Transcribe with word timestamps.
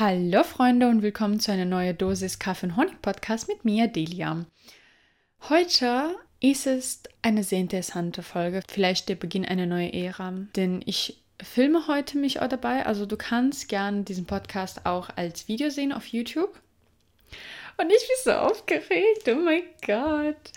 Hallo 0.00 0.44
Freunde 0.44 0.86
und 0.86 1.02
willkommen 1.02 1.40
zu 1.40 1.50
einer 1.50 1.64
neuen 1.64 1.98
Dosis 1.98 2.38
Kaffee 2.38 2.66
und 2.66 2.76
Honig 2.76 3.02
Podcast 3.02 3.48
mit 3.48 3.64
mir, 3.64 3.88
Delia. 3.88 4.46
Heute 5.48 6.14
ist 6.38 6.68
es 6.68 7.02
eine 7.20 7.42
sehr 7.42 7.58
interessante 7.58 8.22
Folge, 8.22 8.62
vielleicht 8.68 9.08
der 9.08 9.16
Beginn 9.16 9.44
einer 9.44 9.66
neuen 9.66 9.92
Ära, 9.92 10.34
denn 10.54 10.82
ich 10.86 11.20
filme 11.42 11.88
heute 11.88 12.16
mich 12.16 12.40
auch 12.40 12.46
dabei, 12.46 12.86
also 12.86 13.06
du 13.06 13.16
kannst 13.16 13.68
gerne 13.68 14.04
diesen 14.04 14.24
Podcast 14.24 14.86
auch 14.86 15.08
als 15.16 15.48
Video 15.48 15.68
sehen 15.68 15.92
auf 15.92 16.06
YouTube. 16.06 16.60
Und 17.76 17.90
ich 17.90 18.06
bin 18.06 18.16
so 18.22 18.30
aufgeregt, 18.34 19.26
oh 19.26 19.34
mein 19.34 19.64
Gott. 19.84 20.52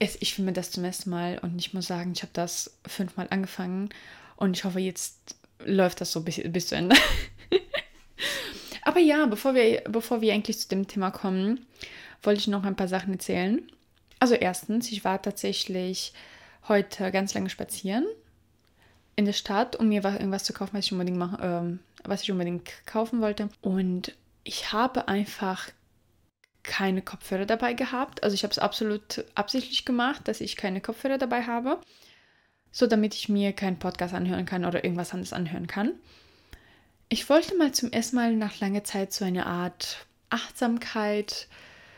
Ich 0.00 0.34
filme 0.34 0.52
das 0.52 0.72
zum 0.72 0.82
ersten 0.82 1.10
Mal 1.10 1.38
und 1.38 1.60
ich 1.60 1.72
muss 1.74 1.86
sagen, 1.86 2.10
ich 2.10 2.22
habe 2.22 2.32
das 2.32 2.76
fünfmal 2.88 3.28
angefangen 3.30 3.90
und 4.34 4.56
ich 4.56 4.64
hoffe, 4.64 4.80
jetzt 4.80 5.36
läuft 5.64 6.00
das 6.00 6.10
so 6.10 6.22
bis, 6.22 6.40
bis 6.44 6.66
zu 6.66 6.74
Ende. 6.74 6.96
Aber 8.82 9.00
ja, 9.00 9.26
bevor 9.26 9.54
wir, 9.54 9.82
bevor 9.88 10.20
wir 10.20 10.32
eigentlich 10.32 10.58
zu 10.58 10.68
dem 10.68 10.88
Thema 10.88 11.10
kommen, 11.10 11.66
wollte 12.22 12.40
ich 12.40 12.48
noch 12.48 12.64
ein 12.64 12.76
paar 12.76 12.88
Sachen 12.88 13.12
erzählen. 13.12 13.70
Also 14.18 14.34
erstens, 14.34 14.90
ich 14.92 15.04
war 15.04 15.20
tatsächlich 15.20 16.12
heute 16.68 17.10
ganz 17.10 17.34
lange 17.34 17.50
spazieren 17.50 18.06
in 19.16 19.26
der 19.26 19.32
Stadt, 19.32 19.76
um 19.76 19.88
mir 19.88 20.04
irgendwas 20.04 20.44
zu 20.44 20.52
kaufen, 20.52 20.74
was 20.74 20.86
ich 20.86 20.92
unbedingt, 20.92 21.18
machen, 21.18 21.38
ähm, 21.42 21.78
was 22.04 22.22
ich 22.22 22.32
unbedingt 22.32 22.70
kaufen 22.86 23.20
wollte. 23.20 23.48
Und 23.60 24.16
ich 24.44 24.72
habe 24.72 25.08
einfach 25.08 25.68
keine 26.62 27.02
Kopfhörer 27.02 27.46
dabei 27.46 27.74
gehabt. 27.74 28.22
Also 28.22 28.34
ich 28.34 28.42
habe 28.44 28.52
es 28.52 28.58
absolut 28.58 29.24
absichtlich 29.34 29.84
gemacht, 29.84 30.26
dass 30.28 30.40
ich 30.40 30.56
keine 30.56 30.80
Kopfhörer 30.80 31.18
dabei 31.18 31.42
habe, 31.42 31.80
so 32.70 32.86
damit 32.86 33.14
ich 33.14 33.28
mir 33.28 33.52
keinen 33.52 33.78
Podcast 33.78 34.14
anhören 34.14 34.46
kann 34.46 34.64
oder 34.64 34.84
irgendwas 34.84 35.12
anderes 35.12 35.32
anhören 35.32 35.66
kann. 35.66 35.92
Ich 37.12 37.28
wollte 37.28 37.56
mal 37.56 37.72
zum 37.72 37.90
ersten 37.90 38.14
Mal 38.14 38.36
nach 38.36 38.60
langer 38.60 38.84
Zeit 38.84 39.12
so 39.12 39.24
eine 39.24 39.44
Art 39.46 40.06
Achtsamkeit, 40.30 41.48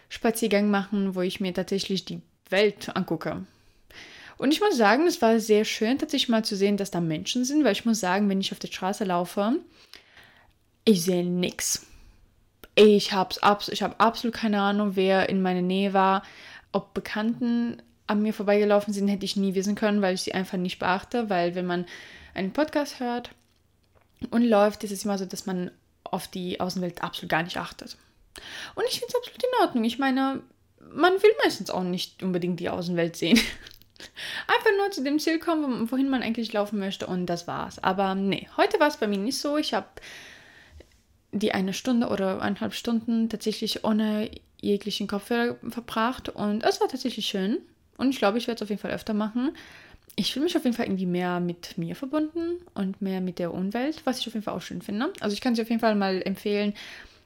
Spaziergang 0.08 0.70
machen, 0.70 1.14
wo 1.14 1.20
ich 1.20 1.38
mir 1.38 1.52
tatsächlich 1.52 2.06
die 2.06 2.22
Welt 2.48 2.96
angucke. 2.96 3.44
Und 4.38 4.52
ich 4.54 4.60
muss 4.60 4.74
sagen, 4.74 5.06
es 5.06 5.20
war 5.20 5.38
sehr 5.38 5.66
schön, 5.66 5.98
tatsächlich 5.98 6.30
mal 6.30 6.46
zu 6.46 6.56
sehen, 6.56 6.78
dass 6.78 6.90
da 6.90 7.02
Menschen 7.02 7.44
sind, 7.44 7.62
weil 7.62 7.72
ich 7.72 7.84
muss 7.84 8.00
sagen, 8.00 8.30
wenn 8.30 8.40
ich 8.40 8.52
auf 8.52 8.58
der 8.58 8.68
Straße 8.68 9.04
laufe, 9.04 9.56
ich 10.86 11.02
sehe 11.02 11.26
nichts. 11.26 11.86
Ich 12.74 13.12
habe 13.12 13.34
hab 13.42 14.02
absolut 14.02 14.34
keine 14.34 14.62
Ahnung, 14.62 14.96
wer 14.96 15.28
in 15.28 15.42
meiner 15.42 15.60
Nähe 15.60 15.92
war. 15.92 16.22
Ob 16.72 16.94
Bekannten 16.94 17.82
an 18.06 18.22
mir 18.22 18.32
vorbeigelaufen 18.32 18.94
sind, 18.94 19.08
hätte 19.08 19.26
ich 19.26 19.36
nie 19.36 19.54
wissen 19.54 19.74
können, 19.74 20.00
weil 20.00 20.14
ich 20.14 20.22
sie 20.22 20.32
einfach 20.32 20.56
nicht 20.56 20.78
beachte, 20.78 21.28
weil 21.28 21.54
wenn 21.54 21.66
man 21.66 21.84
einen 22.32 22.54
Podcast 22.54 22.98
hört, 22.98 23.30
und 24.30 24.42
läuft, 24.42 24.84
ist 24.84 24.92
es 24.92 25.04
immer 25.04 25.18
so, 25.18 25.24
dass 25.24 25.46
man 25.46 25.70
auf 26.04 26.28
die 26.28 26.60
Außenwelt 26.60 27.02
absolut 27.02 27.30
gar 27.30 27.42
nicht 27.42 27.56
achtet. 27.56 27.96
Und 28.74 28.84
ich 28.88 28.98
finde 28.98 29.08
es 29.08 29.14
absolut 29.14 29.42
in 29.42 29.66
Ordnung. 29.66 29.84
Ich 29.84 29.98
meine, 29.98 30.42
man 30.90 31.12
will 31.14 31.30
meistens 31.42 31.70
auch 31.70 31.82
nicht 31.82 32.22
unbedingt 32.22 32.60
die 32.60 32.68
Außenwelt 32.68 33.16
sehen. 33.16 33.38
Einfach 34.46 34.70
nur 34.78 34.90
zu 34.90 35.04
dem 35.04 35.18
Ziel 35.18 35.38
kommen, 35.38 35.90
wohin 35.90 36.08
man 36.08 36.22
eigentlich 36.22 36.52
laufen 36.52 36.78
möchte 36.78 37.06
und 37.06 37.26
das 37.26 37.46
war's. 37.46 37.78
Aber 37.78 38.14
nee, 38.14 38.48
heute 38.56 38.80
war 38.80 38.88
es 38.88 38.96
bei 38.96 39.06
mir 39.06 39.18
nicht 39.18 39.38
so. 39.38 39.56
Ich 39.56 39.74
habe 39.74 39.86
die 41.30 41.52
eine 41.52 41.72
Stunde 41.72 42.08
oder 42.08 42.42
eineinhalb 42.42 42.74
Stunden 42.74 43.28
tatsächlich 43.28 43.84
ohne 43.84 44.30
jeglichen 44.60 45.06
Kopfhörer 45.06 45.56
verbracht 45.70 46.28
und 46.28 46.62
es 46.62 46.80
war 46.80 46.88
tatsächlich 46.88 47.26
schön. 47.26 47.58
Und 47.96 48.10
ich 48.10 48.18
glaube, 48.18 48.38
ich 48.38 48.48
werde 48.48 48.56
es 48.56 48.62
auf 48.62 48.70
jeden 48.70 48.80
Fall 48.80 48.90
öfter 48.90 49.14
machen 49.14 49.52
ich 50.16 50.32
fühle 50.32 50.44
mich 50.44 50.56
auf 50.56 50.64
jeden 50.64 50.76
Fall 50.76 50.86
irgendwie 50.86 51.06
mehr 51.06 51.40
mit 51.40 51.78
mir 51.78 51.96
verbunden 51.96 52.58
und 52.74 53.00
mehr 53.00 53.20
mit 53.20 53.38
der 53.38 53.52
Umwelt, 53.54 54.02
was 54.04 54.18
ich 54.18 54.26
auf 54.26 54.34
jeden 54.34 54.44
Fall 54.44 54.54
auch 54.54 54.62
schön 54.62 54.82
finde. 54.82 55.12
Also 55.20 55.34
ich 55.34 55.40
kann 55.40 55.54
sie 55.54 55.62
auf 55.62 55.70
jeden 55.70 55.80
Fall 55.80 55.94
mal 55.94 56.22
empfehlen, 56.22 56.74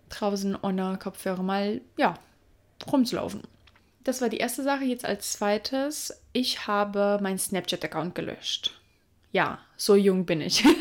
draußen 0.08 0.56
ohne 0.62 0.98
Kopfhörer 1.02 1.42
mal, 1.42 1.80
ja, 1.96 2.14
rumzulaufen. 2.90 3.42
Das 4.04 4.20
war 4.20 4.28
die 4.28 4.36
erste 4.36 4.62
Sache. 4.62 4.84
Jetzt 4.84 5.04
als 5.04 5.32
zweites, 5.32 6.22
ich 6.32 6.68
habe 6.68 7.18
meinen 7.20 7.38
Snapchat-Account 7.38 8.14
gelöscht. 8.14 8.78
Ja, 9.32 9.58
so 9.76 9.96
jung 9.96 10.26
bin 10.26 10.40
ich. 10.40 10.64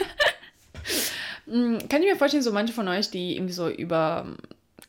Hm, 1.47 1.77
kann 1.89 2.01
ich 2.01 2.09
mir 2.09 2.15
vorstellen, 2.15 2.41
so 2.41 2.51
manche 2.51 2.73
von 2.73 2.87
euch, 2.87 3.11
die 3.11 3.35
irgendwie 3.35 3.53
so 3.53 3.69
über 3.69 4.35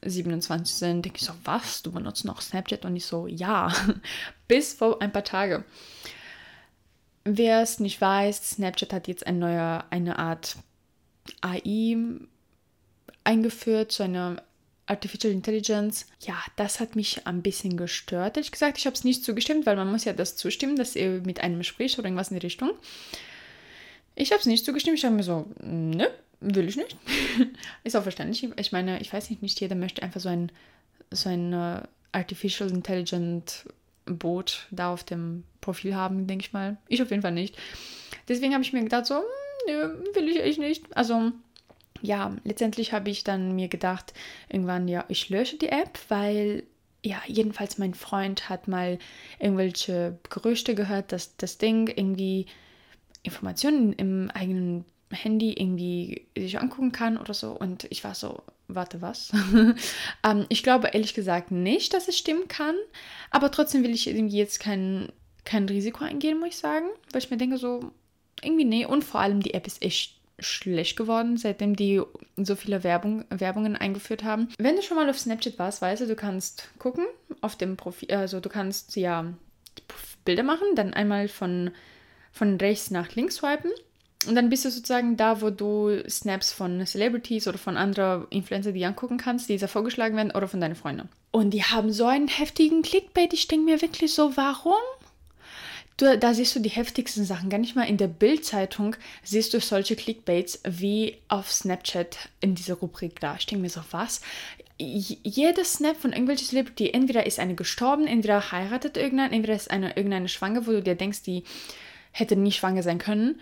27 0.01 0.75
sind, 0.75 1.05
denke 1.05 1.19
ich 1.19 1.27
so, 1.27 1.35
was, 1.45 1.83
du 1.83 1.93
benutzt 1.93 2.25
noch 2.25 2.41
Snapchat? 2.41 2.87
Und 2.87 2.97
ich 2.97 3.05
so, 3.05 3.27
ja, 3.27 3.71
bis 4.49 4.73
vor 4.73 5.03
ein 5.03 5.13
paar 5.13 5.25
Tage. 5.25 5.65
Wer 7.29 7.61
es 7.61 7.81
nicht 7.81 8.01
weiß, 8.01 8.51
Snapchat 8.51 8.93
hat 8.93 9.09
jetzt 9.09 9.27
eine 9.27 9.39
neue, 9.39 9.91
eine 9.91 10.17
Art 10.17 10.59
AI 11.41 11.97
eingeführt, 13.25 13.91
so 13.91 14.05
eine 14.05 14.41
Artificial 14.87 15.33
Intelligence. 15.33 16.07
Ja, 16.21 16.37
das 16.55 16.79
hat 16.79 16.95
mich 16.95 17.27
ein 17.27 17.43
bisschen 17.43 17.77
gestört. 17.77 18.37
Ich 18.37 18.53
gesagt, 18.53 18.79
ich 18.79 18.87
habe 18.87 18.95
es 18.95 19.03
nicht 19.03 19.25
zugestimmt, 19.25 19.67
weil 19.67 19.75
man 19.75 19.91
muss 19.91 20.05
ja 20.05 20.13
das 20.13 20.37
zustimmen, 20.37 20.77
dass 20.77 20.95
ihr 20.95 21.21
mit 21.25 21.41
einem 21.41 21.65
spricht 21.65 21.99
oder 21.99 22.07
irgendwas 22.07 22.31
in 22.31 22.39
die 22.39 22.47
Richtung. 22.47 22.71
Ich 24.15 24.31
habe 24.31 24.39
es 24.39 24.47
nicht 24.47 24.65
zugestimmt. 24.65 24.97
Ich 24.97 25.05
habe 25.05 25.17
mir 25.17 25.25
so, 25.25 25.47
ne, 25.61 26.09
will 26.39 26.69
ich 26.69 26.77
nicht. 26.77 26.97
Ist 27.83 27.97
auch 27.97 28.05
verständlich. 28.05 28.49
Ich 28.57 28.71
meine, 28.71 29.01
ich 29.01 29.13
weiß 29.13 29.31
nicht, 29.31 29.43
nicht 29.43 29.61
jeder 29.61 29.75
möchte 29.75 30.05
einfach 30.05 30.21
so 30.21 30.29
ein, 30.29 30.53
so 31.11 31.29
ein 31.29 31.53
uh, 31.53 31.81
Artificial 32.13 32.71
Intelligent 32.71 33.67
Boot 34.07 34.67
da 34.71 34.93
auf 34.93 35.05
dem 35.05 35.45
Profil 35.61 35.95
haben, 35.95 36.27
denke 36.27 36.47
ich 36.47 36.53
mal. 36.53 36.77
Ich 36.89 37.03
auf 37.03 37.11
jeden 37.11 37.23
Fall 37.23 37.33
nicht. 37.33 37.57
Deswegen 38.29 38.53
habe 38.53 38.63
ich 38.63 38.73
mir 38.73 38.83
gedacht, 38.83 39.07
so, 39.07 39.17
hm, 39.17 39.23
nö, 39.67 39.95
will 40.15 40.29
ich 40.29 40.41
echt 40.41 40.59
nicht. 40.59 40.97
Also, 40.97 41.33
ja, 42.03 42.37
letztendlich 42.45 42.93
habe 42.93 43.11
ich 43.11 43.25
dann 43.25 43.55
mir 43.55 43.69
gedacht, 43.69 44.15
irgendwann, 44.49 44.89
ja, 44.89 45.05
ich 45.09 45.29
lösche 45.29 45.57
die 45.57 45.69
App, 45.69 45.99
weil, 46.09 46.65
ja, 47.05 47.21
jedenfalls 47.27 47.79
mein 47.79 47.95
Freund 47.95 48.49
hat 48.49 48.69
mal 48.69 48.99
irgendwelche 49.39 50.19
Gerüchte 50.31 50.75
gehört, 50.75 51.13
dass 51.13 51.37
das 51.37 51.59
Ding 51.59 51.89
irgendwie 51.89 52.47
Informationen 53.23 53.93
im 53.93 54.31
eigenen 54.33 54.85
Handy 55.11 55.53
irgendwie 55.53 56.27
sich 56.37 56.59
angucken 56.59 56.93
kann 56.93 57.17
oder 57.17 57.35
so. 57.35 57.53
Und 57.53 57.87
ich 57.91 58.03
war 58.05 58.15
so, 58.15 58.43
warte, 58.69 59.03
was? 59.03 59.33
ähm, 60.25 60.47
ich 60.49 60.63
glaube 60.63 60.89
ehrlich 60.89 61.15
gesagt 61.15 61.51
nicht, 61.51 61.95
dass 61.95 62.09
es 62.09 62.19
stimmen 62.19 62.49
kann. 62.49 62.75
Aber 63.31 63.51
trotzdem 63.51 63.83
will 63.85 63.95
ich 63.95 64.09
irgendwie 64.09 64.39
jetzt 64.39 64.61
kein, 64.61 65.13
kein 65.45 65.67
Risiko 65.67 66.05
eingehen, 66.05 66.39
muss 66.39 66.51
ich 66.51 66.57
sagen. 66.57 66.87
Weil 67.13 67.23
ich 67.23 67.31
mir 67.31 67.37
denke, 67.37 67.59
so, 67.59 67.93
irgendwie 68.43 68.65
nee. 68.65 68.85
Und 68.85 69.05
vor 69.05 69.21
allem 69.21 69.41
die 69.41 69.55
App 69.55 69.67
ist 69.67 69.83
echt 69.83 70.17
schlecht 70.39 70.97
geworden, 70.97 71.37
seitdem 71.37 71.77
die 71.77 72.03
so 72.37 72.57
viele 72.57 72.85
Werbung, 72.85 73.25
Werbungen 73.31 73.77
eingeführt 73.77 74.23
haben. 74.23 74.49
Wenn 74.59 74.77
du 74.77 74.83
schon 74.83 74.97
mal 74.97 75.09
auf 75.09 75.19
Snapchat 75.19 75.59
warst, 75.59 75.81
weißt 75.81 76.03
du, 76.03 76.07
du 76.07 76.17
kannst 76.17 76.69
gucken 76.79 77.07
auf 77.41 77.57
dem 77.57 77.77
Profil, 77.77 78.11
also 78.13 78.41
du 78.41 78.49
kannst 78.49 78.97
ja 78.97 79.33
Bilder 80.25 80.43
machen, 80.43 80.67
dann 80.75 80.93
einmal 80.93 81.29
von, 81.29 81.71
von 82.33 82.57
rechts 82.59 82.91
nach 82.91 83.15
links 83.15 83.37
swipen 83.37 83.71
und 84.27 84.35
dann 84.35 84.49
bist 84.51 84.65
du 84.65 84.71
sozusagen 84.71 85.17
da, 85.17 85.41
wo 85.41 85.51
du 85.51 86.03
Snaps 86.09 86.53
von 86.53 86.85
Celebrities 86.85 87.49
oder 87.49 87.59
von 87.59 87.77
anderen 87.77 88.27
Influencer 88.31 88.73
die 88.73 88.85
angucken 88.85 89.19
kannst, 89.19 89.49
die 89.49 89.57
da 89.57 89.67
vorgeschlagen 89.67 90.17
werden 90.17 90.33
oder 90.33 90.49
von 90.49 90.61
deinen 90.61 90.75
Freunden. 90.75 91.09
Und 91.31 91.51
die 91.51 91.63
haben 91.63 91.93
so 91.93 92.07
einen 92.07 92.29
heftigen 92.29 92.83
Clickbait. 92.83 93.33
Ich 93.33 93.49
denke 93.49 93.67
mir 93.67 93.83
wirklich 93.83 94.15
so, 94.15 94.37
warum? 94.37 94.75
Du, 95.97 96.19
da 96.19 96.35
siehst 96.35 96.55
du 96.55 96.61
die 96.61 96.69
heftigsten 96.69 97.25
Sachen. 97.25 97.49
Gar 97.49 97.59
nicht 97.59 97.75
mal 97.75 97.85
in 97.85 97.97
der 97.97 98.09
Bildzeitung 98.09 98.97
siehst 99.23 99.55
du 99.55 99.61
solche 99.61 99.97
Clickbaits 99.97 100.61
wie 100.65 101.17
auf 101.29 101.51
Snapchat 101.51 102.29
in 102.41 102.55
dieser 102.55 102.75
Rubrik 102.75 103.21
da. 103.21 103.37
Ich 103.39 103.47
denke 103.47 103.63
mir 103.63 103.71
so, 103.71 103.81
was? 103.91 104.21
Jeder 104.79 105.65
Snap 105.65 105.97
von 105.97 106.13
irgendwelchen 106.13 106.49
Celebrity, 106.49 106.91
entweder 106.91 107.25
ist 107.25 107.39
eine 107.39 107.55
gestorben, 107.55 108.07
entweder 108.07 108.53
heiratet 108.53 108.99
irgendein, 108.99 109.33
entweder 109.33 109.55
ist 109.55 109.71
eine 109.71 109.97
irgendeine 109.97 110.29
schwanger, 110.29 110.67
wo 110.67 110.73
du 110.73 110.83
dir 110.83 110.97
denkst, 110.97 111.23
die 111.23 111.45
hätte 112.13 112.37
nicht 112.37 112.57
schwanger 112.57 112.83
sein 112.83 112.99
können 112.99 113.41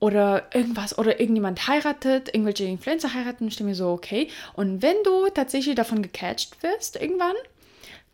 oder 0.00 0.48
irgendwas 0.54 0.98
oder 0.98 1.20
irgendjemand 1.20 1.68
heiratet, 1.68 2.34
irgendwelche 2.34 2.64
Influencer 2.64 3.14
heiraten, 3.14 3.48
ich 3.48 3.60
mir 3.60 3.74
so, 3.74 3.90
okay. 3.90 4.28
Und 4.54 4.82
wenn 4.82 4.96
du 5.04 5.28
tatsächlich 5.28 5.76
davon 5.76 6.02
gecatcht 6.02 6.62
wirst 6.62 6.96
irgendwann, 6.96 7.36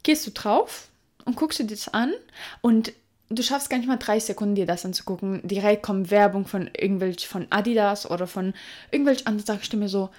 gehst 0.03 0.27
du 0.27 0.33
drauf 0.33 0.89
und 1.25 1.37
guckst 1.37 1.61
dir 1.61 1.67
das 1.67 1.89
an 1.89 2.13
und 2.61 2.93
du 3.29 3.43
schaffst 3.43 3.71
gar 3.71 3.79
nicht 3.79 3.89
mal 3.89 3.97
drei 3.97 4.19
Sekunden 4.19 4.57
dir 4.57 4.67
das 4.67 4.85
anzugucken. 4.85 5.47
Direkt 5.47 5.83
kommt 5.83 6.11
Werbung 6.11 6.47
von 6.47 6.71
irgendwelch 6.77 7.27
von 7.29 7.47
Adidas 7.51 8.11
oder 8.11 8.27
von 8.27 8.53
irgendwelch 8.91 9.27
anderen 9.27 9.47
Sachen. 9.47 9.61
Ich 9.63 9.73
mir 9.73 9.89
so, 9.89 10.11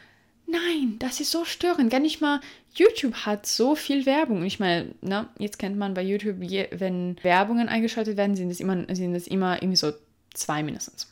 nein, 0.45 0.95
das 0.99 1.19
ist 1.19 1.31
so 1.31 1.43
störend. 1.45 1.91
Gar 1.91 1.99
nicht 1.99 2.21
mal 2.21 2.39
YouTube 2.73 3.25
hat 3.25 3.45
so 3.45 3.75
viel 3.75 4.05
Werbung. 4.05 4.43
Ich 4.43 4.59
meine, 4.59 4.93
ne, 5.01 5.27
jetzt 5.37 5.59
kennt 5.59 5.77
man 5.77 5.93
bei 5.93 6.03
YouTube, 6.03 6.37
wenn 6.39 7.17
Werbungen 7.23 7.67
eingeschaltet 7.67 8.15
werden, 8.15 8.35
sind 8.35 8.51
es 8.51 8.59
immer, 8.59 8.85
sind 8.95 9.15
es 9.15 9.27
immer 9.27 9.61
irgendwie 9.61 9.77
so 9.77 9.91
zwei 10.33 10.63
mindestens. 10.63 11.07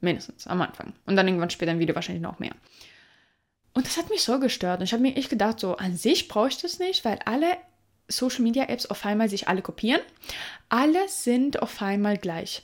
Mindestens 0.00 0.46
am 0.46 0.62
Anfang. 0.62 0.92
Und 1.06 1.16
dann 1.16 1.26
irgendwann 1.26 1.50
später 1.50 1.72
im 1.72 1.78
Video 1.78 1.94
wahrscheinlich 1.94 2.22
noch 2.22 2.38
mehr. 2.38 2.52
Und 3.74 3.86
das 3.86 3.96
hat 3.96 4.10
mich 4.10 4.22
so 4.22 4.38
gestört. 4.40 4.80
Und 4.80 4.84
ich 4.84 4.92
habe 4.92 5.02
mir 5.02 5.16
echt 5.16 5.30
gedacht, 5.30 5.60
so 5.60 5.76
an 5.76 5.96
sich 5.96 6.28
brauche 6.28 6.48
ich 6.48 6.58
das 6.58 6.78
nicht, 6.78 7.04
weil 7.04 7.18
alle 7.24 7.56
Social 8.08 8.42
Media 8.42 8.64
Apps 8.64 8.86
auf 8.86 9.04
einmal 9.04 9.28
sich 9.28 9.48
alle 9.48 9.62
kopieren. 9.62 10.00
Alle 10.68 11.08
sind 11.08 11.62
auf 11.62 11.80
einmal 11.82 12.16
gleich. 12.16 12.62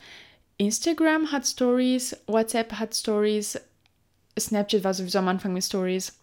Instagram 0.56 1.32
hat 1.32 1.46
Stories, 1.46 2.16
WhatsApp 2.26 2.74
hat 2.74 2.94
Stories, 2.94 3.60
Snapchat 4.38 4.84
war 4.84 4.94
sowieso 4.94 5.18
am 5.18 5.28
Anfang 5.28 5.52
mit 5.52 5.64
Stories. 5.64 6.18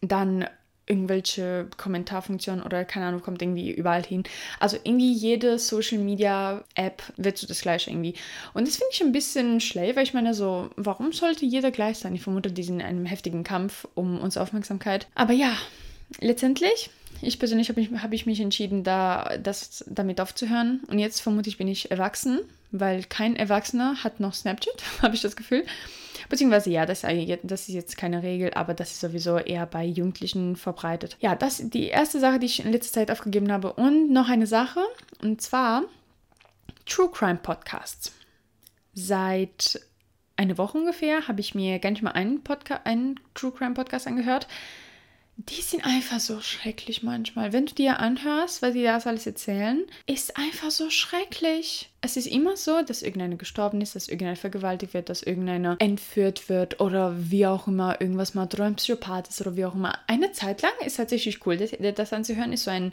dann 0.00 0.48
irgendwelche 0.92 1.68
Kommentarfunktionen 1.78 2.62
oder 2.62 2.84
keine 2.84 3.06
Ahnung, 3.06 3.22
kommt 3.22 3.40
irgendwie 3.40 3.70
überall 3.70 4.02
hin. 4.02 4.24
Also 4.60 4.76
irgendwie 4.84 5.10
jede 5.10 5.58
Social 5.58 5.98
Media 5.98 6.62
App 6.74 7.02
wird 7.16 7.38
so 7.38 7.46
das 7.46 7.62
gleiche 7.62 7.90
irgendwie. 7.90 8.14
Und 8.52 8.68
das 8.68 8.76
finde 8.76 8.90
ich 8.92 9.02
ein 9.02 9.12
bisschen 9.12 9.60
schlecht, 9.60 9.96
weil 9.96 10.02
ich 10.02 10.12
meine 10.12 10.34
so, 10.34 10.68
warum 10.76 11.12
sollte 11.12 11.46
jeder 11.46 11.70
gleich 11.70 11.98
sein? 11.98 12.14
Ich 12.14 12.20
vermute, 12.20 12.52
die 12.52 12.62
sind 12.62 12.80
in 12.80 12.86
einem 12.86 13.06
heftigen 13.06 13.42
Kampf 13.42 13.88
um 13.94 14.20
unsere 14.20 14.42
Aufmerksamkeit. 14.42 15.06
Aber 15.14 15.32
ja, 15.32 15.56
letztendlich, 16.20 16.90
ich 17.22 17.38
persönlich 17.38 17.70
habe 17.70 17.80
mich, 17.80 17.90
hab 18.02 18.12
ich 18.12 18.26
mich 18.26 18.40
entschieden, 18.40 18.84
da 18.84 19.38
das 19.42 19.86
damit 19.88 20.20
aufzuhören. 20.20 20.82
Und 20.88 20.98
jetzt 20.98 21.20
vermute 21.20 21.48
ich, 21.48 21.56
bin 21.56 21.68
ich 21.68 21.90
erwachsen, 21.90 22.40
weil 22.70 23.04
kein 23.04 23.34
Erwachsener 23.34 24.04
hat 24.04 24.20
noch 24.20 24.34
Snapchat, 24.34 24.82
habe 25.02 25.14
ich 25.14 25.22
das 25.22 25.36
Gefühl. 25.36 25.64
Beziehungsweise 26.32 26.70
ja, 26.70 26.86
das, 26.86 27.04
ist 27.04 27.68
jetzt 27.68 27.98
keine 27.98 28.22
Regel, 28.22 28.54
aber 28.54 28.72
das 28.72 28.92
ist 28.92 29.00
sowieso 29.00 29.36
eher 29.36 29.66
bei 29.66 29.84
Jugendlichen 29.84 30.56
verbreitet. 30.56 31.18
Ja, 31.20 31.34
das 31.34 31.60
ist 31.60 31.74
die 31.74 31.88
erste 31.88 32.20
Sache, 32.20 32.38
die 32.38 32.46
ich 32.46 32.64
in 32.64 32.72
letzter 32.72 33.00
Zeit 33.00 33.10
aufgegeben 33.10 33.52
habe. 33.52 33.74
Und 33.74 34.10
noch 34.10 34.30
eine 34.30 34.46
Sache, 34.46 34.80
und 35.20 35.42
zwar 35.42 35.82
True 36.86 37.10
Crime 37.12 37.38
Podcasts. 37.42 38.12
Seit 38.94 39.78
einer 40.36 40.56
Woche 40.56 40.78
ungefähr 40.78 41.28
habe 41.28 41.40
ich 41.40 41.54
mir 41.54 41.78
gar 41.80 41.90
nicht 41.90 42.00
mal 42.00 42.12
einen, 42.12 42.42
Podca 42.42 42.80
einen 42.84 43.20
True 43.34 43.52
Crime 43.52 43.74
Podcast 43.74 44.06
angehört 44.06 44.48
die 45.36 45.62
sind 45.62 45.84
einfach 45.84 46.20
so 46.20 46.40
schrecklich 46.40 47.02
manchmal. 47.02 47.52
Wenn 47.52 47.66
du 47.66 47.74
dir 47.74 47.98
anhörst, 48.00 48.62
weil 48.62 48.72
die 48.74 48.82
das 48.82 49.06
alles 49.06 49.26
erzählen, 49.26 49.82
ist 50.06 50.36
einfach 50.36 50.70
so 50.70 50.90
schrecklich. 50.90 51.90
Es 52.00 52.16
ist 52.16 52.26
immer 52.26 52.56
so, 52.56 52.82
dass 52.82 53.02
irgendeiner 53.02 53.36
gestorben 53.36 53.80
ist, 53.80 53.96
dass 53.96 54.08
irgendeiner 54.08 54.36
vergewaltigt 54.36 54.94
wird, 54.94 55.08
dass 55.08 55.22
irgendeiner 55.22 55.76
entführt 55.78 56.48
wird 56.48 56.80
oder 56.80 57.14
wie 57.16 57.46
auch 57.46 57.66
immer 57.66 58.00
irgendwas 58.00 58.34
mal 58.34 58.48
ein 58.58 58.76
Psychopath 58.76 59.28
ist 59.28 59.40
oder 59.40 59.56
wie 59.56 59.64
auch 59.64 59.74
immer. 59.74 59.98
Eine 60.06 60.32
Zeit 60.32 60.62
lang 60.62 60.72
ist 60.84 60.96
tatsächlich 60.96 61.44
cool, 61.46 61.56
das, 61.56 61.70
das 61.94 62.12
anzuhören, 62.12 62.52
ist 62.52 62.64
so 62.64 62.70
ein 62.70 62.92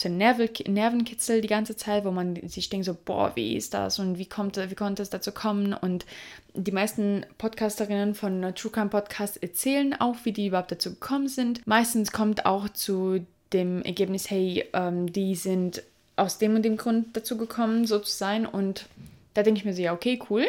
so 0.00 0.08
ein 0.08 0.16
Nervenkitzel 0.16 1.42
die 1.42 1.48
ganze 1.48 1.76
Zeit, 1.76 2.04
wo 2.04 2.10
man 2.10 2.48
sich 2.48 2.70
denkt 2.70 2.86
so, 2.86 2.96
boah, 3.04 3.32
wie 3.34 3.54
ist 3.54 3.74
das 3.74 3.98
und 3.98 4.16
wie, 4.16 4.26
kommt, 4.26 4.56
wie 4.56 4.74
konnte 4.74 5.02
es 5.02 5.10
dazu 5.10 5.30
kommen? 5.30 5.74
Und 5.74 6.06
die 6.54 6.72
meisten 6.72 7.26
Podcasterinnen 7.36 8.14
von 8.14 8.40
True 8.54 8.72
Crime 8.72 8.88
Podcast 8.88 9.42
erzählen 9.42 9.94
auch, 10.00 10.16
wie 10.24 10.32
die 10.32 10.46
überhaupt 10.46 10.72
dazu 10.72 10.90
gekommen 10.90 11.28
sind. 11.28 11.66
Meistens 11.66 12.12
kommt 12.12 12.46
auch 12.46 12.70
zu 12.70 13.26
dem 13.52 13.82
Ergebnis, 13.82 14.30
hey, 14.30 14.64
ähm, 14.72 15.12
die 15.12 15.34
sind 15.34 15.82
aus 16.16 16.38
dem 16.38 16.54
und 16.54 16.62
dem 16.62 16.78
Grund 16.78 17.16
dazu 17.16 17.36
gekommen, 17.36 17.86
so 17.86 17.98
zu 17.98 18.10
sein. 18.10 18.46
Und 18.46 18.86
da 19.34 19.42
denke 19.42 19.58
ich 19.58 19.64
mir 19.66 19.74
so, 19.74 19.82
ja, 19.82 19.92
okay, 19.92 20.18
cool. 20.30 20.46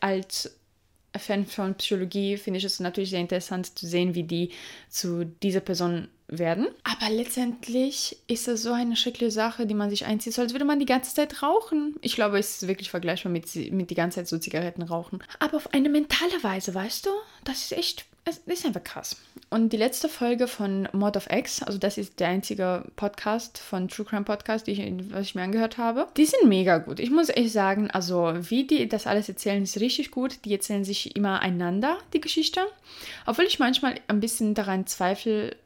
Als 0.00 0.56
Fan 1.16 1.46
von 1.46 1.74
Psychologie 1.74 2.38
finde 2.38 2.58
ich 2.58 2.64
es 2.64 2.80
natürlich 2.80 3.10
sehr 3.10 3.20
interessant 3.20 3.78
zu 3.78 3.86
sehen, 3.86 4.14
wie 4.14 4.24
die 4.24 4.50
zu 4.88 5.24
dieser 5.24 5.60
Person 5.60 6.08
werden. 6.38 6.68
Aber 6.84 7.12
letztendlich 7.12 8.16
ist 8.26 8.48
es 8.48 8.62
so 8.62 8.72
eine 8.72 8.96
schreckliche 8.96 9.30
Sache, 9.30 9.66
die 9.66 9.74
man 9.74 9.90
sich 9.90 10.06
einzieht, 10.06 10.34
so 10.34 10.42
als 10.42 10.52
würde 10.52 10.64
man 10.64 10.78
die 10.78 10.86
ganze 10.86 11.14
Zeit 11.14 11.42
rauchen. 11.42 11.96
Ich 12.00 12.14
glaube, 12.14 12.38
es 12.38 12.62
ist 12.62 12.68
wirklich 12.68 12.90
vergleichbar 12.90 13.32
mit, 13.32 13.54
mit 13.72 13.90
die 13.90 13.94
ganze 13.94 14.16
Zeit 14.16 14.28
so 14.28 14.38
Zigaretten 14.38 14.82
rauchen. 14.82 15.22
Aber 15.38 15.56
auf 15.56 15.72
eine 15.72 15.88
mentale 15.88 16.42
Weise, 16.42 16.74
weißt 16.74 17.06
du? 17.06 17.10
Das 17.44 17.62
ist 17.62 17.72
echt, 17.72 18.04
es 18.24 18.38
ist 18.46 18.64
einfach 18.64 18.84
krass. 18.84 19.16
Und 19.50 19.72
die 19.72 19.76
letzte 19.76 20.08
Folge 20.08 20.48
von 20.48 20.88
Mod 20.92 21.16
of 21.16 21.30
X, 21.30 21.62
also 21.62 21.78
das 21.78 21.96
ist 21.98 22.18
der 22.18 22.28
einzige 22.28 22.84
Podcast 22.96 23.58
von 23.58 23.88
True 23.88 24.04
Crime 24.04 24.24
Podcast, 24.24 24.66
ich, 24.66 24.80
was 25.10 25.26
ich 25.26 25.34
mir 25.34 25.42
angehört 25.42 25.78
habe, 25.78 26.08
die 26.16 26.24
sind 26.24 26.48
mega 26.48 26.78
gut. 26.78 26.98
Ich 26.98 27.10
muss 27.10 27.28
echt 27.28 27.52
sagen, 27.52 27.90
also 27.90 28.32
wie 28.50 28.66
die 28.66 28.88
das 28.88 29.06
alles 29.06 29.28
erzählen, 29.28 29.62
ist 29.62 29.78
richtig 29.78 30.10
gut. 30.10 30.44
Die 30.44 30.52
erzählen 30.52 30.84
sich 30.84 31.14
immer 31.14 31.40
einander 31.40 31.98
die 32.12 32.20
Geschichte. 32.20 32.60
Obwohl 33.26 33.44
ich 33.44 33.58
manchmal 33.58 34.00
ein 34.08 34.20
bisschen 34.20 34.54
daran 34.54 34.86
zweifle, 34.86 35.56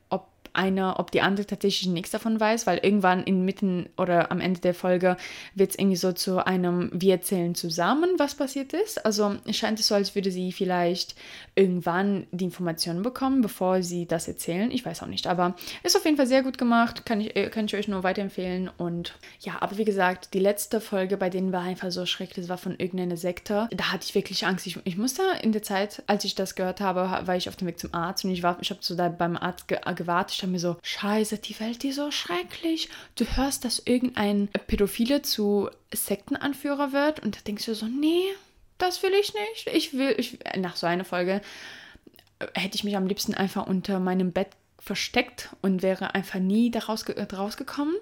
eine, 0.58 0.98
ob 0.98 1.12
die 1.12 1.22
andere 1.22 1.46
tatsächlich 1.46 1.88
nichts 1.88 2.10
davon 2.10 2.38
weiß, 2.38 2.66
weil 2.66 2.78
irgendwann 2.78 3.22
inmitten 3.22 3.88
oder 3.96 4.30
am 4.32 4.40
Ende 4.40 4.60
der 4.60 4.74
Folge 4.74 5.16
wird 5.54 5.70
es 5.70 5.78
irgendwie 5.78 5.96
so 5.96 6.12
zu 6.12 6.44
einem 6.44 6.90
Wir 6.92 7.14
erzählen 7.14 7.54
zusammen, 7.54 8.10
was 8.18 8.34
passiert 8.34 8.72
ist. 8.72 9.06
Also 9.06 9.36
scheint 9.50 9.78
es 9.78 9.86
so, 9.86 9.94
als 9.94 10.14
würde 10.14 10.30
sie 10.30 10.52
vielleicht 10.52 11.14
irgendwann 11.54 12.26
die 12.32 12.44
Informationen 12.44 13.02
bekommen, 13.02 13.40
bevor 13.40 13.82
sie 13.82 14.06
das 14.06 14.26
erzählen. 14.26 14.70
Ich 14.70 14.84
weiß 14.84 15.02
auch 15.02 15.06
nicht, 15.06 15.26
aber 15.26 15.54
ist 15.84 15.96
auf 15.96 16.04
jeden 16.04 16.16
Fall 16.16 16.26
sehr 16.26 16.42
gut 16.42 16.58
gemacht, 16.58 17.06
kann 17.06 17.20
ich, 17.20 17.36
äh, 17.36 17.50
kann 17.50 17.66
ich 17.66 17.76
euch 17.76 17.88
nur 17.88 18.02
weiterempfehlen. 18.02 18.68
Und 18.76 19.14
ja, 19.40 19.56
aber 19.60 19.78
wie 19.78 19.84
gesagt, 19.84 20.34
die 20.34 20.40
letzte 20.40 20.80
Folge, 20.80 21.16
bei 21.16 21.30
denen 21.30 21.52
war 21.52 21.62
einfach 21.62 21.92
so 21.92 22.04
schrecklich, 22.04 22.46
das 22.46 22.48
war 22.48 22.58
von 22.58 22.76
irgendeiner 22.78 23.16
Sekte. 23.16 23.68
Da 23.70 23.92
hatte 23.92 24.06
ich 24.08 24.14
wirklich 24.14 24.44
Angst. 24.44 24.66
Ich, 24.66 24.78
ich 24.84 24.96
musste 24.96 25.22
in 25.42 25.52
der 25.52 25.62
Zeit, 25.62 26.02
als 26.08 26.24
ich 26.24 26.34
das 26.34 26.56
gehört 26.56 26.80
habe, 26.80 27.26
war 27.26 27.36
ich 27.36 27.48
auf 27.48 27.54
dem 27.54 27.68
Weg 27.68 27.78
zum 27.78 27.94
Arzt 27.94 28.24
und 28.24 28.32
ich, 28.32 28.42
war, 28.42 28.58
ich 28.60 28.70
habe 28.70 28.80
so 28.82 28.96
da 28.96 29.08
beim 29.08 29.36
Arzt 29.36 29.68
ge 29.68 29.78
gewartet 29.94 30.36
ich 30.36 30.42
dachte 30.48 30.52
mir 30.52 30.58
so, 30.58 30.76
scheiße, 30.82 31.38
die 31.38 31.58
Welt 31.60 31.84
ist 31.84 31.96
so 31.96 32.10
schrecklich. 32.10 32.88
Du 33.14 33.24
hörst, 33.24 33.64
dass 33.64 33.82
irgendein 33.84 34.48
Pädophile 34.66 35.22
zu 35.22 35.70
Sektenanführer 35.92 36.92
wird 36.92 37.20
und 37.20 37.36
da 37.36 37.40
denkst 37.46 37.66
du 37.66 37.74
so, 37.74 37.86
nee, 37.86 38.24
das 38.78 39.02
will 39.02 39.12
ich 39.20 39.32
nicht. 39.34 39.68
Ich 39.74 39.92
will, 39.92 40.14
ich, 40.16 40.38
nach 40.56 40.76
so 40.76 40.86
einer 40.86 41.04
Folge 41.04 41.40
äh, 42.38 42.46
hätte 42.54 42.76
ich 42.76 42.84
mich 42.84 42.96
am 42.96 43.06
liebsten 43.06 43.34
einfach 43.34 43.66
unter 43.66 44.00
meinem 44.00 44.32
Bett 44.32 44.48
versteckt 44.78 45.50
und 45.60 45.82
wäre 45.82 46.14
einfach 46.14 46.38
nie 46.38 46.70
daraus 46.70 47.04
rausgekommen, 47.32 47.94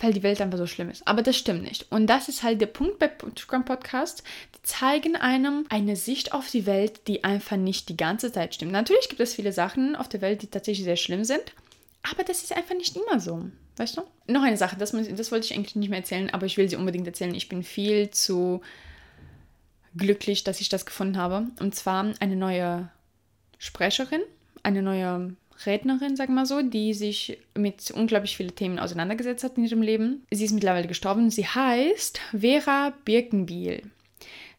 weil 0.00 0.12
die 0.12 0.22
Welt 0.22 0.40
einfach 0.40 0.58
so 0.58 0.66
schlimm 0.66 0.90
ist. 0.90 1.06
Aber 1.06 1.22
das 1.22 1.36
stimmt 1.36 1.62
nicht. 1.62 1.90
Und 1.90 2.06
das 2.06 2.28
ist 2.28 2.42
halt 2.42 2.60
der 2.60 2.66
Punkt 2.66 2.98
bei 2.98 3.10
Scrum 3.36 3.64
Podcast. 3.64 4.22
Die 4.54 4.62
zeigen 4.62 5.16
einem 5.16 5.66
eine 5.68 5.96
Sicht 5.96 6.32
auf 6.32 6.50
die 6.50 6.66
Welt, 6.66 7.06
die 7.08 7.24
einfach 7.24 7.56
nicht 7.56 7.88
die 7.88 7.96
ganze 7.96 8.32
Zeit 8.32 8.54
stimmt. 8.54 8.72
Natürlich 8.72 9.08
gibt 9.08 9.20
es 9.20 9.34
viele 9.34 9.52
Sachen 9.52 9.96
auf 9.96 10.08
der 10.08 10.20
Welt, 10.20 10.42
die 10.42 10.46
tatsächlich 10.46 10.84
sehr 10.84 10.96
schlimm 10.96 11.24
sind. 11.24 11.42
Aber 12.10 12.24
das 12.24 12.42
ist 12.42 12.52
einfach 12.52 12.76
nicht 12.76 12.96
immer 12.96 13.20
so. 13.20 13.46
Weißt 13.76 13.96
du? 13.96 14.02
Noch 14.26 14.42
eine 14.42 14.56
Sache, 14.56 14.76
das, 14.76 14.92
das 14.92 15.32
wollte 15.32 15.46
ich 15.46 15.54
eigentlich 15.54 15.76
nicht 15.76 15.88
mehr 15.88 16.00
erzählen, 16.00 16.30
aber 16.30 16.46
ich 16.46 16.56
will 16.56 16.68
sie 16.68 16.76
unbedingt 16.76 17.06
erzählen. 17.06 17.34
Ich 17.34 17.48
bin 17.48 17.62
viel 17.62 18.10
zu 18.10 18.60
glücklich, 19.96 20.44
dass 20.44 20.60
ich 20.60 20.68
das 20.68 20.86
gefunden 20.86 21.16
habe. 21.16 21.46
Und 21.60 21.74
zwar 21.74 22.12
eine 22.20 22.36
neue 22.36 22.88
Sprecherin, 23.58 24.22
eine 24.62 24.82
neue 24.82 25.34
Rednerin, 25.66 26.16
sag 26.16 26.28
mal 26.28 26.46
so, 26.46 26.62
die 26.62 26.94
sich 26.94 27.38
mit 27.54 27.90
unglaublich 27.90 28.36
vielen 28.36 28.54
Themen 28.54 28.78
auseinandergesetzt 28.78 29.44
hat 29.44 29.56
in 29.56 29.64
ihrem 29.64 29.82
Leben. 29.82 30.26
Sie 30.30 30.44
ist 30.44 30.52
mittlerweile 30.52 30.88
gestorben. 30.88 31.30
Sie 31.30 31.46
heißt 31.46 32.20
Vera 32.38 32.92
Birkenbiel. 33.04 33.82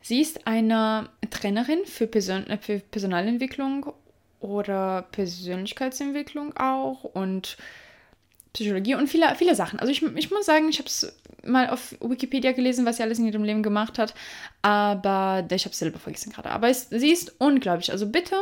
Sie 0.01 0.21
ist 0.21 0.47
eine 0.47 1.09
Trainerin 1.29 1.85
für, 1.85 2.07
Person 2.07 2.45
für 2.61 2.79
Personalentwicklung 2.79 3.93
oder 4.39 5.07
Persönlichkeitsentwicklung 5.11 6.55
auch 6.55 7.03
und 7.03 7.57
Psychologie 8.53 8.95
und 8.95 9.07
viele, 9.07 9.33
viele 9.35 9.55
Sachen. 9.55 9.79
Also 9.79 9.91
ich, 9.91 10.01
ich 10.01 10.31
muss 10.31 10.45
sagen, 10.45 10.69
ich 10.69 10.79
habe 10.79 10.87
es 10.87 11.13
mal 11.45 11.69
auf 11.69 11.95
Wikipedia 12.01 12.51
gelesen, 12.51 12.85
was 12.85 12.97
sie 12.97 13.03
alles 13.03 13.19
in 13.19 13.27
ihrem 13.27 13.43
Leben 13.43 13.63
gemacht 13.63 13.97
hat, 13.99 14.13
aber 14.61 15.45
ich 15.51 15.65
habe 15.65 15.73
es 15.73 15.79
selber 15.79 15.99
vergessen 15.99 16.31
gerade. 16.31 16.49
Aber 16.49 16.67
es, 16.67 16.89
sie 16.89 17.11
ist 17.11 17.35
unglaublich. 17.37 17.91
Also 17.91 18.07
bitte 18.07 18.35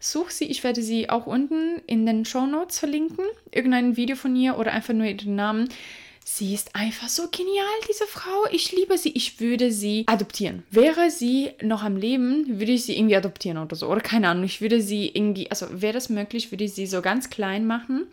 such 0.00 0.30
sie. 0.30 0.46
Ich 0.46 0.64
werde 0.64 0.82
sie 0.82 1.08
auch 1.10 1.26
unten 1.26 1.80
in 1.86 2.06
den 2.06 2.24
Show 2.24 2.46
Notes 2.46 2.78
verlinken. 2.78 3.24
Irgendein 3.50 3.96
Video 3.96 4.16
von 4.16 4.34
ihr 4.34 4.58
oder 4.58 4.72
einfach 4.72 4.94
nur 4.94 5.06
ihren 5.06 5.36
Namen. 5.36 5.68
Sie 6.24 6.54
ist 6.54 6.76
einfach 6.76 7.08
so 7.08 7.28
genial, 7.30 7.66
diese 7.88 8.06
Frau. 8.06 8.46
Ich 8.52 8.72
liebe 8.72 8.96
sie. 8.96 9.10
Ich 9.10 9.40
würde 9.40 9.72
sie 9.72 10.04
adoptieren. 10.06 10.62
Wäre 10.70 11.10
sie 11.10 11.50
noch 11.62 11.82
am 11.82 11.96
Leben, 11.96 12.60
würde 12.60 12.72
ich 12.72 12.84
sie 12.84 12.96
irgendwie 12.96 13.16
adoptieren 13.16 13.58
oder 13.58 13.76
so. 13.76 13.88
Oder 13.88 14.00
keine 14.00 14.28
Ahnung. 14.28 14.44
Ich 14.44 14.60
würde 14.60 14.80
sie 14.80 15.08
irgendwie, 15.08 15.50
also 15.50 15.66
wäre 15.70 15.94
das 15.94 16.08
möglich, 16.08 16.50
würde 16.50 16.64
ich 16.64 16.74
sie 16.74 16.86
so 16.86 17.02
ganz 17.02 17.30
klein 17.30 17.66
machen 17.66 18.06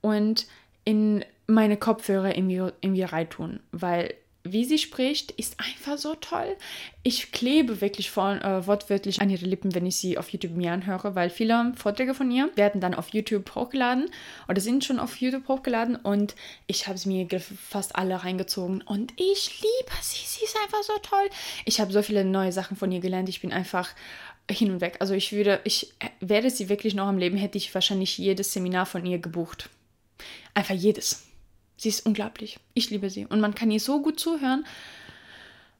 und 0.00 0.46
in 0.88 1.22
meine 1.46 1.76
Kopfhörer 1.76 2.34
irgendwie, 2.34 2.62
irgendwie 2.80 3.02
reintun, 3.02 3.60
weil 3.72 4.14
wie 4.42 4.64
sie 4.64 4.78
spricht, 4.78 5.32
ist 5.32 5.58
einfach 5.60 5.98
so 5.98 6.14
toll. 6.14 6.56
Ich 7.02 7.30
klebe 7.30 7.82
wirklich 7.82 8.10
vor, 8.10 8.36
äh, 8.36 8.66
wortwörtlich 8.66 9.20
an 9.20 9.28
ihre 9.28 9.44
Lippen, 9.44 9.74
wenn 9.74 9.84
ich 9.84 9.96
sie 9.96 10.16
auf 10.16 10.30
YouTube 10.30 10.56
mir 10.56 10.72
anhöre, 10.72 11.14
weil 11.14 11.28
viele 11.28 11.74
Vorträge 11.76 12.14
von 12.14 12.30
ihr 12.30 12.48
werden 12.54 12.80
dann 12.80 12.94
auf 12.94 13.10
YouTube 13.10 13.54
hochgeladen 13.54 14.06
oder 14.48 14.62
sind 14.62 14.82
schon 14.82 14.98
auf 14.98 15.16
YouTube 15.16 15.46
hochgeladen 15.46 15.96
und 15.96 16.34
ich 16.66 16.88
habe 16.88 16.96
sie 16.96 17.10
mir 17.10 17.38
fast 17.38 17.94
alle 17.94 18.24
reingezogen 18.24 18.80
und 18.80 19.12
ich 19.16 19.60
liebe 19.60 19.92
sie. 20.00 20.24
Sie 20.24 20.44
ist 20.44 20.56
einfach 20.64 20.82
so 20.84 20.94
toll. 21.02 21.28
Ich 21.66 21.82
habe 21.82 21.92
so 21.92 22.00
viele 22.00 22.24
neue 22.24 22.52
Sachen 22.52 22.78
von 22.78 22.90
ihr 22.90 23.00
gelernt. 23.00 23.28
Ich 23.28 23.42
bin 23.42 23.52
einfach 23.52 23.90
hin 24.50 24.70
und 24.70 24.80
weg. 24.80 24.96
Also 25.00 25.12
ich 25.12 25.32
würde, 25.32 25.60
ich 25.64 25.92
äh, 25.98 26.08
wäre 26.20 26.48
sie 26.48 26.70
wirklich 26.70 26.94
noch 26.94 27.08
am 27.08 27.18
Leben, 27.18 27.36
hätte 27.36 27.58
ich 27.58 27.74
wahrscheinlich 27.74 28.16
jedes 28.16 28.54
Seminar 28.54 28.86
von 28.86 29.04
ihr 29.04 29.18
gebucht. 29.18 29.68
Einfach 30.54 30.74
jedes. 30.74 31.24
Sie 31.76 31.88
ist 31.88 32.04
unglaublich. 32.06 32.58
Ich 32.74 32.90
liebe 32.90 33.08
sie. 33.08 33.26
Und 33.26 33.40
man 33.40 33.54
kann 33.54 33.70
ihr 33.70 33.80
so 33.80 34.02
gut 34.02 34.18
zuhören. 34.18 34.66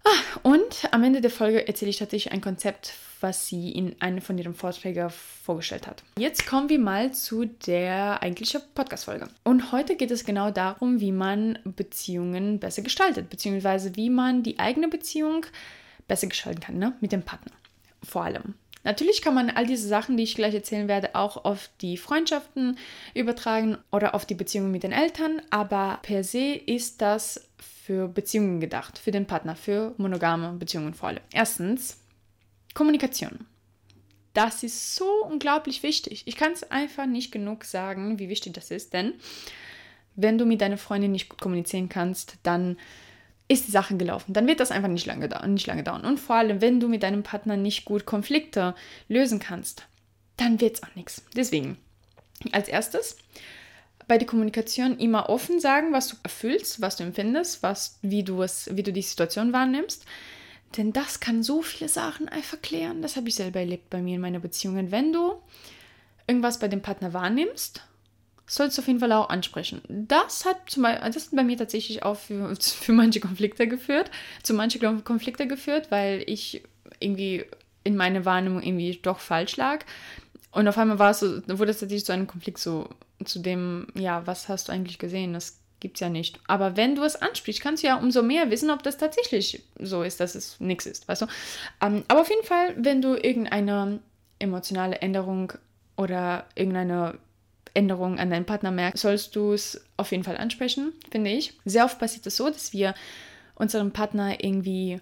Ah, 0.04 0.38
und 0.42 0.88
am 0.92 1.02
Ende 1.02 1.20
der 1.20 1.30
Folge 1.30 1.66
erzähle 1.66 1.90
ich 1.90 1.98
tatsächlich 1.98 2.32
ein 2.32 2.40
Konzept, 2.40 2.94
was 3.20 3.48
sie 3.48 3.72
in 3.72 4.00
einem 4.00 4.20
von 4.20 4.38
ihren 4.38 4.54
Vorträgen 4.54 5.10
vorgestellt 5.10 5.86
hat. 5.86 6.04
Jetzt 6.18 6.46
kommen 6.46 6.68
wir 6.68 6.78
mal 6.78 7.12
zu 7.12 7.46
der 7.46 8.22
eigentlichen 8.22 8.60
Podcast-Folge. 8.74 9.28
Und 9.42 9.72
heute 9.72 9.96
geht 9.96 10.12
es 10.12 10.24
genau 10.24 10.50
darum, 10.52 11.00
wie 11.00 11.12
man 11.12 11.58
Beziehungen 11.64 12.60
besser 12.60 12.82
gestaltet, 12.82 13.28
beziehungsweise 13.28 13.96
wie 13.96 14.08
man 14.08 14.44
die 14.44 14.58
eigene 14.60 14.88
Beziehung 14.88 15.46
besser 16.06 16.28
gestalten 16.28 16.60
kann, 16.60 16.78
ne? 16.78 16.94
Mit 17.00 17.12
dem 17.12 17.22
Partner. 17.22 17.52
Vor 18.02 18.24
allem. 18.24 18.54
Natürlich 18.84 19.22
kann 19.22 19.34
man 19.34 19.50
all 19.50 19.66
diese 19.66 19.88
Sachen, 19.88 20.16
die 20.16 20.22
ich 20.22 20.34
gleich 20.34 20.54
erzählen 20.54 20.88
werde, 20.88 21.14
auch 21.14 21.44
auf 21.44 21.70
die 21.80 21.96
Freundschaften 21.96 22.78
übertragen 23.14 23.78
oder 23.90 24.14
auf 24.14 24.24
die 24.24 24.34
Beziehungen 24.34 24.70
mit 24.70 24.82
den 24.82 24.92
Eltern, 24.92 25.42
aber 25.50 25.98
per 26.02 26.24
se 26.24 26.54
ist 26.54 27.02
das 27.02 27.48
für 27.58 28.08
Beziehungen 28.08 28.60
gedacht, 28.60 28.98
für 28.98 29.10
den 29.10 29.26
Partner, 29.26 29.56
für 29.56 29.94
monogame 29.96 30.52
Beziehungen 30.52 30.94
vor 30.94 31.08
allem. 31.08 31.22
Erstens, 31.32 31.98
Kommunikation. 32.74 33.46
Das 34.34 34.62
ist 34.62 34.94
so 34.94 35.24
unglaublich 35.24 35.82
wichtig. 35.82 36.22
Ich 36.26 36.36
kann 36.36 36.52
es 36.52 36.70
einfach 36.70 37.06
nicht 37.06 37.32
genug 37.32 37.64
sagen, 37.64 38.18
wie 38.18 38.28
wichtig 38.28 38.52
das 38.52 38.70
ist, 38.70 38.92
denn 38.92 39.14
wenn 40.14 40.36
du 40.36 40.44
mit 40.44 40.60
deiner 40.60 40.78
Freundin 40.78 41.12
nicht 41.12 41.28
gut 41.28 41.40
kommunizieren 41.40 41.88
kannst, 41.88 42.36
dann 42.42 42.76
ist 43.48 43.66
die 43.66 43.72
Sache 43.72 43.96
gelaufen. 43.96 44.34
Dann 44.34 44.46
wird 44.46 44.60
das 44.60 44.70
einfach 44.70 44.88
nicht 44.88 45.06
lange, 45.06 45.28
dauern, 45.28 45.54
nicht 45.54 45.66
lange 45.66 45.82
dauern. 45.82 46.04
Und 46.04 46.20
vor 46.20 46.36
allem, 46.36 46.60
wenn 46.60 46.80
du 46.80 46.88
mit 46.88 47.02
deinem 47.02 47.22
Partner 47.22 47.56
nicht 47.56 47.86
gut 47.86 48.04
Konflikte 48.04 48.74
lösen 49.08 49.38
kannst, 49.38 49.86
dann 50.36 50.60
wird 50.60 50.76
es 50.76 50.82
auch 50.82 50.94
nichts. 50.94 51.22
Deswegen, 51.34 51.78
als 52.52 52.68
erstes, 52.68 53.16
bei 54.06 54.18
der 54.18 54.26
Kommunikation 54.26 54.98
immer 54.98 55.28
offen 55.28 55.60
sagen, 55.60 55.92
was 55.92 56.08
du 56.08 56.16
erfüllst, 56.22 56.80
was 56.80 56.96
du 56.96 57.04
empfindest, 57.04 57.62
was, 57.62 57.98
wie, 58.02 58.22
du 58.22 58.42
es, 58.42 58.68
wie 58.74 58.82
du 58.82 58.92
die 58.92 59.02
Situation 59.02 59.52
wahrnimmst. 59.52 60.04
Denn 60.76 60.92
das 60.92 61.20
kann 61.20 61.42
so 61.42 61.62
viele 61.62 61.88
Sachen 61.88 62.28
einfach 62.28 62.60
klären. 62.60 63.00
Das 63.00 63.16
habe 63.16 63.28
ich 63.28 63.34
selber 63.34 63.60
erlebt 63.60 63.88
bei 63.88 64.02
mir 64.02 64.16
in 64.16 64.20
meiner 64.20 64.40
Beziehungen. 64.40 64.90
Wenn 64.90 65.12
du 65.12 65.34
irgendwas 66.26 66.58
bei 66.58 66.68
dem 66.68 66.82
Partner 66.82 67.14
wahrnimmst 67.14 67.82
sollst 68.48 68.76
du 68.76 68.82
auf 68.82 68.88
jeden 68.88 69.00
Fall 69.00 69.12
auch 69.12 69.28
ansprechen. 69.28 69.82
Das 69.88 70.44
hat, 70.44 70.56
zum 70.68 70.82
Beispiel, 70.82 71.10
das 71.12 71.26
hat 71.26 71.36
bei 71.36 71.44
mir 71.44 71.56
tatsächlich 71.56 72.02
auch 72.02 72.16
für, 72.16 72.56
für 72.60 72.92
manche 72.92 73.20
Konflikte 73.20 73.68
geführt, 73.68 74.10
zu 74.42 74.54
manchen 74.54 75.04
Konflikte 75.04 75.46
geführt, 75.46 75.90
weil 75.90 76.24
ich 76.26 76.62
irgendwie 76.98 77.44
in 77.84 77.96
meiner 77.96 78.24
Wahrnehmung 78.24 78.62
irgendwie 78.62 78.98
doch 79.00 79.20
falsch 79.20 79.56
lag. 79.56 79.84
Und 80.50 80.66
auf 80.66 80.78
einmal 80.78 80.98
war 80.98 81.10
es 81.10 81.20
so, 81.20 81.42
wurde 81.46 81.70
es 81.70 81.78
tatsächlich 81.78 82.04
zu 82.04 82.12
einem 82.12 82.26
Konflikt 82.26 82.58
so, 82.58 82.88
zu 83.24 83.38
dem, 83.38 83.88
ja, 83.94 84.26
was 84.26 84.48
hast 84.48 84.68
du 84.68 84.72
eigentlich 84.72 84.98
gesehen? 84.98 85.34
Das 85.34 85.60
gibt 85.80 85.96
es 85.96 86.00
ja 86.00 86.08
nicht. 86.08 86.40
Aber 86.46 86.76
wenn 86.76 86.94
du 86.94 87.04
es 87.04 87.16
ansprichst, 87.16 87.62
kannst 87.62 87.82
du 87.82 87.88
ja 87.88 87.96
umso 87.96 88.22
mehr 88.22 88.50
wissen, 88.50 88.70
ob 88.70 88.82
das 88.82 88.96
tatsächlich 88.96 89.62
so 89.78 90.02
ist, 90.02 90.20
dass 90.20 90.34
es 90.34 90.58
nichts 90.58 90.86
ist, 90.86 91.06
weißt 91.06 91.22
du? 91.22 91.26
Ähm, 91.80 92.04
aber 92.08 92.22
auf 92.22 92.30
jeden 92.30 92.44
Fall, 92.44 92.74
wenn 92.76 93.02
du 93.02 93.14
irgendeine 93.14 94.00
emotionale 94.38 94.96
Änderung 94.96 95.52
oder 95.96 96.46
irgendeine 96.54 97.18
Änderungen 97.78 98.18
an 98.18 98.30
deinen 98.30 98.44
Partner 98.44 98.70
merkst, 98.70 99.02
sollst 99.02 99.36
du 99.36 99.52
es 99.52 99.80
auf 99.96 100.10
jeden 100.10 100.24
Fall 100.24 100.36
ansprechen, 100.36 100.92
finde 101.10 101.30
ich. 101.30 101.54
Sehr 101.64 101.84
oft 101.84 101.98
passiert 101.98 102.26
es 102.26 102.36
so, 102.36 102.50
dass 102.50 102.72
wir 102.72 102.94
unseren 103.54 103.92
Partner 103.92 104.42
irgendwie 104.42 105.00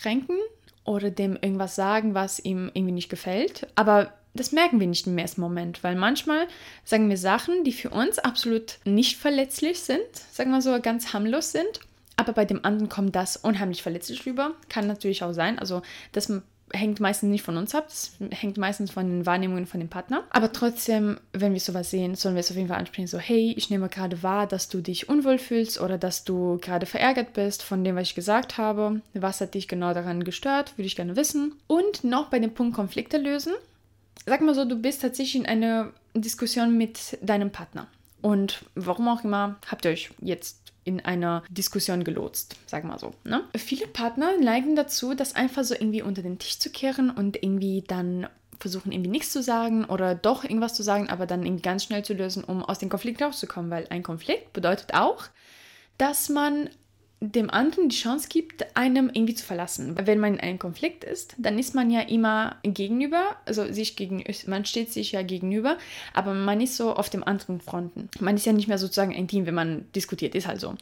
kränken 0.00 0.36
oder 0.84 1.10
dem 1.10 1.36
irgendwas 1.40 1.76
sagen, 1.76 2.14
was 2.14 2.38
ihm 2.40 2.70
irgendwie 2.74 2.92
nicht 2.92 3.08
gefällt. 3.08 3.68
Aber 3.76 4.12
das 4.34 4.50
merken 4.50 4.80
wir 4.80 4.88
nicht 4.88 5.06
im 5.06 5.16
ersten 5.16 5.40
Moment, 5.40 5.84
weil 5.84 5.94
manchmal 5.94 6.48
sagen 6.84 7.08
wir 7.08 7.16
Sachen, 7.16 7.62
die 7.62 7.72
für 7.72 7.90
uns 7.90 8.18
absolut 8.18 8.78
nicht 8.84 9.16
verletzlich 9.16 9.80
sind, 9.80 10.04
sagen 10.32 10.50
wir 10.50 10.60
so 10.60 10.78
ganz 10.80 11.12
harmlos 11.12 11.52
sind. 11.52 11.80
Aber 12.16 12.32
bei 12.32 12.44
dem 12.44 12.64
anderen 12.64 12.88
kommt 12.88 13.16
das 13.16 13.36
unheimlich 13.36 13.82
verletzlich 13.82 14.26
rüber. 14.26 14.52
Kann 14.68 14.86
natürlich 14.86 15.22
auch 15.22 15.32
sein. 15.32 15.58
Also, 15.58 15.82
dass 16.12 16.28
hängt 16.74 17.00
meistens 17.00 17.30
nicht 17.30 17.42
von 17.42 17.56
uns 17.56 17.74
ab, 17.74 17.86
das 17.88 18.12
hängt 18.30 18.56
meistens 18.56 18.90
von 18.90 19.08
den 19.08 19.26
Wahrnehmungen 19.26 19.66
von 19.66 19.80
dem 19.80 19.88
Partner. 19.88 20.24
Aber 20.30 20.52
trotzdem, 20.52 21.18
wenn 21.32 21.52
wir 21.52 21.60
sowas 21.60 21.90
sehen, 21.90 22.14
sollen 22.14 22.34
wir 22.34 22.40
es 22.40 22.50
auf 22.50 22.56
jeden 22.56 22.68
Fall 22.68 22.78
ansprechen, 22.78 23.06
so 23.06 23.18
hey, 23.18 23.54
ich 23.56 23.70
nehme 23.70 23.88
gerade 23.88 24.22
wahr, 24.22 24.46
dass 24.46 24.68
du 24.68 24.80
dich 24.80 25.08
unwohl 25.08 25.38
fühlst 25.38 25.80
oder 25.80 25.98
dass 25.98 26.24
du 26.24 26.58
gerade 26.60 26.86
verärgert 26.86 27.32
bist 27.32 27.62
von 27.62 27.84
dem, 27.84 27.96
was 27.96 28.08
ich 28.08 28.14
gesagt 28.14 28.58
habe. 28.58 29.00
Was 29.14 29.40
hat 29.40 29.54
dich 29.54 29.68
genau 29.68 29.94
daran 29.94 30.24
gestört, 30.24 30.76
würde 30.76 30.86
ich 30.86 30.96
gerne 30.96 31.16
wissen. 31.16 31.54
Und 31.66 32.04
noch 32.04 32.30
bei 32.30 32.38
dem 32.38 32.54
Punkt 32.54 32.74
Konflikte 32.74 33.18
lösen. 33.18 33.52
Sag 34.26 34.40
mal 34.40 34.54
so, 34.54 34.64
du 34.64 34.76
bist 34.76 35.02
tatsächlich 35.02 35.42
in 35.42 35.46
einer 35.46 35.92
Diskussion 36.14 36.76
mit 36.76 37.18
deinem 37.22 37.50
Partner. 37.50 37.86
Und 38.22 38.64
warum 38.74 39.08
auch 39.08 39.22
immer 39.22 39.56
habt 39.70 39.84
ihr 39.84 39.90
euch 39.90 40.10
jetzt 40.20 40.63
in 40.84 41.00
einer 41.00 41.42
Diskussion 41.48 42.04
gelotst, 42.04 42.56
sagen 42.66 42.88
wir 42.88 42.98
so. 42.98 43.14
Ne? 43.24 43.44
Viele 43.56 43.86
Partner 43.86 44.32
neigen 44.40 44.76
dazu, 44.76 45.14
das 45.14 45.34
einfach 45.34 45.64
so 45.64 45.74
irgendwie 45.74 46.02
unter 46.02 46.22
den 46.22 46.38
Tisch 46.38 46.58
zu 46.58 46.70
kehren 46.70 47.10
und 47.10 47.42
irgendwie 47.42 47.82
dann 47.86 48.28
versuchen 48.60 48.92
irgendwie 48.92 49.10
nichts 49.10 49.32
zu 49.32 49.42
sagen 49.42 49.84
oder 49.84 50.14
doch 50.14 50.44
irgendwas 50.44 50.74
zu 50.74 50.82
sagen, 50.82 51.08
aber 51.08 51.26
dann 51.26 51.44
irgendwie 51.44 51.62
ganz 51.62 51.84
schnell 51.84 52.04
zu 52.04 52.14
lösen, 52.14 52.44
um 52.44 52.62
aus 52.62 52.78
dem 52.78 52.88
Konflikt 52.88 53.20
rauszukommen, 53.20 53.70
weil 53.70 53.86
ein 53.90 54.02
Konflikt 54.02 54.52
bedeutet 54.52 54.94
auch, 54.94 55.24
dass 55.98 56.28
man 56.28 56.68
dem 57.32 57.50
anderen 57.50 57.88
die 57.88 57.96
Chance 57.96 58.28
gibt, 58.28 58.76
einem 58.76 59.10
irgendwie 59.12 59.34
zu 59.34 59.44
verlassen. 59.44 59.96
Wenn 60.04 60.18
man 60.18 60.34
in 60.34 60.40
einem 60.40 60.58
Konflikt 60.58 61.04
ist, 61.04 61.34
dann 61.38 61.58
ist 61.58 61.74
man 61.74 61.90
ja 61.90 62.00
immer 62.00 62.56
gegenüber, 62.62 63.36
also 63.46 63.70
sich 63.72 63.96
gegen, 63.96 64.24
man 64.46 64.64
steht 64.64 64.92
sich 64.92 65.12
ja 65.12 65.22
gegenüber, 65.22 65.78
aber 66.12 66.34
man 66.34 66.60
ist 66.60 66.76
so 66.76 66.94
auf 66.94 67.10
dem 67.10 67.24
anderen 67.24 67.60
Fronten. 67.60 68.08
Man 68.20 68.36
ist 68.36 68.46
ja 68.46 68.52
nicht 68.52 68.68
mehr 68.68 68.78
sozusagen 68.78 69.14
ein 69.14 69.28
Team, 69.28 69.46
wenn 69.46 69.54
man 69.54 69.86
diskutiert, 69.94 70.34
ist 70.34 70.46
halt 70.46 70.60
so. 70.60 70.74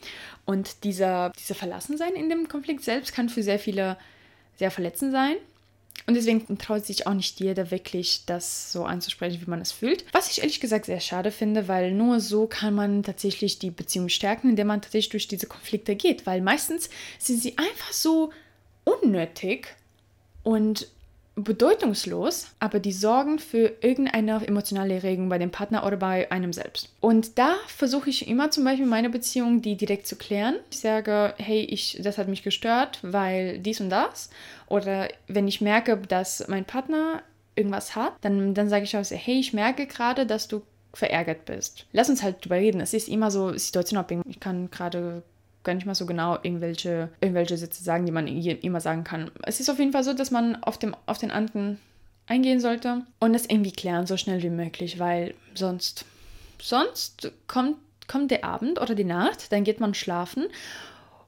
Und 0.44 0.84
dieser, 0.84 1.30
dieser 1.38 1.54
Verlassensein 1.54 2.14
in 2.14 2.28
dem 2.28 2.48
Konflikt 2.48 2.82
selbst 2.82 3.14
kann 3.14 3.28
für 3.28 3.42
sehr 3.42 3.58
viele 3.58 3.96
sehr 4.56 4.70
verletzend 4.70 5.12
sein. 5.12 5.36
Und 6.06 6.14
deswegen 6.14 6.58
traut 6.58 6.84
sich 6.84 7.06
auch 7.06 7.14
nicht 7.14 7.38
jeder 7.38 7.70
wirklich, 7.70 8.24
das 8.26 8.72
so 8.72 8.84
anzusprechen, 8.84 9.40
wie 9.40 9.50
man 9.50 9.60
es 9.60 9.70
fühlt. 9.70 10.04
Was 10.12 10.30
ich 10.30 10.40
ehrlich 10.40 10.60
gesagt 10.60 10.86
sehr 10.86 11.00
schade 11.00 11.30
finde, 11.30 11.68
weil 11.68 11.92
nur 11.92 12.18
so 12.18 12.46
kann 12.46 12.74
man 12.74 13.02
tatsächlich 13.02 13.58
die 13.60 13.70
Beziehung 13.70 14.08
stärken, 14.08 14.50
indem 14.50 14.66
man 14.66 14.82
tatsächlich 14.82 15.10
durch 15.10 15.28
diese 15.28 15.46
Konflikte 15.46 15.94
geht. 15.94 16.26
Weil 16.26 16.40
meistens 16.40 16.90
sind 17.18 17.40
sie 17.40 17.56
einfach 17.56 17.92
so 17.92 18.32
unnötig 18.84 19.76
und 20.42 20.88
bedeutungslos, 21.34 22.48
aber 22.58 22.78
die 22.78 22.92
sorgen 22.92 23.38
für 23.38 23.72
irgendeine 23.80 24.46
emotionale 24.46 24.94
Erregung 24.94 25.28
bei 25.28 25.38
dem 25.38 25.50
Partner 25.50 25.86
oder 25.86 25.96
bei 25.96 26.30
einem 26.30 26.52
selbst. 26.52 26.90
Und 27.00 27.38
da 27.38 27.54
versuche 27.68 28.10
ich 28.10 28.28
immer 28.28 28.50
zum 28.50 28.64
Beispiel 28.64 28.86
meine 28.86 29.08
Beziehung, 29.08 29.62
die 29.62 29.76
direkt 29.76 30.06
zu 30.06 30.16
klären. 30.16 30.56
Ich 30.70 30.80
sage, 30.80 31.34
hey, 31.38 31.60
ich, 31.64 31.98
das 32.02 32.18
hat 32.18 32.28
mich 32.28 32.42
gestört, 32.42 32.98
weil 33.02 33.58
dies 33.58 33.80
und 33.80 33.90
das. 33.90 34.28
Oder 34.66 35.08
wenn 35.26 35.48
ich 35.48 35.60
merke, 35.60 35.96
dass 35.96 36.46
mein 36.48 36.64
Partner 36.64 37.22
irgendwas 37.54 37.96
hat, 37.96 38.12
dann, 38.20 38.54
dann 38.54 38.68
sage 38.68 38.84
ich 38.84 38.96
auch, 38.96 39.04
hey, 39.08 39.38
ich 39.38 39.52
merke 39.52 39.86
gerade, 39.86 40.26
dass 40.26 40.48
du 40.48 40.62
verärgert 40.94 41.46
bist. 41.46 41.86
Lass 41.92 42.10
uns 42.10 42.22
halt 42.22 42.44
drüber 42.44 42.56
reden. 42.56 42.80
Es 42.80 42.92
ist 42.92 43.08
immer 43.08 43.30
so 43.30 43.56
situationabhängig. 43.56 44.26
Ich 44.28 44.40
kann 44.40 44.70
gerade 44.70 45.22
gar 45.64 45.74
nicht 45.74 45.86
mal 45.86 45.94
so 45.94 46.06
genau 46.06 46.38
irgendwelche, 46.42 47.08
irgendwelche 47.20 47.56
Sätze 47.56 47.82
sagen, 47.82 48.06
die 48.06 48.12
man 48.12 48.26
immer 48.26 48.80
sagen 48.80 49.04
kann. 49.04 49.30
Es 49.42 49.60
ist 49.60 49.70
auf 49.70 49.78
jeden 49.78 49.92
Fall 49.92 50.04
so, 50.04 50.12
dass 50.12 50.30
man 50.30 50.62
auf, 50.62 50.78
dem, 50.78 50.96
auf 51.06 51.18
den 51.18 51.30
anderen 51.30 51.78
eingehen 52.26 52.60
sollte 52.60 53.02
und 53.18 53.34
es 53.34 53.46
irgendwie 53.46 53.72
klären, 53.72 54.06
so 54.06 54.16
schnell 54.16 54.42
wie 54.42 54.50
möglich, 54.50 54.98
weil 54.98 55.34
sonst, 55.54 56.04
sonst 56.60 57.32
kommt, 57.46 57.76
kommt 58.08 58.30
der 58.30 58.44
Abend 58.44 58.80
oder 58.80 58.94
die 58.94 59.04
Nacht, 59.04 59.52
dann 59.52 59.64
geht 59.64 59.80
man 59.80 59.94
schlafen 59.94 60.46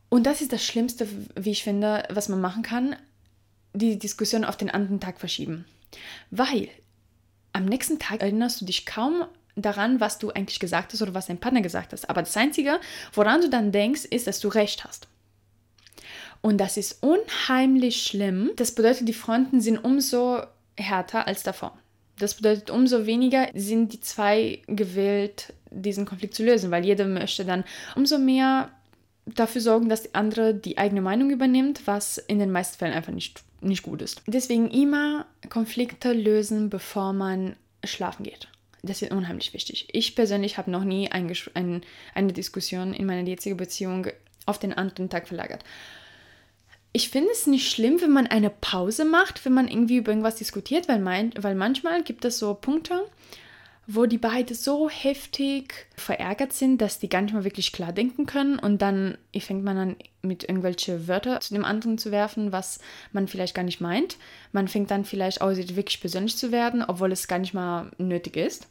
und 0.09 0.27
das 0.27 0.41
ist 0.41 0.53
das 0.53 0.65
Schlimmste, 0.65 1.09
wie 1.35 1.51
ich 1.51 1.65
finde, 1.65 2.05
was 2.11 2.29
man 2.29 2.41
machen 2.41 2.63
kann, 2.63 2.97
die 3.73 3.99
Diskussion 3.99 4.45
auf 4.45 4.57
den 4.57 4.71
anderen 4.71 5.01
Tag 5.01 5.19
verschieben. 5.19 5.65
Weil 6.31 6.69
am 7.53 7.65
nächsten 7.65 7.99
Tag 7.99 8.23
erinnerst 8.23 8.61
du 8.61 8.65
dich 8.65 8.87
kaum 8.87 9.25
daran, 9.57 10.01
was 10.01 10.19
du 10.19 10.31
eigentlich 10.31 10.61
gesagt 10.61 10.93
hast 10.93 11.03
oder 11.03 11.15
was 11.15 11.27
dein 11.27 11.39
Partner 11.39 11.63
gesagt 11.63 11.93
hast. 11.93 12.09
Aber 12.11 12.23
das 12.23 12.37
Einzige, 12.37 12.81
woran 13.13 13.41
du 13.41 13.49
dann 13.49 13.73
denkst, 13.73 14.05
ist, 14.05 14.27
dass 14.27 14.41
du 14.41 14.49
recht 14.49 14.85
hast. 14.85 15.09
Und 16.41 16.59
das 16.59 16.77
ist 16.77 17.03
unheimlich 17.03 18.03
schlimm. 18.03 18.51
Das 18.57 18.75
bedeutet, 18.75 19.09
die 19.09 19.15
Fronten 19.15 19.61
sind 19.61 19.79
umso 19.79 20.43
härter 20.77 21.27
als 21.27 21.43
davor. 21.43 21.79
Das 22.19 22.35
bedeutet, 22.35 22.71
umso 22.71 23.07
weniger 23.07 23.49
sind 23.55 23.93
die 23.93 24.01
zwei 24.01 24.63
gewillt, 24.67 25.53
diesen 25.71 26.05
Konflikt 26.05 26.35
zu 26.35 26.45
lösen, 26.45 26.71
weil 26.71 26.85
jeder 26.85 27.07
möchte 27.07 27.45
dann 27.45 27.65
umso 27.97 28.19
mehr 28.19 28.71
dafür 29.27 29.61
sorgen, 29.61 29.89
dass 29.89 30.03
die 30.03 30.15
andere 30.15 30.55
die 30.55 30.79
eigene 30.79 31.01
Meinung 31.01 31.31
übernimmt, 31.31 31.87
was 31.87 32.19
in 32.19 32.39
den 32.39 32.53
meisten 32.53 32.79
Fällen 32.79 32.93
einfach 32.93 33.13
nicht, 33.13 33.43
nicht 33.61 33.83
gut 33.83 34.03
ist. 34.03 34.23
Deswegen 34.27 34.71
immer 34.71 35.27
Konflikte 35.49 36.13
lösen, 36.13 36.69
bevor 36.69 37.13
man 37.13 37.57
schlafen 37.85 38.25
geht 38.25 38.49
das 38.85 39.03
ist 39.03 39.13
unheimlich 39.13 39.55
wichtig. 39.55 39.89
Ich 39.93 40.15
persönlich 40.15 40.59
habe 40.59 40.71
noch 40.71 40.85
nie 40.85 41.11
ein, 41.11 41.33
ein, 41.55 41.83
eine 42.15 42.33
Diskussion 42.33 42.93
in 42.93 43.07
meiner 43.07 43.27
jetzigen 43.27 43.57
Beziehung 43.57 44.07
auf 44.47 44.59
den 44.59 44.73
anderen 44.73 45.09
Tag 45.09 45.29
verlagert. 45.29 45.65
Ich 46.93 47.09
finde 47.09 47.31
es 47.33 47.47
nicht 47.47 47.71
schlimm, 47.71 48.01
wenn 48.01 48.13
man 48.13 48.29
eine 48.29 48.51
Pause 48.51 49.05
macht, 49.05 49.45
wenn 49.45 49.53
man 49.53 49.69
irgendwie 49.69 49.97
über 49.97 50.13
irgendwas 50.13 50.37
diskutiert, 50.37 50.89
weil, 50.89 51.01
mein, 51.01 51.33
weil 51.37 51.57
manchmal 51.57 52.05
gibt 52.05 52.25
es 52.25 52.39
so 52.39 52.55
Punkte, 52.55 53.05
wo 53.87 54.07
die 54.07 54.19
beiden 54.19 54.55
so 54.55 54.89
heftig 54.89 55.87
verärgert 55.97 56.53
sind, 56.53 56.81
dass 56.81 57.01
die 57.01 57.09
gar 57.09 57.21
nicht 57.23 57.35
mal 57.35 57.45
wirklich 57.45 57.73
klar 57.73 57.93
denken 57.93 58.27
können 58.27 58.59
und 58.59 58.81
dann 58.81 59.19
fängt 59.39 59.65
man 59.65 59.77
an 59.77 59.97
mit 60.23 60.45
irgendwelche 60.45 61.09
Wörter 61.09 61.41
zu 61.41 61.53
dem 61.53 61.65
anderen 61.65 61.99
zu 61.99 62.11
werfen, 62.11 62.53
was 62.53 62.79
man 63.13 63.29
vielleicht 63.29 63.55
gar 63.55 63.65
nicht 63.65 63.81
meint. 63.81 64.17
Man 64.53 64.69
fängt 64.69 64.91
dann 64.91 65.05
vielleicht 65.05 65.41
auch 65.43 65.51
wirklich 65.51 66.01
persönlich 66.01 66.37
zu 66.37 66.53
werden, 66.53 66.83
obwohl 66.87 67.13
es 67.13 67.29
gar 67.29 67.41
nicht 67.41 67.55
mal 67.55 67.91
nötig 67.99 68.37
ist 68.37 68.69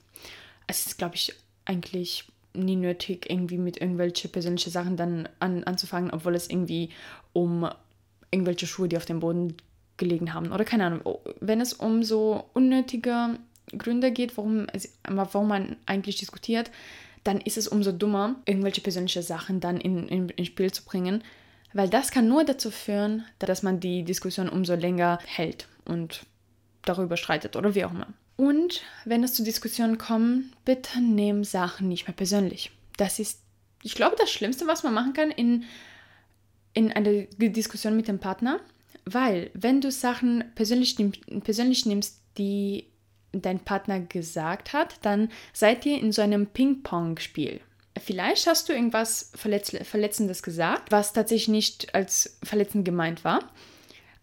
es 0.67 0.87
ist, 0.87 0.97
glaube 0.97 1.15
ich, 1.15 1.33
eigentlich 1.65 2.25
nie 2.53 2.75
nötig, 2.75 3.29
irgendwie 3.29 3.57
mit 3.57 3.77
irgendwelchen 3.77 4.31
persönlichen 4.31 4.69
Sachen 4.69 4.97
dann 4.97 5.27
an, 5.39 5.63
anzufangen, 5.63 6.11
obwohl 6.11 6.35
es 6.35 6.49
irgendwie 6.49 6.89
um 7.33 7.67
irgendwelche 8.31 8.67
Schuhe, 8.67 8.87
die 8.87 8.97
auf 8.97 9.05
dem 9.05 9.19
Boden 9.19 9.55
gelegen 9.97 10.33
haben. 10.33 10.51
Oder 10.51 10.65
keine 10.65 10.85
Ahnung, 10.85 11.01
oh, 11.03 11.19
wenn 11.39 11.61
es 11.61 11.73
um 11.73 12.03
so 12.03 12.45
unnötige 12.53 13.39
Gründe 13.77 14.11
geht, 14.11 14.37
warum, 14.37 14.67
warum 15.07 15.47
man 15.47 15.77
eigentlich 15.85 16.17
diskutiert, 16.17 16.71
dann 17.23 17.39
ist 17.39 17.57
es 17.57 17.67
umso 17.67 17.91
dummer, 17.91 18.35
irgendwelche 18.45 18.81
persönliche 18.81 19.23
Sachen 19.23 19.59
dann 19.59 19.77
in, 19.77 20.07
in, 20.07 20.29
ins 20.29 20.47
Spiel 20.47 20.71
zu 20.71 20.83
bringen, 20.83 21.23
weil 21.73 21.89
das 21.89 22.11
kann 22.11 22.27
nur 22.27 22.43
dazu 22.43 22.69
führen, 22.69 23.23
dass 23.39 23.63
man 23.63 23.79
die 23.79 24.03
Diskussion 24.03 24.49
umso 24.49 24.75
länger 24.75 25.19
hält 25.25 25.67
und 25.85 26.25
darüber 26.83 27.17
streitet 27.17 27.55
oder 27.55 27.73
wie 27.75 27.85
auch 27.85 27.91
immer. 27.91 28.07
Und 28.35 28.81
wenn 29.05 29.23
es 29.23 29.33
zu 29.33 29.43
Diskussionen 29.43 29.97
kommt, 29.97 30.45
bitte 30.65 31.01
nehmen 31.01 31.43
Sachen 31.43 31.87
nicht 31.87 32.07
mehr 32.07 32.15
persönlich. 32.15 32.71
Das 32.97 33.19
ist, 33.19 33.39
ich 33.83 33.95
glaube, 33.95 34.15
das 34.17 34.31
Schlimmste, 34.31 34.67
was 34.67 34.83
man 34.83 34.93
machen 34.93 35.13
kann 35.13 35.31
in, 35.31 35.65
in 36.73 36.91
einer 36.91 37.23
Diskussion 37.37 37.95
mit 37.95 38.07
dem 38.07 38.19
Partner, 38.19 38.59
weil 39.05 39.51
wenn 39.53 39.81
du 39.81 39.91
Sachen 39.91 40.43
persönlich, 40.55 40.95
persönlich 41.43 41.85
nimmst, 41.85 42.19
die 42.37 42.87
dein 43.31 43.59
Partner 43.59 43.99
gesagt 43.99 44.73
hat, 44.73 44.97
dann 45.01 45.29
seid 45.53 45.85
ihr 45.85 45.99
in 45.99 46.11
so 46.11 46.21
einem 46.21 46.47
Ping-Pong-Spiel. 46.47 47.61
Vielleicht 47.99 48.47
hast 48.47 48.69
du 48.69 48.73
irgendwas 48.73 49.31
Verletz 49.35 49.75
Verletzendes 49.83 50.41
gesagt, 50.41 50.91
was 50.91 51.13
tatsächlich 51.13 51.49
nicht 51.49 51.93
als 51.93 52.37
verletzend 52.43 52.85
gemeint 52.85 53.23
war. 53.23 53.51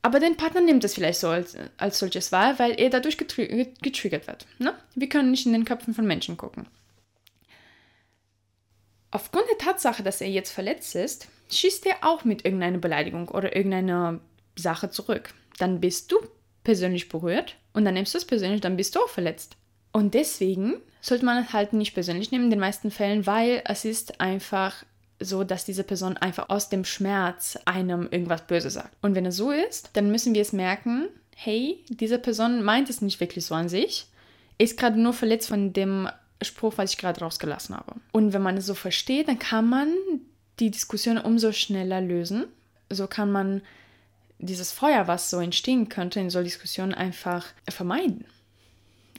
Aber 0.02 0.19
dein 0.19 0.37
Partner 0.37 0.62
nimmt 0.62 0.83
es 0.85 0.95
vielleicht 0.95 1.21
so 1.21 1.28
als, 1.28 1.57
als 1.76 1.99
solches 1.99 2.33
wahr, 2.33 2.59
weil 2.59 2.80
er 2.80 2.88
dadurch 2.88 3.19
getriggert 3.19 4.26
wird. 4.26 4.47
Ne? 4.59 4.75
Wir 4.95 5.09
können 5.09 5.30
nicht 5.30 5.47
in 5.47 5.52
den 5.52 5.64
Köpfen 5.66 5.92
von 5.92 6.07
Menschen 6.07 6.37
gucken. 6.37 6.66
Aufgrund 9.11 9.45
der 9.50 9.59
Tatsache, 9.59 10.02
dass 10.02 10.21
er 10.21 10.28
jetzt 10.28 10.52
verletzt 10.52 10.95
ist, 10.95 11.28
schießt 11.50 11.85
er 11.87 11.97
auch 12.02 12.25
mit 12.25 12.45
irgendeiner 12.45 12.78
Beleidigung 12.78 13.28
oder 13.28 13.54
irgendeiner 13.54 14.21
Sache 14.57 14.90
zurück. 14.90 15.35
Dann 15.59 15.80
bist 15.80 16.12
du 16.12 16.19
persönlich 16.62 17.09
berührt 17.09 17.57
und 17.73 17.85
dann 17.85 17.95
nimmst 17.95 18.14
du 18.14 18.19
es 18.19 18.25
persönlich, 18.25 18.61
dann 18.61 18.76
bist 18.76 18.95
du 18.95 19.00
auch 19.00 19.09
verletzt. 19.09 19.57
Und 19.92 20.14
deswegen 20.14 20.80
sollte 21.00 21.25
man 21.25 21.42
es 21.42 21.52
halt 21.52 21.73
nicht 21.73 21.95
persönlich 21.95 22.30
nehmen 22.30 22.45
in 22.45 22.50
den 22.50 22.61
meisten 22.61 22.90
Fällen, 22.90 23.26
weil 23.26 23.62
es 23.66 23.85
ist 23.85 24.21
einfach 24.21 24.85
so, 25.21 25.45
dass 25.45 25.65
diese 25.65 25.85
Person 25.85 26.17
einfach 26.17 26.49
aus 26.49 26.69
dem 26.69 26.85
Schmerz 26.85 27.59
einem 27.67 28.09
irgendwas 28.11 28.47
Böses 28.47 28.75
sagt. 28.75 28.97
Und 29.03 29.15
wenn 29.15 29.27
es 29.27 29.37
so 29.37 29.50
ist, 29.50 29.91
dann 29.93 30.11
müssen 30.11 30.35
wir 30.35 30.43
es 30.43 30.53
merken, 30.53 31.09
hey, 31.37 31.85
diese 31.89 32.19
Person 32.19 32.62
meint 32.62 32.91
es 32.91 33.03
nicht 33.03 33.21
wirklich 33.21 33.45
so 33.45 33.55
an 33.55 33.69
sich, 33.69 34.07
ist 34.59 34.79
gerade 34.79 35.00
nur 35.00 35.12
verletzt 35.12 35.49
von 35.49 35.73
dem 35.73 36.09
Spruch, 36.43 36.75
was 36.77 36.93
ich 36.93 36.99
gerade 36.99 37.21
rausgelassen 37.21 37.77
habe. 37.77 37.95
Und 38.12 38.33
wenn 38.33 38.43
man 38.43 38.57
es 38.57 38.67
so 38.67 38.75
versteht, 38.75 39.29
dann 39.29 39.39
kann 39.39 39.69
man 39.69 39.95
die 40.59 40.71
Diskussion 40.71 41.19
umso 41.19 41.53
schneller 41.53 42.00
lösen. 42.00 42.47
So 42.91 43.07
kann 43.07 43.31
man 43.31 43.62
dieses 44.39 44.73
Feuer, 44.73 45.07
was 45.07 45.31
so 45.31 45.39
entstehen 45.39 45.89
könnte 45.89 46.21
in 46.21 46.31
so 46.31 46.43
Diskussionen, 46.43 46.95
einfach 46.95 47.47
vermeiden. 47.69 48.25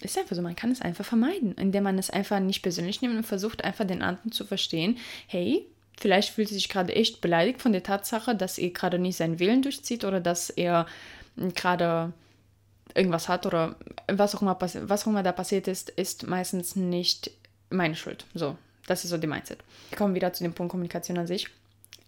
Ist 0.02 0.18
einfach 0.18 0.36
so, 0.36 0.42
man 0.42 0.56
kann 0.56 0.72
es 0.72 0.82
einfach 0.82 1.06
vermeiden, 1.06 1.54
indem 1.54 1.84
man 1.84 2.00
es 2.00 2.10
einfach 2.10 2.40
nicht 2.40 2.64
persönlich 2.64 3.02
nimmt 3.02 3.16
und 3.16 3.24
versucht 3.24 3.64
einfach 3.64 3.86
den 3.86 4.02
anderen 4.02 4.32
zu 4.32 4.46
verstehen, 4.46 4.98
hey, 5.28 5.68
vielleicht 6.02 6.34
fühlt 6.34 6.50
er 6.50 6.56
sich 6.56 6.68
gerade 6.68 6.94
echt 6.94 7.22
beleidigt 7.22 7.62
von 7.62 7.72
der 7.72 7.84
Tatsache, 7.84 8.36
dass 8.36 8.58
er 8.58 8.72
gerade 8.72 9.00
nicht 9.00 9.18
seinen 9.18 9.40
Willen 9.40 9.62
durchzieht 9.62 10.04
oder 10.04 10.20
dass 10.20 10.50
er 10.50 10.88
gerade 11.38 12.12
irgendwas 12.94 13.30
hat 13.30 13.46
oder 13.46 13.76
was 14.08 14.36
auch 14.36 14.42
immer, 14.42 14.58
was 14.60 15.04
auch 15.04 15.08
immer 15.08 15.24
da 15.24 15.32
passiert 15.32 15.68
ist, 15.68 15.90
ist 15.92 16.28
meistens 16.28 16.76
nicht 16.76 17.32
meine 17.70 17.96
Schuld. 17.96 18.26
So, 18.34 18.58
das 18.88 19.04
ist 19.04 19.12
so 19.12 19.18
die 19.18 19.28
Mindset. 19.28 19.60
Wir 19.90 19.98
kommen 19.98 20.16
wieder 20.16 20.34
zu 20.34 20.44
dem 20.44 20.54
Punkt 20.54 20.72
Kommunikation 20.72 21.18
an 21.18 21.28
sich. 21.28 21.48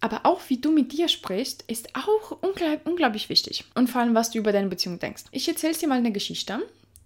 Aber 0.01 0.21
auch 0.25 0.41
wie 0.49 0.57
du 0.59 0.71
mit 0.71 0.91
dir 0.91 1.07
sprichst, 1.07 1.63
ist 1.67 1.95
auch 1.95 2.37
unglaublich 2.41 3.29
wichtig. 3.29 3.63
Und 3.73 3.89
vor 3.89 4.01
allem, 4.01 4.15
was 4.15 4.31
du 4.31 4.39
über 4.39 4.51
deine 4.51 4.67
Beziehung 4.67 4.99
denkst. 4.99 5.23
Ich 5.31 5.47
erzähle 5.47 5.75
dir 5.75 5.87
mal 5.87 5.97
eine 5.97 6.11
Geschichte, 6.11 6.59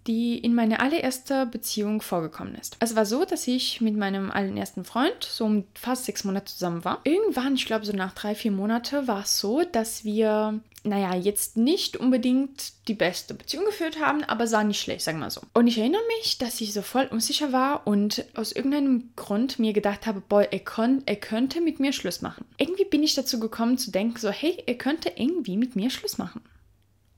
die 0.08 0.38
in 0.38 0.54
meiner 0.54 0.80
allerersten 0.80 1.50
Beziehung 1.50 2.00
vorgekommen 2.00 2.54
ist. 2.56 2.76
Es 2.80 2.96
war 2.96 3.06
so, 3.06 3.24
dass 3.24 3.46
ich 3.46 3.80
mit 3.80 3.96
meinem 3.96 4.30
allerersten 4.30 4.84
Freund 4.84 5.22
so 5.22 5.44
um 5.44 5.64
fast 5.74 6.06
sechs 6.06 6.24
Monate 6.24 6.52
zusammen 6.52 6.84
war. 6.84 7.00
Irgendwann, 7.04 7.54
ich 7.54 7.66
glaube 7.66 7.84
so 7.84 7.92
nach 7.92 8.14
drei, 8.14 8.34
vier 8.34 8.50
Monaten, 8.50 9.06
war 9.06 9.22
es 9.22 9.38
so, 9.38 9.62
dass 9.62 10.04
wir 10.04 10.60
naja, 10.84 11.14
jetzt 11.14 11.56
nicht 11.56 11.96
unbedingt 11.96 12.72
die 12.88 12.94
beste 12.94 13.34
Beziehung 13.34 13.66
geführt 13.66 14.00
haben, 14.00 14.24
aber 14.24 14.46
sah 14.46 14.64
nicht 14.64 14.80
schlecht, 14.80 15.02
sagen 15.02 15.18
wir 15.18 15.30
so. 15.30 15.42
Und 15.52 15.66
ich 15.66 15.78
erinnere 15.78 16.00
mich, 16.18 16.38
dass 16.38 16.60
ich 16.60 16.72
so 16.72 16.82
voll 16.82 17.06
unsicher 17.10 17.52
war 17.52 17.86
und 17.86 18.24
aus 18.34 18.52
irgendeinem 18.52 19.10
Grund 19.16 19.58
mir 19.58 19.72
gedacht 19.72 20.06
habe, 20.06 20.20
boy, 20.20 20.46
er, 20.50 20.62
er 21.06 21.16
könnte 21.16 21.60
mit 21.60 21.80
mir 21.80 21.92
Schluss 21.92 22.22
machen. 22.22 22.44
Irgendwie 22.56 22.84
bin 22.84 23.02
ich 23.02 23.14
dazu 23.14 23.40
gekommen 23.40 23.76
zu 23.76 23.90
denken, 23.90 24.18
so, 24.18 24.30
hey, 24.30 24.62
er 24.66 24.76
könnte 24.76 25.12
irgendwie 25.16 25.56
mit 25.56 25.76
mir 25.76 25.90
Schluss 25.90 26.16
machen. 26.16 26.40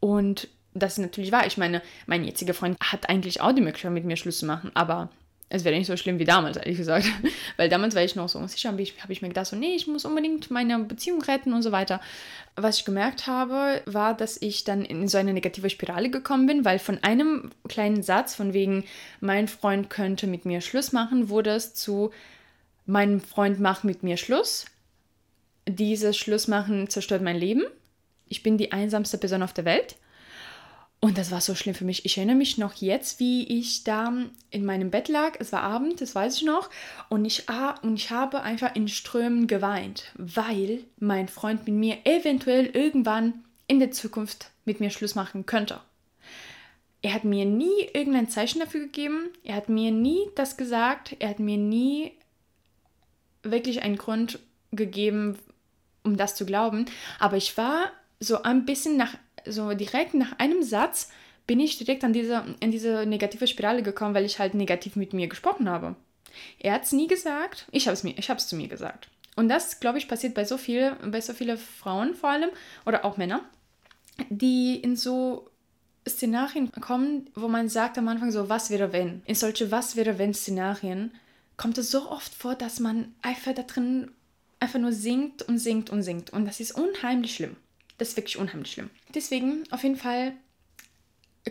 Und 0.00 0.48
das 0.74 0.94
ist 0.94 0.98
natürlich 0.98 1.32
wahr. 1.32 1.46
Ich 1.46 1.58
meine, 1.58 1.82
mein 2.06 2.24
jetziger 2.24 2.54
Freund 2.54 2.78
hat 2.80 3.08
eigentlich 3.08 3.40
auch 3.40 3.52
die 3.52 3.60
Möglichkeit, 3.60 3.92
mit 3.92 4.04
mir 4.04 4.16
Schluss 4.16 4.38
zu 4.38 4.46
machen, 4.46 4.70
aber 4.74 5.10
es 5.52 5.64
wäre 5.64 5.76
nicht 5.76 5.88
so 5.88 5.96
schlimm 5.96 6.20
wie 6.20 6.24
damals, 6.24 6.56
ehrlich 6.56 6.76
gesagt. 6.76 7.06
Weil 7.56 7.68
damals 7.68 7.96
war 7.96 8.04
ich 8.04 8.14
noch 8.14 8.28
so 8.28 8.38
unsicher, 8.38 8.68
habe 8.68 8.80
ich, 8.80 8.94
hab 9.02 9.10
ich 9.10 9.20
mir 9.20 9.28
gedacht, 9.28 9.48
so, 9.48 9.56
nee, 9.56 9.74
ich 9.74 9.88
muss 9.88 10.04
unbedingt 10.04 10.48
meine 10.52 10.78
Beziehung 10.78 11.20
retten 11.22 11.52
und 11.52 11.62
so 11.62 11.72
weiter. 11.72 12.00
Was 12.54 12.78
ich 12.78 12.84
gemerkt 12.84 13.26
habe, 13.26 13.82
war, 13.84 14.16
dass 14.16 14.40
ich 14.40 14.62
dann 14.62 14.84
in 14.84 15.08
so 15.08 15.18
eine 15.18 15.32
negative 15.32 15.68
Spirale 15.68 16.08
gekommen 16.08 16.46
bin, 16.46 16.64
weil 16.64 16.78
von 16.78 17.02
einem 17.02 17.50
kleinen 17.68 18.04
Satz, 18.04 18.36
von 18.36 18.52
wegen, 18.52 18.84
mein 19.18 19.48
Freund 19.48 19.90
könnte 19.90 20.28
mit 20.28 20.44
mir 20.44 20.60
Schluss 20.60 20.92
machen, 20.92 21.28
wurde 21.28 21.50
es 21.50 21.74
zu, 21.74 22.12
mein 22.86 23.20
Freund 23.20 23.58
macht 23.58 23.82
mit 23.82 24.04
mir 24.04 24.16
Schluss. 24.16 24.66
Dieses 25.66 26.16
Schlussmachen 26.16 26.88
zerstört 26.88 27.22
mein 27.22 27.36
Leben. 27.36 27.64
Ich 28.28 28.44
bin 28.44 28.56
die 28.56 28.70
einsamste 28.70 29.18
Person 29.18 29.42
auf 29.42 29.52
der 29.52 29.64
Welt. 29.64 29.96
Und 31.02 31.16
das 31.16 31.30
war 31.30 31.40
so 31.40 31.54
schlimm 31.54 31.74
für 31.74 31.86
mich. 31.86 32.04
Ich 32.04 32.18
erinnere 32.18 32.36
mich 32.36 32.58
noch 32.58 32.74
jetzt, 32.74 33.20
wie 33.20 33.58
ich 33.58 33.84
da 33.84 34.12
in 34.50 34.66
meinem 34.66 34.90
Bett 34.90 35.08
lag. 35.08 35.36
Es 35.38 35.50
war 35.50 35.62
Abend, 35.62 36.02
das 36.02 36.14
weiß 36.14 36.36
ich 36.36 36.42
noch. 36.42 36.68
Und 37.08 37.24
ich, 37.24 37.46
und 37.80 37.96
ich 37.96 38.10
habe 38.10 38.42
einfach 38.42 38.76
in 38.76 38.86
Strömen 38.86 39.46
geweint, 39.46 40.12
weil 40.16 40.84
mein 40.98 41.28
Freund 41.28 41.66
mit 41.66 41.74
mir 41.74 41.98
eventuell 42.04 42.66
irgendwann 42.66 43.44
in 43.66 43.80
der 43.80 43.92
Zukunft 43.92 44.50
mit 44.66 44.80
mir 44.80 44.90
Schluss 44.90 45.14
machen 45.14 45.46
könnte. 45.46 45.80
Er 47.00 47.14
hat 47.14 47.24
mir 47.24 47.46
nie 47.46 47.88
irgendein 47.94 48.28
Zeichen 48.28 48.60
dafür 48.60 48.80
gegeben. 48.80 49.30
Er 49.42 49.54
hat 49.54 49.70
mir 49.70 49.90
nie 49.90 50.20
das 50.34 50.58
gesagt. 50.58 51.16
Er 51.18 51.30
hat 51.30 51.38
mir 51.38 51.56
nie 51.56 52.12
wirklich 53.42 53.82
einen 53.82 53.96
Grund 53.96 54.38
gegeben, 54.70 55.38
um 56.02 56.18
das 56.18 56.34
zu 56.34 56.44
glauben. 56.44 56.84
Aber 57.18 57.38
ich 57.38 57.56
war 57.56 57.90
so 58.18 58.42
ein 58.42 58.66
bisschen 58.66 58.98
nach 58.98 59.14
so 59.46 59.72
direkt 59.74 60.14
nach 60.14 60.38
einem 60.38 60.62
Satz 60.62 61.10
bin 61.46 61.60
ich 61.60 61.78
direkt 61.78 62.04
an 62.04 62.12
diese, 62.12 62.44
in 62.60 62.70
diese 62.70 63.06
negative 63.06 63.46
Spirale 63.46 63.82
gekommen, 63.82 64.14
weil 64.14 64.24
ich 64.24 64.38
halt 64.38 64.54
negativ 64.54 64.96
mit 64.96 65.12
mir 65.12 65.28
gesprochen 65.28 65.68
habe. 65.68 65.96
Er 66.58 66.74
hat 66.74 66.84
es 66.84 66.92
nie 66.92 67.08
gesagt, 67.08 67.66
ich 67.72 67.88
habe 67.88 67.96
es 67.96 68.46
zu 68.46 68.56
mir 68.56 68.68
gesagt. 68.68 69.08
Und 69.36 69.48
das, 69.48 69.80
glaube 69.80 69.98
ich, 69.98 70.08
passiert 70.08 70.34
bei 70.34 70.44
so 70.44 70.58
viel, 70.58 70.96
bei 71.06 71.20
so 71.20 71.32
vielen 71.32 71.58
Frauen 71.58 72.14
vor 72.14 72.30
allem 72.30 72.50
oder 72.86 73.04
auch 73.04 73.16
Männer, 73.16 73.44
die 74.28 74.76
in 74.76 74.96
so 74.96 75.50
Szenarien 76.08 76.70
kommen, 76.72 77.30
wo 77.34 77.48
man 77.48 77.68
sagt 77.68 77.98
am 77.98 78.08
Anfang 78.08 78.30
so, 78.30 78.48
was 78.48 78.70
wäre 78.70 78.92
wenn? 78.92 79.22
In 79.26 79.34
solche 79.34 79.70
was 79.70 79.96
wäre 79.96 80.18
wenn 80.18 80.34
Szenarien 80.34 81.12
kommt 81.56 81.78
es 81.78 81.90
so 81.90 82.10
oft 82.10 82.34
vor, 82.34 82.54
dass 82.54 82.80
man 82.80 83.14
einfach 83.20 83.54
da 83.54 83.62
drin 83.62 84.10
einfach 84.60 84.78
nur 84.78 84.92
singt 84.92 85.42
und 85.42 85.58
singt 85.58 85.90
und 85.90 86.02
singt. 86.02 86.30
Und 86.30 86.46
das 86.46 86.60
ist 86.60 86.72
unheimlich 86.72 87.34
schlimm. 87.34 87.56
Das 88.00 88.08
ist 88.08 88.16
wirklich 88.16 88.38
unheimlich 88.38 88.72
schlimm. 88.72 88.88
Deswegen 89.14 89.64
auf 89.70 89.82
jeden 89.82 89.96
Fall 89.96 90.32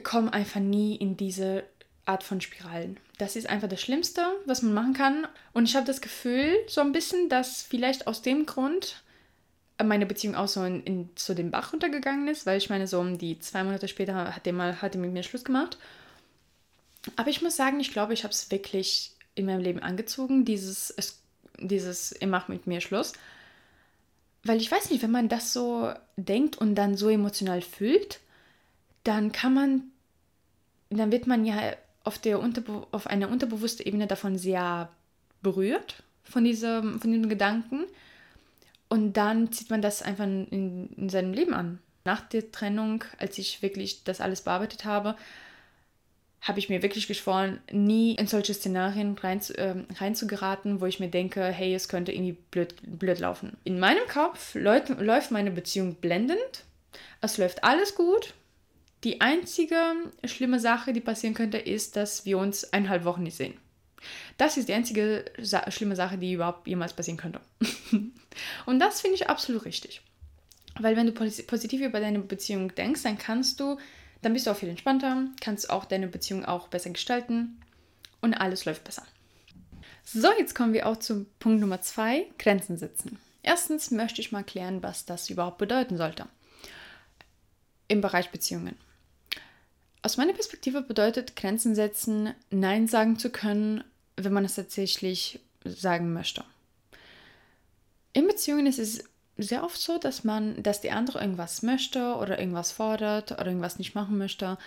komm 0.01 0.29
einfach 0.29 0.59
nie 0.59 0.95
in 0.95 1.15
diese 1.15 1.63
Art 2.05 2.23
von 2.23 2.41
Spiralen. 2.41 2.97
Das 3.19 3.35
ist 3.35 3.47
einfach 3.47 3.69
das 3.69 3.79
Schlimmste, 3.79 4.25
was 4.47 4.63
man 4.63 4.73
machen 4.73 4.93
kann. 4.93 5.27
Und 5.53 5.65
ich 5.69 5.75
habe 5.75 5.85
das 5.85 6.01
Gefühl, 6.01 6.55
so 6.67 6.81
ein 6.81 6.91
bisschen, 6.91 7.29
dass 7.29 7.61
vielleicht 7.61 8.07
aus 8.07 8.23
dem 8.23 8.47
Grund 8.47 9.03
meine 9.83 10.07
Beziehung 10.07 10.33
auch 10.33 10.47
so 10.47 10.63
in, 10.63 10.83
in 10.85 11.09
so 11.15 11.35
den 11.35 11.51
Bach 11.51 11.71
runtergegangen 11.71 12.27
ist, 12.27 12.47
weil 12.47 12.57
ich 12.57 12.71
meine, 12.71 12.87
so 12.87 12.99
um 12.99 13.19
die 13.19 13.37
zwei 13.37 13.63
Monate 13.63 13.87
später 13.87 14.35
hat 14.35 14.47
er 14.47 14.53
mal 14.53 14.81
hat 14.81 14.95
er 14.95 15.01
mit 15.01 15.13
mir 15.13 15.21
Schluss 15.21 15.43
gemacht. 15.43 15.77
Aber 17.15 17.29
ich 17.29 17.43
muss 17.43 17.57
sagen, 17.57 17.79
ich 17.79 17.91
glaube, 17.91 18.15
ich 18.15 18.23
habe 18.23 18.33
es 18.33 18.49
wirklich 18.49 19.11
in 19.35 19.45
meinem 19.45 19.61
Leben 19.61 19.81
angezogen, 19.81 20.45
dieses, 20.45 20.89
es, 20.89 21.21
dieses, 21.59 22.11
er 22.11 22.27
macht 22.27 22.49
mit 22.49 22.65
mir 22.65 22.81
Schluss. 22.81 23.13
Weil 24.43 24.57
ich 24.57 24.71
weiß 24.71 24.89
nicht, 24.89 25.03
wenn 25.03 25.11
man 25.11 25.29
das 25.29 25.53
so 25.53 25.91
denkt 26.15 26.57
und 26.57 26.75
dann 26.75 26.95
so 26.95 27.09
emotional 27.09 27.61
fühlt, 27.61 28.19
dann 29.03 29.31
kann 29.31 29.53
man, 29.53 29.83
dann 30.89 31.11
wird 31.11 31.27
man 31.27 31.45
ja 31.45 31.73
auf, 32.03 32.17
der 32.17 32.39
Unterbe 32.39 32.87
auf 32.91 33.07
einer 33.07 33.29
unterbewussten 33.29 33.85
Ebene 33.85 34.07
davon 34.07 34.37
sehr 34.37 34.89
berührt, 35.41 36.03
von 36.23 36.43
diesem, 36.43 36.99
von 36.99 37.11
diesem 37.11 37.29
Gedanken. 37.29 37.85
Und 38.87 39.13
dann 39.13 39.51
zieht 39.51 39.69
man 39.69 39.81
das 39.81 40.01
einfach 40.01 40.25
in, 40.25 40.89
in 40.95 41.09
seinem 41.09 41.33
Leben 41.33 41.53
an. 41.53 41.79
Nach 42.05 42.21
der 42.21 42.51
Trennung, 42.51 43.03
als 43.17 43.37
ich 43.37 43.61
wirklich 43.61 44.03
das 44.03 44.21
alles 44.21 44.41
bearbeitet 44.41 44.85
habe, 44.85 45.15
habe 46.41 46.59
ich 46.59 46.69
mir 46.69 46.81
wirklich 46.81 47.07
geschworen, 47.07 47.59
nie 47.71 48.15
in 48.15 48.27
solche 48.27 48.53
Szenarien 48.53 49.17
rein, 49.17 49.41
äh, 49.55 49.75
reinzugeraten, 49.95 50.79
wo 50.79 50.85
ich 50.85 50.99
mir 50.99 51.09
denke, 51.09 51.43
hey, 51.43 51.73
es 51.73 51.89
könnte 51.89 52.11
irgendwie 52.11 52.37
blöd, 52.51 52.75
blöd 52.83 53.19
laufen. 53.19 53.57
In 53.65 53.79
meinem 53.79 54.07
Kopf 54.07 54.55
läuft, 54.55 54.89
läuft 54.99 55.31
meine 55.31 55.51
Beziehung 55.51 55.95
blendend. 55.95 56.63
Es 57.21 57.37
läuft 57.37 57.63
alles 57.63 57.95
gut. 57.95 58.33
Die 59.03 59.21
einzige 59.21 59.93
schlimme 60.25 60.59
Sache, 60.59 60.93
die 60.93 61.01
passieren 61.01 61.33
könnte, 61.33 61.57
ist, 61.57 61.95
dass 61.95 62.25
wir 62.25 62.37
uns 62.37 62.71
eineinhalb 62.73 63.05
Wochen 63.05 63.23
nicht 63.23 63.37
sehen. 63.37 63.55
Das 64.37 64.57
ist 64.57 64.69
die 64.69 64.73
einzige 64.73 65.25
sa 65.37 65.69
schlimme 65.71 65.95
Sache, 65.95 66.17
die 66.17 66.33
überhaupt 66.33 66.67
jemals 66.67 66.93
passieren 66.93 67.17
könnte. 67.17 67.41
Und 68.65 68.79
das 68.79 69.01
finde 69.01 69.15
ich 69.15 69.29
absolut 69.29 69.65
richtig. 69.65 70.01
Weil 70.79 70.95
wenn 70.95 71.07
du 71.07 71.11
positiv 71.11 71.81
über 71.81 71.99
deine 71.99 72.19
Beziehung 72.19 72.73
denkst, 72.73 73.03
dann 73.03 73.17
kannst 73.17 73.59
du, 73.59 73.77
dann 74.21 74.33
bist 74.33 74.47
du 74.47 74.51
auch 74.51 74.57
viel 74.57 74.69
entspannter, 74.69 75.25
kannst 75.41 75.69
auch 75.69 75.85
deine 75.85 76.07
Beziehung 76.07 76.45
auch 76.45 76.67
besser 76.67 76.89
gestalten 76.89 77.59
und 78.21 78.33
alles 78.33 78.65
läuft 78.65 78.83
besser. 78.83 79.03
So, 80.03 80.29
jetzt 80.37 80.55
kommen 80.55 80.73
wir 80.73 80.87
auch 80.87 80.97
zu 80.97 81.25
Punkt 81.39 81.61
Nummer 81.61 81.81
zwei, 81.81 82.25
Grenzen 82.37 82.77
setzen. 82.77 83.19
Erstens 83.43 83.91
möchte 83.91 84.21
ich 84.21 84.31
mal 84.31 84.43
klären, 84.43 84.83
was 84.83 85.05
das 85.05 85.29
überhaupt 85.29 85.57
bedeuten 85.57 85.97
sollte 85.97 86.25
im 87.87 88.01
Bereich 88.01 88.29
Beziehungen. 88.31 88.77
Aus 90.01 90.15
meiner 90.15 90.33
Perspektive 90.33 90.81
bedeutet 90.81 91.35
Grenzen 91.35 91.75
setzen, 91.75 92.33
Nein 92.49 92.87
sagen 92.87 93.19
zu 93.19 93.29
können, 93.29 93.83
wenn 94.15 94.31
man 94.31 94.45
es 94.45 94.55
tatsächlich 94.55 95.39
sagen 95.65 96.13
möchte. 96.13 96.45
In 98.13 98.27
Beziehungen 98.27 98.65
ist 98.65 98.79
es 98.79 99.03
sehr 99.41 99.63
oft 99.63 99.79
so, 99.79 99.97
dass 99.97 100.23
man, 100.23 100.61
dass 100.61 100.81
die 100.81 100.91
andere 100.91 101.19
irgendwas 101.19 101.63
möchte 101.63 102.15
oder 102.15 102.39
irgendwas 102.39 102.71
fordert 102.71 103.31
oder 103.31 103.47
irgendwas 103.47 103.79
nicht 103.79 103.95
machen 103.95 104.17
möchte. 104.17 104.57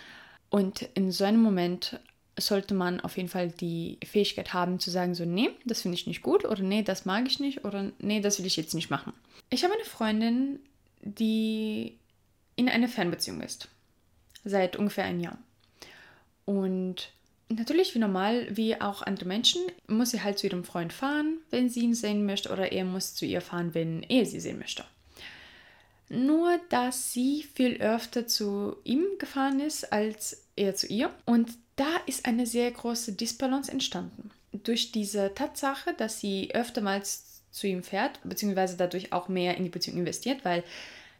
Und 0.49 0.83
in 0.93 1.11
so 1.11 1.23
einem 1.23 1.41
Moment 1.41 1.99
sollte 2.39 2.73
man 2.73 2.99
auf 2.99 3.17
jeden 3.17 3.29
Fall 3.29 3.49
die 3.49 3.99
Fähigkeit 4.03 4.53
haben 4.53 4.79
zu 4.79 4.89
sagen, 4.89 5.13
so, 5.13 5.25
nee, 5.25 5.51
das 5.65 5.81
finde 5.81 5.97
ich 5.97 6.07
nicht 6.07 6.23
gut 6.23 6.45
oder 6.45 6.63
nee, 6.63 6.81
das 6.81 7.05
mag 7.05 7.27
ich 7.27 7.39
nicht 7.39 7.63
oder 7.63 7.91
nee, 7.99 8.21
das 8.21 8.39
will 8.39 8.45
ich 8.45 8.55
jetzt 8.55 8.73
nicht 8.73 8.89
machen. 8.89 9.13
Ich 9.49 9.63
habe 9.63 9.73
eine 9.73 9.85
Freundin, 9.85 10.59
die 11.01 11.97
in 12.55 12.69
einer 12.69 12.87
Fernbeziehung 12.87 13.41
ist 13.41 13.67
seit 14.43 14.75
ungefähr 14.75 15.05
einem 15.05 15.21
Jahr. 15.21 15.37
Und 16.45 17.09
natürlich, 17.55 17.95
wie 17.95 17.99
normal, 17.99 18.47
wie 18.51 18.79
auch 18.79 19.01
andere 19.01 19.25
Menschen, 19.25 19.61
muss 19.87 20.11
sie 20.11 20.21
halt 20.21 20.39
zu 20.39 20.47
ihrem 20.47 20.63
Freund 20.63 20.93
fahren, 20.93 21.37
wenn 21.49 21.69
sie 21.69 21.81
ihn 21.81 21.95
sehen 21.95 22.25
möchte, 22.25 22.51
oder 22.51 22.71
er 22.71 22.85
muss 22.85 23.15
zu 23.15 23.25
ihr 23.25 23.41
fahren, 23.41 23.73
wenn 23.73 24.03
er 24.03 24.25
sie 24.25 24.39
sehen 24.39 24.59
möchte. 24.59 24.83
Nur, 26.09 26.59
dass 26.69 27.13
sie 27.13 27.43
viel 27.55 27.81
öfter 27.81 28.27
zu 28.27 28.75
ihm 28.83 29.05
gefahren 29.17 29.59
ist 29.59 29.91
als 29.91 30.43
er 30.55 30.75
zu 30.75 30.87
ihr. 30.87 31.11
Und 31.25 31.51
da 31.75 31.97
ist 32.05 32.25
eine 32.25 32.45
sehr 32.45 32.69
große 32.71 33.13
Disbalance 33.13 33.71
entstanden. 33.71 34.29
Durch 34.51 34.91
diese 34.91 35.33
Tatsache, 35.33 35.93
dass 35.93 36.19
sie 36.19 36.53
öftermals 36.53 37.41
zu 37.51 37.67
ihm 37.67 37.83
fährt, 37.83 38.19
beziehungsweise 38.23 38.77
dadurch 38.77 39.13
auch 39.13 39.27
mehr 39.27 39.57
in 39.57 39.63
die 39.63 39.69
Beziehung 39.69 39.97
investiert, 39.97 40.43
weil 40.45 40.63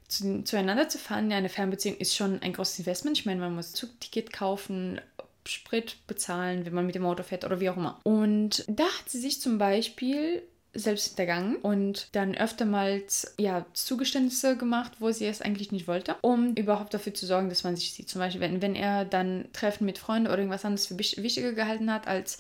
zu, 0.08 0.44
zueinander 0.44 0.90
zu 0.90 0.98
fahren 0.98 1.26
in 1.26 1.34
eine 1.34 1.50
Fernbeziehung 1.50 1.98
ist 1.98 2.16
schon 2.16 2.42
ein 2.42 2.54
großes 2.54 2.80
Investment. 2.80 3.18
Ich 3.18 3.26
meine, 3.26 3.40
man 3.40 3.56
muss 3.56 3.74
Zugticket 3.74 4.32
kaufen, 4.32 5.02
Sprit 5.46 5.98
bezahlen, 6.08 6.66
wenn 6.66 6.74
man 6.74 6.86
mit 6.86 6.96
dem 6.96 7.06
Auto 7.06 7.24
fährt 7.24 7.46
oder 7.46 7.60
wie 7.60 7.70
auch 7.70 7.78
immer. 7.78 8.00
Und 8.04 8.64
da 8.68 8.84
hat 8.84 9.10
sie 9.10 9.20
sich 9.20 9.42
zum 9.42 9.58
Beispiel 9.58 10.44
selbst 10.76 11.08
hintergangen 11.08 11.58
und 11.58 12.08
dann 12.14 12.36
öftermals 12.36 13.36
ja, 13.38 13.66
Zugeständnisse 13.74 14.58
gemacht, 14.58 14.94
wo 15.00 15.12
sie 15.12 15.28
es 15.28 15.42
eigentlich 15.42 15.72
nicht 15.72 15.88
wollte, 15.88 16.16
um 16.22 16.56
überhaupt 16.56 16.94
dafür 16.94 17.14
zu 17.14 17.26
sorgen, 17.26 17.50
dass 17.50 17.64
man 17.64 17.76
sich 17.76 17.94
sieht. 17.94 18.10
Zum 18.10 18.20
Beispiel, 18.20 18.42
wenn, 18.42 18.62
wenn 18.62 18.76
er 18.76 19.06
dann 19.06 19.46
Treffen 19.54 19.86
mit 19.86 20.00
Freunden 20.00 20.28
oder 20.28 20.40
irgendwas 20.40 20.66
anderes 20.66 20.88
für 20.88 20.98
wichtiger 20.98 21.54
gehalten 21.54 21.92
hat, 21.92 22.08
als 22.08 22.40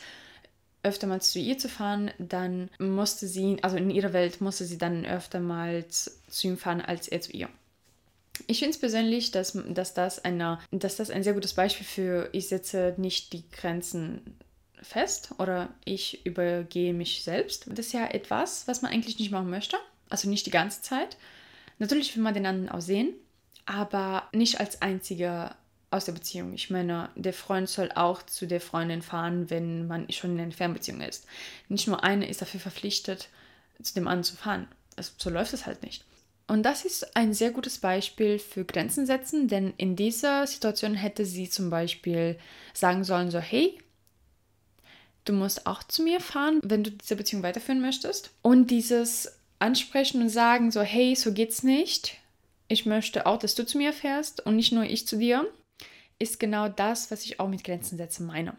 öftermals 0.82 1.32
zu 1.32 1.40
ihr 1.40 1.58
zu 1.58 1.70
fahren, 1.70 2.12
dann 2.18 2.70
musste 2.80 3.28
sie, 3.28 3.58
also 3.62 3.78
in 3.78 3.90
ihrer 3.90 4.14
Welt 4.14 4.42
musste 4.42 4.66
sie 4.66 4.78
dann 4.78 5.06
öftermals 5.06 6.20
zu 6.28 6.48
ihm 6.48 6.58
fahren, 6.58 6.82
als 6.82 7.08
er 7.08 7.22
zu 7.22 7.32
ihr. 7.32 7.50
Ich 8.48 8.60
finde 8.60 8.72
es 8.72 8.80
persönlich, 8.80 9.32
dass, 9.32 9.58
dass, 9.70 9.94
das 9.94 10.24
eine, 10.24 10.60
dass 10.72 10.96
das 10.96 11.10
ein 11.10 11.24
sehr 11.24 11.34
gutes 11.34 11.54
Beispiel 11.54 11.86
für 11.86 12.30
ich 12.32 12.48
setze 12.48 12.96
nicht 12.98 13.32
die 13.34 13.44
Grenzen 13.52 14.38
fest 14.82 15.32
oder 15.38 15.70
ich 15.86 16.26
übergehe 16.26 16.94
mich 16.94 17.24
selbst. 17.24 17.68
Das 17.68 17.88
ist 17.88 17.94
ja 17.94 18.06
etwas, 18.08 18.68
was 18.68 18.82
man 18.82 18.92
eigentlich 18.92 19.20
nicht 19.20 19.32
machen 19.32 19.50
möchte. 19.50 19.78
Also 20.10 20.30
nicht 20.30 20.46
die 20.46 20.52
ganze 20.52 20.82
Zeit. 20.82 21.18
Natürlich 21.80 22.16
will 22.16 22.24
man 22.24 22.34
den 22.34 22.46
anderen 22.46 22.70
auch 22.70 22.82
sehen, 22.82 23.14
aber 23.66 24.28
nicht 24.32 24.60
als 24.60 24.82
einziger 24.82 25.56
aus 25.94 26.06
der 26.06 26.12
Beziehung. 26.14 26.54
Ich 26.54 26.70
meine, 26.70 27.10
der 27.16 27.34
Freund 27.34 27.70
soll 27.70 27.92
auch 27.94 28.24
zu 28.24 28.48
der 28.48 28.62
Freundin 28.62 29.02
fahren, 29.02 29.50
wenn 29.50 29.88
man 29.88 30.12
schon 30.12 30.32
in 30.32 30.40
einer 30.40 30.52
Fernbeziehung 30.52 31.02
ist. 31.02 31.28
Nicht 31.70 31.88
nur 31.88 32.04
eine 32.04 32.28
ist 32.28 32.42
dafür 32.42 32.60
verpflichtet, 32.60 33.30
zu 33.82 33.94
dem 33.94 34.08
anderen 34.08 34.24
zu 34.24 34.36
fahren. 34.36 34.68
Also, 34.96 35.12
so 35.18 35.30
läuft 35.30 35.54
es 35.54 35.66
halt 35.66 35.84
nicht. 35.84 36.04
Und 36.54 36.62
das 36.62 36.86
ist 36.86 37.16
ein 37.16 37.34
sehr 37.34 37.50
gutes 37.50 37.80
Beispiel 37.80 38.38
für 38.38 38.64
Grenzen 38.64 39.08
setzen, 39.08 39.48
denn 39.48 39.74
in 39.78 39.96
dieser 39.96 40.46
Situation 40.46 40.94
hätte 40.94 41.26
sie 41.26 41.50
zum 41.50 41.72
Beispiel 41.72 42.38
sagen 42.76 43.04
sollen, 43.04 43.32
so 43.32 43.40
hey, 43.40 43.76
du 45.26 45.34
musst 45.34 45.66
auch 45.66 45.82
zu 45.82 46.04
mir 46.04 46.20
fahren, 46.20 46.60
wenn 46.64 46.84
du 46.84 46.92
diese 46.92 47.16
Beziehung 47.16 47.42
weiterführen 47.42 47.82
möchtest. 47.82 48.30
Und 48.44 48.70
dieses 48.70 49.40
Ansprechen 49.58 50.22
und 50.22 50.30
sagen, 50.30 50.70
so 50.70 50.82
hey, 50.82 51.16
so 51.16 51.34
geht's 51.34 51.64
nicht. 51.64 52.20
Ich 52.68 52.86
möchte 52.86 53.26
auch, 53.26 53.40
dass 53.40 53.56
du 53.56 53.66
zu 53.66 53.80
mir 53.80 53.92
fährst 53.92 54.46
und 54.46 54.56
nicht 54.56 54.74
nur 54.74 54.84
ich 54.84 55.08
zu 55.08 55.18
dir 55.18 55.48
ist 56.20 56.40
genau 56.40 56.70
das, 56.70 57.10
was 57.10 57.26
ich 57.26 57.40
auch 57.40 57.50
mit 57.50 57.64
Grenzen 57.64 57.98
setzen 57.98 58.28
meine. 58.28 58.56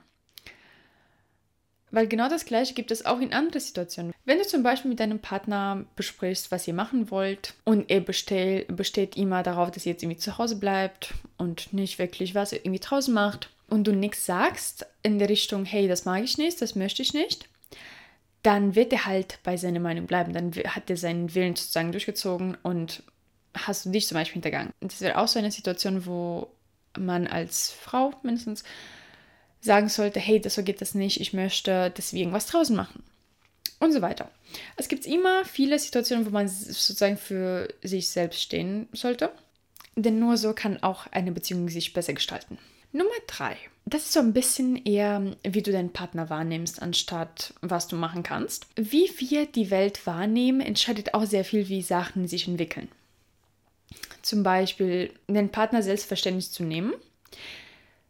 Weil 1.94 2.08
genau 2.08 2.28
das 2.28 2.44
Gleiche 2.44 2.74
gibt 2.74 2.90
es 2.90 3.06
auch 3.06 3.20
in 3.20 3.32
anderen 3.32 3.60
Situationen. 3.60 4.12
Wenn 4.24 4.38
du 4.38 4.44
zum 4.44 4.64
Beispiel 4.64 4.88
mit 4.88 4.98
deinem 4.98 5.20
Partner 5.20 5.84
besprichst, 5.94 6.50
was 6.50 6.66
ihr 6.66 6.74
machen 6.74 7.08
wollt 7.08 7.54
und 7.62 7.88
er 7.88 8.00
bestell, 8.00 8.64
besteht 8.64 9.16
immer 9.16 9.44
darauf, 9.44 9.70
dass 9.70 9.86
ihr 9.86 9.92
jetzt 9.92 10.02
irgendwie 10.02 10.18
zu 10.18 10.36
Hause 10.36 10.56
bleibt 10.56 11.14
und 11.38 11.72
nicht 11.72 12.00
wirklich 12.00 12.34
was 12.34 12.52
irgendwie 12.52 12.80
draußen 12.80 13.14
macht 13.14 13.50
und 13.68 13.86
du 13.86 13.92
nichts 13.92 14.26
sagst 14.26 14.86
in 15.04 15.20
der 15.20 15.28
Richtung, 15.28 15.64
hey, 15.64 15.86
das 15.86 16.04
mag 16.04 16.24
ich 16.24 16.36
nicht, 16.36 16.60
das 16.60 16.74
möchte 16.74 17.00
ich 17.00 17.14
nicht, 17.14 17.48
dann 18.42 18.74
wird 18.74 18.92
er 18.92 19.06
halt 19.06 19.38
bei 19.44 19.56
seiner 19.56 19.78
Meinung 19.78 20.06
bleiben. 20.06 20.32
Dann 20.32 20.52
hat 20.52 20.90
er 20.90 20.96
seinen 20.96 21.32
Willen 21.36 21.54
sozusagen 21.54 21.92
durchgezogen 21.92 22.56
und 22.64 23.04
hast 23.56 23.86
du 23.86 23.90
dich 23.90 24.08
zum 24.08 24.16
Beispiel 24.16 24.42
hintergangen. 24.42 24.72
Das 24.80 25.00
wäre 25.00 25.16
auch 25.18 25.28
so 25.28 25.38
eine 25.38 25.52
Situation, 25.52 26.06
wo 26.06 26.48
man 26.98 27.28
als 27.28 27.70
Frau 27.70 28.12
mindestens 28.24 28.64
sagen 29.64 29.88
sollte, 29.88 30.20
hey, 30.20 30.40
das 30.40 30.54
so 30.54 30.62
geht 30.62 30.80
das 30.80 30.94
nicht, 30.94 31.20
ich 31.20 31.32
möchte, 31.32 31.90
dass 31.90 32.12
wir 32.12 32.20
irgendwas 32.20 32.46
draußen 32.46 32.76
machen. 32.76 33.02
Und 33.80 33.92
so 33.92 34.02
weiter. 34.02 34.30
Es 34.76 34.88
gibt 34.88 35.04
immer 35.04 35.44
viele 35.44 35.78
Situationen, 35.78 36.26
wo 36.26 36.30
man 36.30 36.48
sozusagen 36.48 37.16
für 37.16 37.68
sich 37.82 38.08
selbst 38.08 38.40
stehen 38.40 38.88
sollte. 38.92 39.30
Denn 39.96 40.18
nur 40.18 40.36
so 40.36 40.54
kann 40.54 40.82
auch 40.82 41.06
eine 41.08 41.32
Beziehung 41.32 41.68
sich 41.68 41.92
besser 41.92 42.14
gestalten. 42.14 42.58
Nummer 42.92 43.10
drei. 43.26 43.56
Das 43.84 44.04
ist 44.04 44.12
so 44.12 44.20
ein 44.20 44.32
bisschen 44.32 44.76
eher, 44.86 45.36
wie 45.42 45.62
du 45.62 45.72
deinen 45.72 45.92
Partner 45.92 46.30
wahrnimmst, 46.30 46.80
anstatt 46.80 47.52
was 47.60 47.88
du 47.88 47.96
machen 47.96 48.22
kannst. 48.22 48.66
Wie 48.76 49.10
wir 49.18 49.46
die 49.46 49.70
Welt 49.70 50.06
wahrnehmen, 50.06 50.60
entscheidet 50.60 51.12
auch 51.12 51.24
sehr 51.24 51.44
viel, 51.44 51.68
wie 51.68 51.82
Sachen 51.82 52.26
sich 52.28 52.48
entwickeln 52.48 52.88
zum 54.24 54.42
Beispiel 54.42 55.12
den 55.28 55.50
Partner 55.50 55.82
selbstverständlich 55.82 56.50
zu 56.50 56.64
nehmen, 56.64 56.94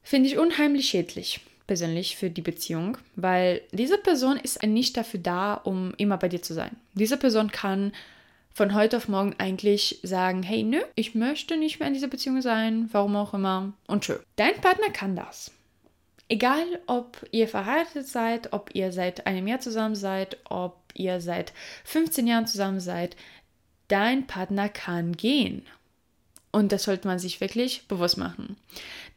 finde 0.04 0.28
ich 0.28 0.38
unheimlich 0.38 0.86
schädlich 0.88 1.40
persönlich 1.66 2.16
für 2.16 2.30
die 2.30 2.42
Beziehung, 2.42 2.98
weil 3.16 3.62
diese 3.72 3.98
Person 3.98 4.36
ist 4.36 4.62
nicht 4.62 4.96
dafür 4.96 5.20
da, 5.20 5.54
um 5.54 5.94
immer 5.96 6.18
bei 6.18 6.28
dir 6.28 6.42
zu 6.42 6.54
sein. 6.54 6.76
Diese 6.92 7.16
Person 7.16 7.50
kann 7.50 7.92
von 8.52 8.74
heute 8.74 8.98
auf 8.98 9.08
morgen 9.08 9.34
eigentlich 9.38 9.98
sagen, 10.02 10.42
hey, 10.42 10.62
nö, 10.62 10.80
ich 10.94 11.14
möchte 11.14 11.56
nicht 11.56 11.78
mehr 11.78 11.88
in 11.88 11.94
dieser 11.94 12.08
Beziehung 12.08 12.40
sein, 12.40 12.88
warum 12.92 13.16
auch 13.16 13.34
immer 13.34 13.72
und 13.88 14.04
tschö. 14.04 14.18
Dein 14.36 14.60
Partner 14.60 14.90
kann 14.90 15.16
das. 15.16 15.50
Egal, 16.28 16.64
ob 16.86 17.26
ihr 17.32 17.48
verheiratet 17.48 18.06
seid, 18.06 18.52
ob 18.52 18.70
ihr 18.74 18.92
seit 18.92 19.26
einem 19.26 19.46
Jahr 19.46 19.60
zusammen 19.60 19.94
seid, 19.94 20.38
ob 20.48 20.76
ihr 20.94 21.20
seit 21.20 21.52
15 21.84 22.26
Jahren 22.26 22.46
zusammen 22.46 22.80
seid, 22.80 23.16
dein 23.88 24.26
Partner 24.26 24.68
kann 24.68 25.16
gehen. 25.16 25.66
Und 26.54 26.70
das 26.70 26.84
sollte 26.84 27.08
man 27.08 27.18
sich 27.18 27.40
wirklich 27.40 27.88
bewusst 27.88 28.16
machen. 28.16 28.54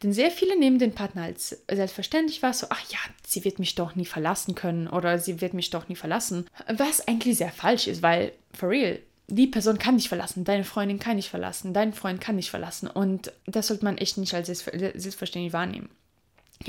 Denn 0.02 0.12
sehr 0.12 0.32
viele 0.32 0.58
nehmen 0.58 0.80
den 0.80 0.92
Partner 0.92 1.22
als 1.22 1.56
selbstverständlich 1.70 2.42
wahr, 2.42 2.52
so, 2.52 2.66
ach 2.68 2.80
ja, 2.90 2.98
sie 3.24 3.44
wird 3.44 3.60
mich 3.60 3.76
doch 3.76 3.94
nie 3.94 4.06
verlassen 4.06 4.56
können 4.56 4.88
oder 4.88 5.20
sie 5.20 5.40
wird 5.40 5.54
mich 5.54 5.70
doch 5.70 5.88
nie 5.88 5.94
verlassen. 5.94 6.48
Was 6.66 7.06
eigentlich 7.06 7.38
sehr 7.38 7.52
falsch 7.52 7.86
ist, 7.86 8.02
weil, 8.02 8.32
for 8.52 8.70
real, 8.70 8.98
die 9.28 9.46
Person 9.46 9.78
kann 9.78 9.98
dich 9.98 10.08
verlassen, 10.08 10.42
deine 10.42 10.64
Freundin 10.64 10.98
kann 10.98 11.14
dich 11.14 11.30
verlassen, 11.30 11.72
dein 11.72 11.92
Freund 11.92 12.20
kann 12.20 12.38
dich 12.38 12.50
verlassen. 12.50 12.88
Und 12.88 13.30
das 13.46 13.68
sollte 13.68 13.84
man 13.84 13.98
echt 13.98 14.18
nicht 14.18 14.34
als 14.34 14.48
selbstverständlich 14.48 15.52
wahrnehmen. 15.52 15.90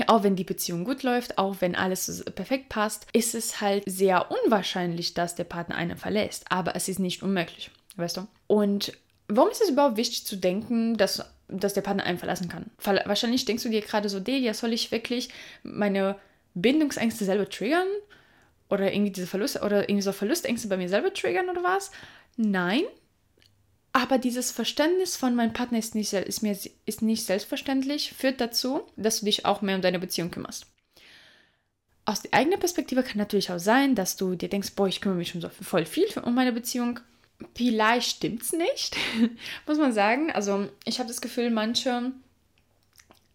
Auch 0.06 0.22
wenn 0.22 0.36
die 0.36 0.44
Beziehung 0.44 0.84
gut 0.84 1.02
läuft, 1.02 1.36
auch 1.36 1.56
wenn 1.58 1.74
alles 1.74 2.24
perfekt 2.36 2.68
passt, 2.68 3.08
ist 3.12 3.34
es 3.34 3.60
halt 3.60 3.82
sehr 3.86 4.30
unwahrscheinlich, 4.30 5.14
dass 5.14 5.34
der 5.34 5.42
Partner 5.42 5.74
einen 5.74 5.96
verlässt. 5.96 6.44
Aber 6.48 6.76
es 6.76 6.86
ist 6.86 7.00
nicht 7.00 7.24
unmöglich, 7.24 7.72
weißt 7.96 8.18
du? 8.18 8.28
Und 8.46 8.92
Warum 9.30 9.50
ist 9.50 9.62
es 9.62 9.70
überhaupt 9.70 9.96
wichtig 9.96 10.26
zu 10.26 10.36
denken, 10.36 10.96
dass, 10.96 11.24
dass 11.48 11.74
der 11.74 11.82
Partner 11.82 12.04
einen 12.04 12.18
verlassen 12.18 12.48
kann? 12.48 12.66
Wahrscheinlich 12.82 13.44
denkst 13.44 13.62
du 13.62 13.68
dir 13.68 13.80
gerade 13.80 14.08
so, 14.08 14.18
Delia, 14.18 14.54
soll 14.54 14.72
ich 14.72 14.90
wirklich 14.90 15.28
meine 15.62 16.16
Bindungsängste 16.54 17.24
selber 17.24 17.48
triggern? 17.48 17.86
Oder 18.68 18.92
irgendwie 18.92 19.10
diese 19.10 19.26
Verluste 19.26 19.60
oder 19.60 19.88
irgendwie 19.88 20.02
so 20.02 20.12
Verlustängste 20.12 20.68
bei 20.68 20.76
mir 20.76 20.88
selber 20.88 21.12
triggern 21.12 21.48
oder 21.48 21.62
was? 21.62 21.90
Nein. 22.36 22.82
Aber 23.92 24.18
dieses 24.18 24.52
Verständnis 24.52 25.16
von 25.16 25.34
meinem 25.34 25.52
Partner 25.52 25.78
ist 25.78 25.94
nicht, 25.94 26.12
ist 26.12 26.42
mir, 26.42 26.56
ist 26.86 27.02
nicht 27.02 27.24
selbstverständlich, 27.24 28.12
führt 28.12 28.40
dazu, 28.40 28.82
dass 28.96 29.20
du 29.20 29.26
dich 29.26 29.46
auch 29.46 29.62
mehr 29.62 29.74
um 29.74 29.82
deine 29.82 29.98
Beziehung 29.98 30.30
kümmerst. 30.30 30.66
Aus 32.04 32.22
der 32.22 32.34
eigenen 32.34 32.60
Perspektive 32.60 33.02
kann 33.02 33.18
natürlich 33.18 33.50
auch 33.50 33.58
sein, 33.58 33.94
dass 33.94 34.16
du 34.16 34.36
dir 34.36 34.48
denkst, 34.48 34.72
boah, 34.76 34.86
ich 34.86 35.00
kümmere 35.00 35.18
mich 35.18 35.30
schon 35.30 35.40
so 35.40 35.48
voll 35.48 35.84
viel 35.84 36.06
um 36.22 36.34
meine 36.34 36.52
Beziehung. 36.52 37.00
Vielleicht 37.54 38.16
stimmt 38.16 38.42
es 38.42 38.52
nicht, 38.52 38.96
muss 39.66 39.78
man 39.78 39.92
sagen. 39.92 40.30
Also 40.30 40.68
ich 40.84 40.98
habe 40.98 41.08
das 41.08 41.20
Gefühl, 41.20 41.50
manche 41.50 42.12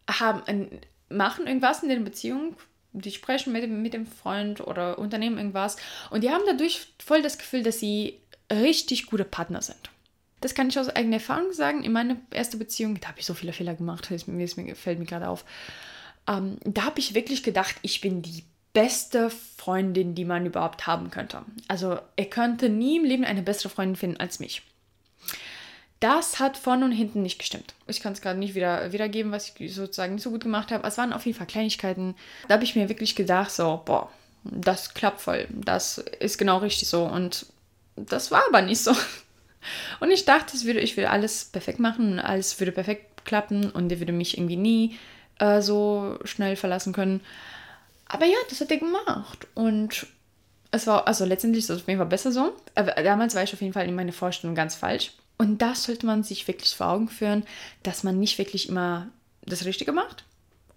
haben, 0.10 0.70
machen 1.10 1.48
irgendwas 1.48 1.84
in 1.84 1.90
der 1.90 1.98
Beziehung, 1.98 2.56
die 2.94 3.12
sprechen 3.12 3.52
mit 3.52 3.64
dem, 3.64 3.82
mit 3.82 3.94
dem 3.94 4.06
Freund 4.06 4.62
oder 4.62 4.98
unternehmen 4.98 5.38
irgendwas 5.38 5.78
und 6.12 6.24
die 6.24 6.30
haben 6.30 6.44
dadurch 6.46 6.88
voll 7.04 7.22
das 7.22 7.38
Gefühl, 7.38 7.64
dass 7.64 7.80
sie 7.80 8.20
richtig 8.52 9.08
gute 9.08 9.26
Partner 9.26 9.62
sind. 9.62 9.90
Das 10.42 10.54
kann 10.54 10.70
ich 10.70 10.78
aus 10.78 10.90
eigener 10.90 11.16
Erfahrung 11.16 11.54
sagen. 11.54 11.84
In 11.84 11.92
meiner 11.92 12.18
ersten 12.30 12.60
Beziehung, 12.60 13.00
da 13.00 13.08
habe 13.08 13.20
ich 13.20 13.26
so 13.26 13.34
viele 13.34 13.54
Fehler 13.54 13.74
gemacht, 13.74 14.08
das 14.12 14.28
mir, 14.28 14.48
fällt 14.48 15.00
mir 15.00 15.06
gerade 15.06 15.28
auf. 15.28 15.46
Ähm, 16.28 16.58
da 16.64 16.84
habe 16.84 17.00
ich 17.00 17.14
wirklich 17.16 17.44
gedacht, 17.44 17.76
ich 17.82 18.02
bin 18.02 18.22
die 18.22 18.44
beste 18.76 19.32
Freundin, 19.32 20.14
die 20.14 20.26
man 20.26 20.46
überhaupt 20.46 20.86
haben 20.86 21.10
könnte. 21.10 21.42
Also 21.68 21.98
er 22.18 22.26
könnte 22.26 22.70
nie 22.70 22.98
im 22.98 23.06
Leben 23.06 23.24
eine 23.24 23.42
bessere 23.42 23.70
Freundin 23.70 23.96
finden 23.96 24.18
als 24.18 24.40
mich. 24.40 24.62
Das 26.02 26.40
hat 26.40 26.58
vorne 26.58 26.86
und 26.86 26.92
hinten 26.92 27.24
nicht 27.24 27.40
gestimmt. 27.40 27.74
Ich 27.88 28.02
kann 28.02 28.14
es 28.14 28.22
gerade 28.22 28.38
nicht 28.38 28.54
wieder 28.54 28.92
wiedergeben, 28.92 29.32
was 29.32 29.52
ich 29.58 29.74
sozusagen 29.74 30.16
nicht 30.16 30.24
so 30.24 30.30
gut 30.30 30.44
gemacht 30.44 30.72
habe. 30.72 30.86
Es 30.86 30.98
waren 30.98 31.14
auf 31.14 31.26
jeden 31.26 31.38
Fall 31.38 31.48
Kleinigkeiten. 31.48 32.16
Da 32.48 32.56
habe 32.56 32.66
ich 32.66 32.76
mir 32.76 32.90
wirklich 32.90 33.16
gedacht, 33.16 33.50
so, 33.50 33.82
boah, 33.86 34.12
das 34.44 34.94
klappt 34.94 35.22
voll. 35.22 35.48
Das 35.50 35.98
ist 35.98 36.38
genau 36.38 36.58
richtig 36.58 36.90
so. 36.90 37.06
Und 37.06 37.46
das 37.96 38.30
war 38.30 38.44
aber 38.48 38.62
nicht 38.62 38.82
so. 38.82 38.92
Und 40.02 40.12
ich 40.12 40.26
dachte, 40.26 40.62
würde, 40.64 40.82
ich 40.82 40.96
würde 40.96 41.10
alles 41.10 41.46
perfekt 41.46 41.80
machen 41.80 42.20
alles 42.20 42.60
würde 42.60 42.72
perfekt 42.72 43.26
klappen 43.26 43.72
und 43.72 43.90
der 43.90 44.00
würde 44.00 44.12
mich 44.12 44.38
irgendwie 44.38 44.58
nie 44.58 45.00
äh, 45.40 45.60
so 45.62 46.20
schnell 46.24 46.56
verlassen 46.56 46.94
können. 46.94 47.22
Aber 48.08 48.26
ja, 48.26 48.38
das 48.50 48.62
hat 48.62 48.72
er 48.72 48.78
gemacht. 48.78 49.48
Und 49.54 50.08
es 50.72 50.88
war, 50.88 51.08
also 51.08 51.26
letztendlich 51.26 51.64
ist 51.64 51.70
es 51.70 51.82
auf 51.82 51.88
jeden 51.88 52.00
Fall 52.00 52.08
besser 52.08 52.32
so. 52.32 52.54
Aber 52.76 52.92
damals 52.92 53.36
war 53.36 53.44
ich 53.44 53.54
auf 53.54 53.62
jeden 53.62 53.74
Fall 53.74 53.88
in 53.88 53.96
meiner 53.96 54.14
Vorstellung 54.14 54.56
ganz 54.56 54.76
falsch. 54.76 55.14
Und 55.38 55.62
das 55.62 55.84
sollte 55.84 56.06
man 56.06 56.24
sich 56.24 56.48
wirklich 56.48 56.76
vor 56.76 56.88
Augen 56.88 57.10
führen, 57.10 57.46
dass 57.84 58.04
man 58.04 58.20
nicht 58.20 58.38
wirklich 58.38 58.70
immer 58.70 59.10
das 59.46 59.66
Richtige 59.66 59.92
macht. 59.92 60.24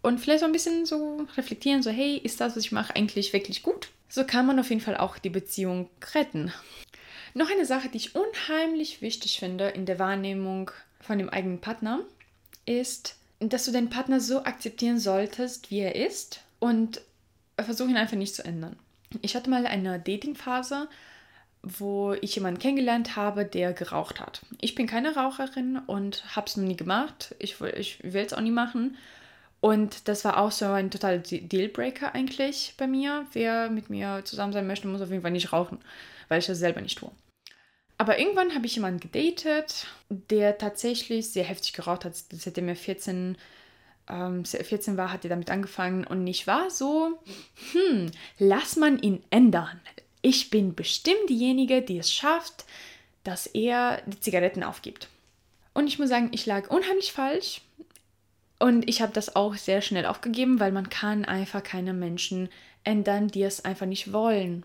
Und 0.03 0.21
vielleicht 0.21 0.41
so 0.41 0.47
ein 0.47 0.53
bisschen 0.53 0.87
so 0.87 1.27
reflektieren, 1.37 1.83
so 1.83 1.91
hey, 1.91 2.17
ist 2.17 2.41
das, 2.41 2.57
was 2.57 2.65
ich 2.65 2.73
mache, 2.73 2.95
eigentlich 2.95 3.33
wirklich 3.33 3.63
gut? 3.63 3.89
So 4.09 4.25
kann 4.25 4.47
man 4.47 4.59
auf 4.59 4.71
jeden 4.71 4.81
Fall 4.81 4.97
auch 4.97 5.19
die 5.19 5.31
Beziehung 5.31 5.91
retten. 6.15 6.53
Noch 7.35 7.51
eine 7.51 7.67
Sache, 7.67 7.89
die 7.89 7.99
ich 7.99 8.15
unheimlich 8.15 9.03
wichtig 9.03 9.39
finde 9.39 9.69
in 9.69 9.87
der 9.87 9.99
Wahrnehmung 9.99 10.71
von 11.01 11.19
dem 11.19 11.29
eigenen 11.29 11.61
Partner, 11.61 12.01
ist, 12.65 13.17
dass 13.39 13.65
du 13.65 13.73
deinen 13.73 13.91
Partner 13.91 14.21
so 14.21 14.45
akzeptieren 14.45 14.99
solltest, 14.99 15.71
wie 15.71 15.81
er 15.81 15.95
ist 15.95 16.41
und 16.59 17.01
versuche 17.65 17.91
ihn 17.91 17.97
einfach 17.97 18.17
nicht 18.17 18.35
zu 18.35 18.45
ändern. 18.45 18.77
Ich 19.23 19.35
hatte 19.35 19.51
mal 19.51 19.67
eine 19.67 19.99
Datingphase, 19.99 20.89
wo 21.63 22.15
ich 22.21 22.35
jemanden 22.35 22.61
kennengelernt 22.61 23.17
habe, 23.17 23.45
der 23.45 23.73
geraucht 23.73 24.21
hat. 24.21 24.43
Ich 24.61 24.75
bin 24.75 24.87
keine 24.87 25.15
Raucherin 25.15 25.79
und 25.87 26.37
habe 26.37 26.47
es 26.47 26.57
noch 26.57 26.65
nie 26.65 26.77
gemacht. 26.77 27.35
Ich, 27.39 27.61
ich 27.61 28.03
will 28.03 28.25
es 28.25 28.33
auch 28.33 28.41
nie 28.41 28.51
machen. 28.51 28.97
Und 29.61 30.07
das 30.07 30.25
war 30.25 30.39
auch 30.39 30.53
so 30.53 30.67
ein 30.67 30.91
totaler 30.91 31.19
Dealbreaker 31.19 32.15
eigentlich 32.15 32.75
bei 32.77 32.87
mir. 32.87 33.27
Wer 33.33 33.71
mit 33.71 33.91
mir 33.91 34.23
zusammen 34.25 34.53
sein 34.53 34.67
möchte, 34.67 34.87
muss 34.87 35.01
auf 35.01 35.11
jeden 35.11 35.23
Fall 35.23 35.33
nicht 35.33 35.53
rauchen, 35.53 35.79
weil 36.29 36.39
ich 36.39 36.47
das 36.47 36.59
selber 36.59 36.81
nicht 36.81 36.99
tue. 36.99 37.11
Aber 37.97 38.21
irgendwann 38.21 38.55
habe 38.55 38.67
ich 38.67 38.77
jemanden 38.77 39.01
gedatet, 39.01 39.89
der 40.09 40.57
tatsächlich 40.59 41.31
sehr 41.31 41.43
heftig 41.43 41.73
geraucht 41.73 42.05
hat. 42.05 42.15
Seitdem 42.15 42.69
er 42.69 42.77
14 42.77 43.37
ähm, 44.09 44.45
14 44.45 44.97
war, 44.97 45.13
hat 45.13 45.25
er 45.25 45.31
damit 45.31 45.51
angefangen 45.51 46.05
und 46.05 46.27
ich 46.27 46.47
war 46.47 46.71
so, 46.71 47.19
hm, 47.73 48.11
lass 48.39 48.77
man 48.77 48.99
ihn 48.99 49.23
ändern. 49.31 49.81
Ich 50.23 50.51
bin 50.51 50.75
bestimmt 50.75 51.29
diejenige, 51.29 51.83
die 51.83 51.99
es 51.99 52.13
schafft, 52.13 52.65
dass 53.25 53.47
er 53.47 54.03
die 54.07 54.21
Zigaretten 54.21 54.63
aufgibt. 54.63 55.09
Und 55.75 55.87
ich 55.87 55.99
muss 55.99 56.09
sagen, 56.09 56.31
ich 56.33 56.47
lag 56.47 56.71
unheimlich 56.71 57.13
falsch. 57.13 57.61
Und 58.59 58.89
ich 58.89 59.01
habe 59.01 59.13
das 59.13 59.37
auch 59.37 59.55
sehr 59.55 59.83
schnell 59.83 60.07
aufgegeben, 60.07 60.59
weil 60.59 60.73
man 60.73 60.89
kann 60.89 61.25
einfach 61.25 61.63
keine 61.63 61.93
Menschen 61.93 62.49
ändern, 62.83 63.29
die 63.29 63.43
es 63.43 63.65
einfach 63.65 63.87
nicht 63.87 64.13
wollen. 64.13 64.65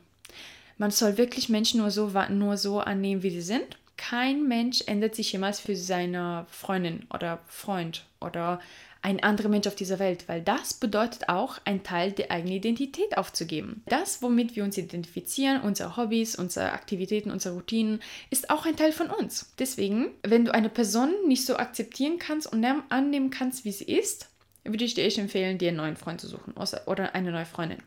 Man 0.77 0.89
soll 0.89 1.17
wirklich 1.17 1.49
Menschen 1.49 1.81
nur 1.81 1.91
so, 1.91 2.11
nur 2.29 2.57
so 2.57 2.79
annehmen, 2.79 3.21
wie 3.21 3.29
sie 3.29 3.41
sind. 3.41 3.77
Kein 3.97 4.47
Mensch 4.47 4.81
ändert 4.87 5.13
sich 5.13 5.31
jemals 5.31 5.59
für 5.59 5.75
seine 5.75 6.47
Freundin 6.49 7.05
oder 7.13 7.39
Freund 7.47 8.05
oder 8.19 8.59
ein 9.03 9.21
anderer 9.21 9.49
Mensch 9.49 9.67
auf 9.67 9.75
dieser 9.75 9.99
Welt, 9.99 10.27
weil 10.27 10.41
das 10.41 10.73
bedeutet 10.73 11.27
auch, 11.27 11.59
einen 11.65 11.83
Teil 11.83 12.13
der 12.13 12.31
eigenen 12.31 12.55
Identität 12.55 13.17
aufzugeben. 13.17 13.83
Das, 13.85 14.21
womit 14.21 14.55
wir 14.55 14.63
uns 14.63 14.77
identifizieren, 14.77 15.61
unsere 15.61 15.97
Hobbys, 15.97 16.35
unsere 16.35 16.71
Aktivitäten, 16.71 17.29
unsere 17.29 17.55
Routinen, 17.55 18.01
ist 18.29 18.49
auch 18.49 18.65
ein 18.65 18.77
Teil 18.77 18.93
von 18.93 19.09
uns. 19.09 19.51
Deswegen, 19.59 20.11
wenn 20.23 20.45
du 20.45 20.53
eine 20.53 20.69
Person 20.69 21.11
nicht 21.27 21.45
so 21.45 21.57
akzeptieren 21.57 22.17
kannst 22.17 22.51
und 22.51 22.65
annehmen 22.89 23.29
kannst, 23.29 23.65
wie 23.65 23.73
sie 23.73 23.83
ist, 23.83 24.29
würde 24.63 24.85
ich 24.85 24.93
dir 24.93 25.03
echt 25.03 25.17
empfehlen, 25.17 25.57
dir 25.57 25.67
einen 25.67 25.77
neuen 25.77 25.97
Freund 25.97 26.21
zu 26.21 26.27
suchen 26.29 26.53
oder 26.85 27.13
eine 27.13 27.31
neue 27.31 27.45
Freundin. 27.45 27.83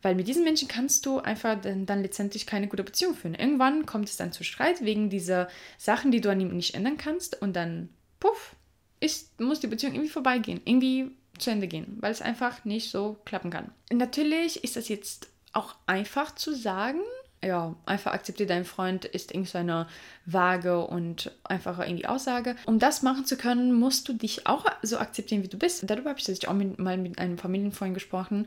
Weil 0.00 0.14
mit 0.14 0.26
diesen 0.26 0.44
Menschen 0.44 0.68
kannst 0.68 1.04
du 1.04 1.18
einfach 1.18 1.60
dann, 1.60 1.84
dann, 1.84 2.00
letztendlich 2.00 2.46
keine 2.46 2.68
gute 2.68 2.84
Beziehung 2.84 3.14
führen. 3.14 3.34
Irgendwann 3.34 3.84
kommt 3.84 4.08
es 4.08 4.16
dann 4.16 4.32
zu 4.32 4.42
Streit 4.42 4.82
wegen 4.82 5.10
dieser 5.10 5.48
Sachen, 5.76 6.10
die 6.10 6.22
du 6.22 6.30
an 6.30 6.40
ihm 6.40 6.56
nicht 6.56 6.74
ändern 6.74 6.96
kannst 6.96 7.42
und 7.42 7.54
dann, 7.54 7.90
puff, 8.18 8.56
ist, 9.00 9.40
muss 9.40 9.60
die 9.60 9.66
Beziehung 9.66 9.94
irgendwie 9.94 10.10
vorbeigehen, 10.10 10.60
irgendwie 10.64 11.10
zu 11.38 11.50
Ende 11.50 11.66
gehen, 11.66 11.96
weil 12.00 12.12
es 12.12 12.22
einfach 12.22 12.64
nicht 12.64 12.90
so 12.90 13.16
klappen 13.24 13.50
kann. 13.50 13.72
Natürlich 13.90 14.62
ist 14.62 14.76
das 14.76 14.88
jetzt 14.88 15.28
auch 15.52 15.74
einfach 15.86 16.34
zu 16.34 16.54
sagen. 16.54 17.00
Ja, 17.42 17.74
einfach 17.86 18.12
akzeptiere 18.12 18.50
deinen 18.50 18.66
Freund 18.66 19.06
ist 19.06 19.32
irgendwie 19.32 19.50
so 19.50 19.56
eine 19.56 19.86
vage 20.26 20.86
und 20.86 21.32
einfache 21.44 21.84
irgendwie 21.84 22.06
Aussage. 22.06 22.54
Um 22.66 22.78
das 22.78 23.02
machen 23.02 23.24
zu 23.24 23.38
können, 23.38 23.72
musst 23.72 24.06
du 24.08 24.12
dich 24.12 24.46
auch 24.46 24.66
so 24.82 24.98
akzeptieren, 24.98 25.42
wie 25.42 25.48
du 25.48 25.56
bist. 25.56 25.88
Darüber 25.88 26.10
habe 26.10 26.20
ich 26.20 26.48
auch 26.48 26.52
mit, 26.52 26.78
mal 26.78 26.98
mit 26.98 27.18
einem 27.18 27.38
Familienfreund 27.38 27.94
gesprochen. 27.94 28.46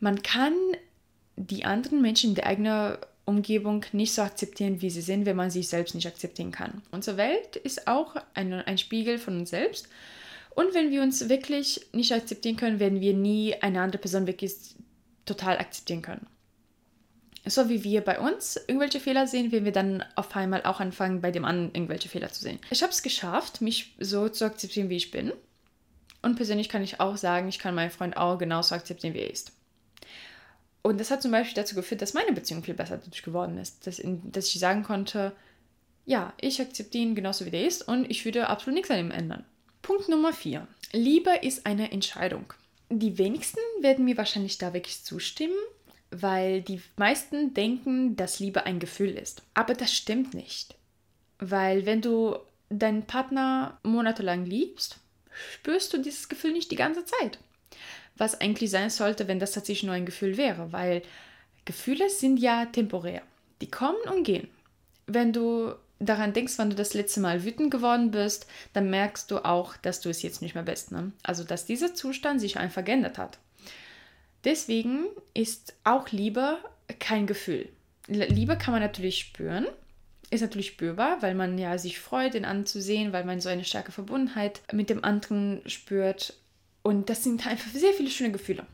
Man 0.00 0.22
kann 0.22 0.54
die 1.36 1.66
anderen 1.66 2.00
Menschen 2.00 2.30
in 2.30 2.36
der 2.36 2.46
eigenen 2.46 2.96
Umgebung 3.24 3.84
nicht 3.92 4.14
so 4.14 4.22
akzeptieren, 4.22 4.82
wie 4.82 4.90
sie 4.90 5.00
sind, 5.00 5.26
wenn 5.26 5.36
man 5.36 5.50
sich 5.50 5.68
selbst 5.68 5.94
nicht 5.94 6.06
akzeptieren 6.06 6.50
kann. 6.50 6.82
Unsere 6.90 7.16
Welt 7.16 7.56
ist 7.56 7.86
auch 7.86 8.16
ein, 8.34 8.52
ein 8.52 8.78
Spiegel 8.78 9.18
von 9.18 9.38
uns 9.38 9.50
selbst. 9.50 9.88
Und 10.50 10.74
wenn 10.74 10.90
wir 10.90 11.02
uns 11.02 11.28
wirklich 11.28 11.86
nicht 11.92 12.12
akzeptieren 12.12 12.56
können, 12.56 12.80
werden 12.80 13.00
wir 13.00 13.14
nie 13.14 13.54
eine 13.62 13.80
andere 13.80 14.00
Person 14.00 14.26
wirklich 14.26 14.54
total 15.24 15.58
akzeptieren 15.58 16.02
können. 16.02 16.26
So 17.44 17.68
wie 17.68 17.82
wir 17.82 18.02
bei 18.02 18.20
uns 18.20 18.56
irgendwelche 18.68 19.00
Fehler 19.00 19.26
sehen, 19.26 19.50
werden 19.50 19.64
wir 19.64 19.72
dann 19.72 20.04
auf 20.14 20.34
einmal 20.36 20.62
auch 20.62 20.78
anfangen, 20.78 21.20
bei 21.20 21.30
dem 21.30 21.44
anderen 21.44 21.74
irgendwelche 21.74 22.08
Fehler 22.08 22.30
zu 22.30 22.42
sehen. 22.42 22.60
Ich 22.70 22.82
habe 22.82 22.92
es 22.92 23.02
geschafft, 23.02 23.60
mich 23.60 23.94
so 23.98 24.28
zu 24.28 24.44
akzeptieren, 24.44 24.90
wie 24.90 24.96
ich 24.96 25.10
bin. 25.10 25.32
Und 26.22 26.36
persönlich 26.36 26.68
kann 26.68 26.84
ich 26.84 27.00
auch 27.00 27.16
sagen, 27.16 27.48
ich 27.48 27.58
kann 27.58 27.74
meinen 27.74 27.90
Freund 27.90 28.16
auch 28.16 28.38
genauso 28.38 28.74
akzeptieren, 28.74 29.14
wie 29.14 29.20
er 29.20 29.30
ist. 29.30 29.52
Und 30.82 30.98
das 30.98 31.10
hat 31.10 31.22
zum 31.22 31.30
Beispiel 31.30 31.54
dazu 31.54 31.76
geführt, 31.76 32.02
dass 32.02 32.14
meine 32.14 32.32
Beziehung 32.32 32.64
viel 32.64 32.74
besser 32.74 32.98
dadurch 32.98 33.22
geworden 33.22 33.56
ist. 33.58 33.86
Dass, 33.86 33.98
in, 33.98 34.32
dass 34.32 34.48
ich 34.48 34.58
sagen 34.58 34.82
konnte, 34.82 35.32
ja, 36.04 36.32
ich 36.40 36.60
akzeptiere 36.60 37.04
ihn 37.04 37.14
genauso 37.14 37.46
wie 37.46 37.50
der 37.50 37.66
ist 37.66 37.86
und 37.86 38.10
ich 38.10 38.24
würde 38.24 38.48
absolut 38.48 38.74
nichts 38.74 38.90
an 38.90 38.98
ihm 38.98 39.10
ändern. 39.12 39.44
Punkt 39.80 40.08
Nummer 40.08 40.32
4. 40.32 40.66
Liebe 40.92 41.30
ist 41.42 41.66
eine 41.66 41.92
Entscheidung. 41.92 42.52
Die 42.90 43.16
wenigsten 43.16 43.60
werden 43.80 44.04
mir 44.04 44.16
wahrscheinlich 44.16 44.58
da 44.58 44.74
wirklich 44.74 45.02
zustimmen, 45.04 45.56
weil 46.10 46.62
die 46.62 46.82
meisten 46.96 47.54
denken, 47.54 48.16
dass 48.16 48.40
Liebe 48.40 48.66
ein 48.66 48.80
Gefühl 48.80 49.10
ist. 49.10 49.42
Aber 49.54 49.74
das 49.74 49.94
stimmt 49.94 50.34
nicht. 50.34 50.74
Weil 51.38 51.86
wenn 51.86 52.02
du 52.02 52.36
deinen 52.68 53.04
Partner 53.04 53.78
monatelang 53.82 54.44
liebst, 54.44 54.98
spürst 55.54 55.92
du 55.92 55.98
dieses 55.98 56.28
Gefühl 56.28 56.52
nicht 56.52 56.70
die 56.70 56.76
ganze 56.76 57.04
Zeit 57.04 57.38
was 58.16 58.40
eigentlich 58.40 58.70
sein 58.70 58.90
sollte, 58.90 59.28
wenn 59.28 59.38
das 59.38 59.52
tatsächlich 59.52 59.84
nur 59.84 59.94
ein 59.94 60.06
Gefühl 60.06 60.36
wäre, 60.36 60.72
weil 60.72 61.02
Gefühle 61.64 62.10
sind 62.10 62.38
ja 62.38 62.66
temporär. 62.66 63.22
Die 63.60 63.70
kommen 63.70 64.00
und 64.12 64.24
gehen. 64.24 64.48
Wenn 65.06 65.32
du 65.32 65.74
daran 65.98 66.32
denkst, 66.32 66.54
wann 66.56 66.70
du 66.70 66.76
das 66.76 66.94
letzte 66.94 67.20
Mal 67.20 67.44
wütend 67.44 67.70
geworden 67.70 68.10
bist, 68.10 68.46
dann 68.72 68.90
merkst 68.90 69.30
du 69.30 69.44
auch, 69.44 69.76
dass 69.76 70.00
du 70.00 70.08
es 70.08 70.22
jetzt 70.22 70.42
nicht 70.42 70.54
mehr 70.54 70.64
bist. 70.64 70.90
Ne? 70.92 71.12
Also, 71.22 71.44
dass 71.44 71.66
dieser 71.66 71.94
Zustand 71.94 72.40
sich 72.40 72.58
einfach 72.58 72.84
geändert 72.84 73.18
hat. 73.18 73.38
Deswegen 74.44 75.06
ist 75.34 75.74
auch 75.84 76.08
Liebe 76.10 76.58
kein 76.98 77.26
Gefühl. 77.26 77.68
Liebe 78.08 78.58
kann 78.58 78.72
man 78.72 78.82
natürlich 78.82 79.20
spüren, 79.20 79.66
ist 80.30 80.40
natürlich 80.40 80.68
spürbar, 80.68 81.22
weil 81.22 81.34
man 81.34 81.58
ja 81.58 81.78
sich 81.78 82.00
freut, 82.00 82.34
den 82.34 82.44
anderen 82.44 82.66
zu 82.66 82.82
sehen, 82.82 83.12
weil 83.12 83.24
man 83.24 83.40
so 83.40 83.48
eine 83.48 83.64
starke 83.64 83.92
Verbundenheit 83.92 84.60
mit 84.72 84.90
dem 84.90 85.04
anderen 85.04 85.62
spürt. 85.66 86.34
Und 86.82 87.08
das 87.10 87.22
sind 87.24 87.46
einfach 87.46 87.70
sehr 87.72 87.92
viele 87.92 88.10
schöne 88.10 88.32
Gefühle. 88.32 88.66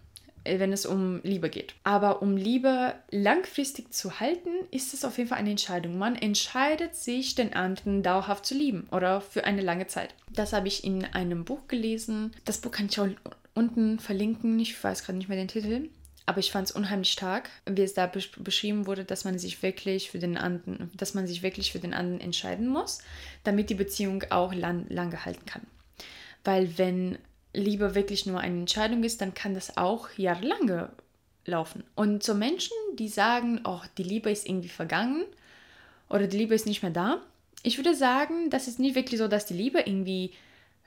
äh, 0.45 0.59
wenn 0.59 0.73
es 0.73 0.87
um 0.87 1.21
Liebe 1.23 1.51
geht. 1.51 1.75
Aber 1.85 2.23
um 2.23 2.37
Liebe 2.37 2.95
langfristig 3.11 3.93
zu 3.93 4.21
halten, 4.21 4.51
ist 4.71 4.95
es 4.95 5.05
auf 5.05 5.19
jeden 5.19 5.29
Fall 5.29 5.39
eine 5.39 5.51
Entscheidung. 5.51 5.99
Man 5.99 6.17
entscheidet 6.17 6.95
sich, 6.95 7.35
den 7.35 7.53
anderen 7.55 8.03
dauerhaft 8.03 8.47
zu 8.47 8.55
lieben 8.55 8.89
oder 8.91 9.21
für 9.21 9.45
eine 9.45 9.63
lange 9.63 9.87
Zeit. 9.87 10.15
Das 10.33 10.53
habe 10.53 10.69
ich 10.69 10.85
in 10.85 11.05
einem 11.05 11.45
Buch 11.45 11.69
gelesen. 11.69 12.33
Das 12.45 12.59
Buch 12.59 12.71
kann 12.71 12.87
ich 12.87 12.99
auch 12.99 13.09
unten 13.55 13.99
verlinken. 13.99 14.59
Ich 14.59 14.83
weiß 14.83 15.05
gerade 15.05 15.19
nicht 15.19 15.29
mehr 15.29 15.39
den 15.39 15.49
Titel. 15.49 15.89
Aber 16.27 16.41
ich 16.41 16.53
fand 16.53 16.69
es 16.69 16.77
unheimlich 16.77 17.11
stark, 17.11 17.49
wie 17.65 17.81
es 17.81 17.95
da 17.95 18.07
beschrieben 18.07 18.87
wurde, 18.87 19.07
dass 19.07 19.25
man 19.25 19.39
sich 19.39 19.63
wirklich 19.63 20.11
für 20.11 20.19
den 20.19 20.37
anderen, 20.37 20.91
dass 20.95 21.15
man 21.15 21.27
sich 21.27 21.43
wirklich 21.43 21.73
für 21.73 21.79
den 21.79 21.95
anderen 21.95 22.21
entscheiden 22.21 22.69
muss, 22.69 22.99
damit 23.45 23.71
die 23.71 23.75
Beziehung 23.75 24.23
auch 24.29 24.53
lang, 24.53 24.85
lang 24.91 25.25
halten 25.25 25.47
kann. 25.47 25.63
Weil 26.45 26.77
wenn 26.77 27.17
Liebe 27.59 27.95
wirklich 27.95 28.27
nur 28.27 28.41
eine 28.41 28.61
Entscheidung 28.61 29.05
ist, 29.05 29.21
dann 29.21 29.35
kann 29.35 29.55
das 29.55 29.77
auch 29.77 30.09
jahrelang 30.17 30.89
laufen. 31.45 31.85
Und 31.95 32.23
so 32.23 32.35
Menschen, 32.35 32.77
die 32.95 33.09
sagen, 33.09 33.61
oh, 33.65 33.81
die 33.97 34.03
Liebe 34.03 34.31
ist 34.31 34.47
irgendwie 34.47 34.69
vergangen 34.69 35.25
oder 36.09 36.27
die 36.27 36.37
Liebe 36.37 36.55
ist 36.55 36.67
nicht 36.67 36.83
mehr 36.83 36.93
da, 36.93 37.23
ich 37.63 37.77
würde 37.77 37.95
sagen, 37.95 38.51
das 38.51 38.69
ist 38.69 38.79
nicht 38.79 38.95
wirklich 38.95 39.19
so, 39.19 39.29
dass 39.29 39.47
die 39.47 39.55
Liebe 39.55 39.81
irgendwie 39.81 40.33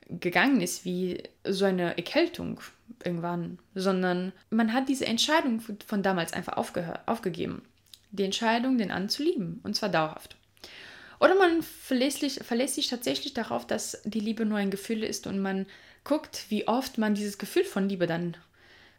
gegangen 0.07 0.61
ist 0.61 0.85
wie 0.85 1.23
so 1.43 1.65
eine 1.65 1.97
Erkältung 1.97 2.59
irgendwann, 3.03 3.59
sondern 3.75 4.33
man 4.49 4.73
hat 4.73 4.89
diese 4.89 5.05
Entscheidung 5.05 5.61
von 5.85 6.03
damals 6.03 6.33
einfach 6.33 6.57
aufgegeben. 6.57 7.61
Die 8.11 8.23
Entscheidung, 8.23 8.77
den 8.77 8.91
anderen 8.91 9.09
zu 9.09 9.23
lieben, 9.23 9.61
und 9.63 9.75
zwar 9.75 9.89
dauerhaft. 9.89 10.35
Oder 11.19 11.35
man 11.35 11.61
verlässt, 11.61 12.43
verlässt 12.43 12.75
sich 12.75 12.87
tatsächlich 12.87 13.33
darauf, 13.33 13.65
dass 13.65 14.01
die 14.03 14.19
Liebe 14.19 14.45
nur 14.45 14.57
ein 14.57 14.71
Gefühl 14.71 15.03
ist 15.03 15.27
und 15.27 15.39
man 15.39 15.65
guckt, 16.03 16.45
wie 16.49 16.67
oft 16.67 16.97
man 16.97 17.15
dieses 17.15 17.37
Gefühl 17.37 17.63
von 17.63 17.89
Liebe 17.89 18.07
dann 18.07 18.35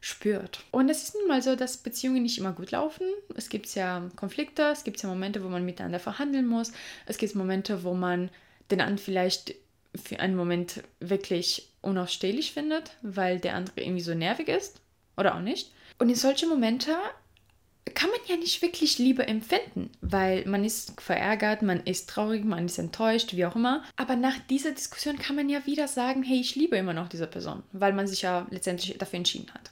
spürt. 0.00 0.64
Und 0.72 0.88
es 0.88 1.04
ist 1.04 1.14
nun 1.14 1.28
mal 1.28 1.42
so, 1.42 1.54
dass 1.54 1.76
Beziehungen 1.76 2.22
nicht 2.22 2.38
immer 2.38 2.52
gut 2.52 2.72
laufen. 2.72 3.06
Es 3.36 3.48
gibt 3.48 3.72
ja 3.74 4.10
Konflikte, 4.16 4.62
es 4.72 4.84
gibt 4.84 5.00
ja 5.00 5.08
Momente, 5.08 5.44
wo 5.44 5.48
man 5.48 5.64
miteinander 5.64 6.00
verhandeln 6.00 6.46
muss. 6.46 6.72
Es 7.06 7.18
gibt 7.18 7.34
Momente, 7.34 7.84
wo 7.84 7.94
man 7.94 8.28
den 8.70 8.80
anderen 8.80 8.98
vielleicht 8.98 9.54
für 9.94 10.18
einen 10.18 10.36
Moment 10.36 10.82
wirklich 10.98 11.70
unausstehlich 11.82 12.52
findet, 12.52 12.96
weil 13.02 13.38
der 13.38 13.54
andere 13.54 13.80
irgendwie 13.80 14.02
so 14.02 14.14
nervig 14.14 14.48
ist 14.48 14.80
oder 15.16 15.36
auch 15.36 15.40
nicht. 15.40 15.72
Und 15.98 16.08
in 16.08 16.16
solchen 16.16 16.48
Momente 16.48 16.96
kann 17.94 18.10
man 18.10 18.20
ja 18.28 18.36
nicht 18.36 18.62
wirklich 18.62 18.98
Liebe 18.98 19.26
empfinden, 19.26 19.90
weil 20.00 20.46
man 20.46 20.64
ist 20.64 21.00
verärgert, 21.00 21.62
man 21.62 21.80
ist 21.84 22.08
traurig, 22.08 22.44
man 22.44 22.66
ist 22.66 22.78
enttäuscht, 22.78 23.34
wie 23.34 23.44
auch 23.44 23.56
immer. 23.56 23.82
Aber 23.96 24.16
nach 24.16 24.38
dieser 24.50 24.70
Diskussion 24.72 25.18
kann 25.18 25.36
man 25.36 25.48
ja 25.48 25.66
wieder 25.66 25.88
sagen, 25.88 26.22
hey, 26.22 26.40
ich 26.40 26.54
liebe 26.54 26.76
immer 26.76 26.94
noch 26.94 27.08
diese 27.08 27.26
Person, 27.26 27.62
weil 27.72 27.92
man 27.92 28.06
sich 28.06 28.22
ja 28.22 28.46
letztendlich 28.50 28.96
dafür 28.98 29.18
entschieden 29.18 29.52
hat. 29.52 29.70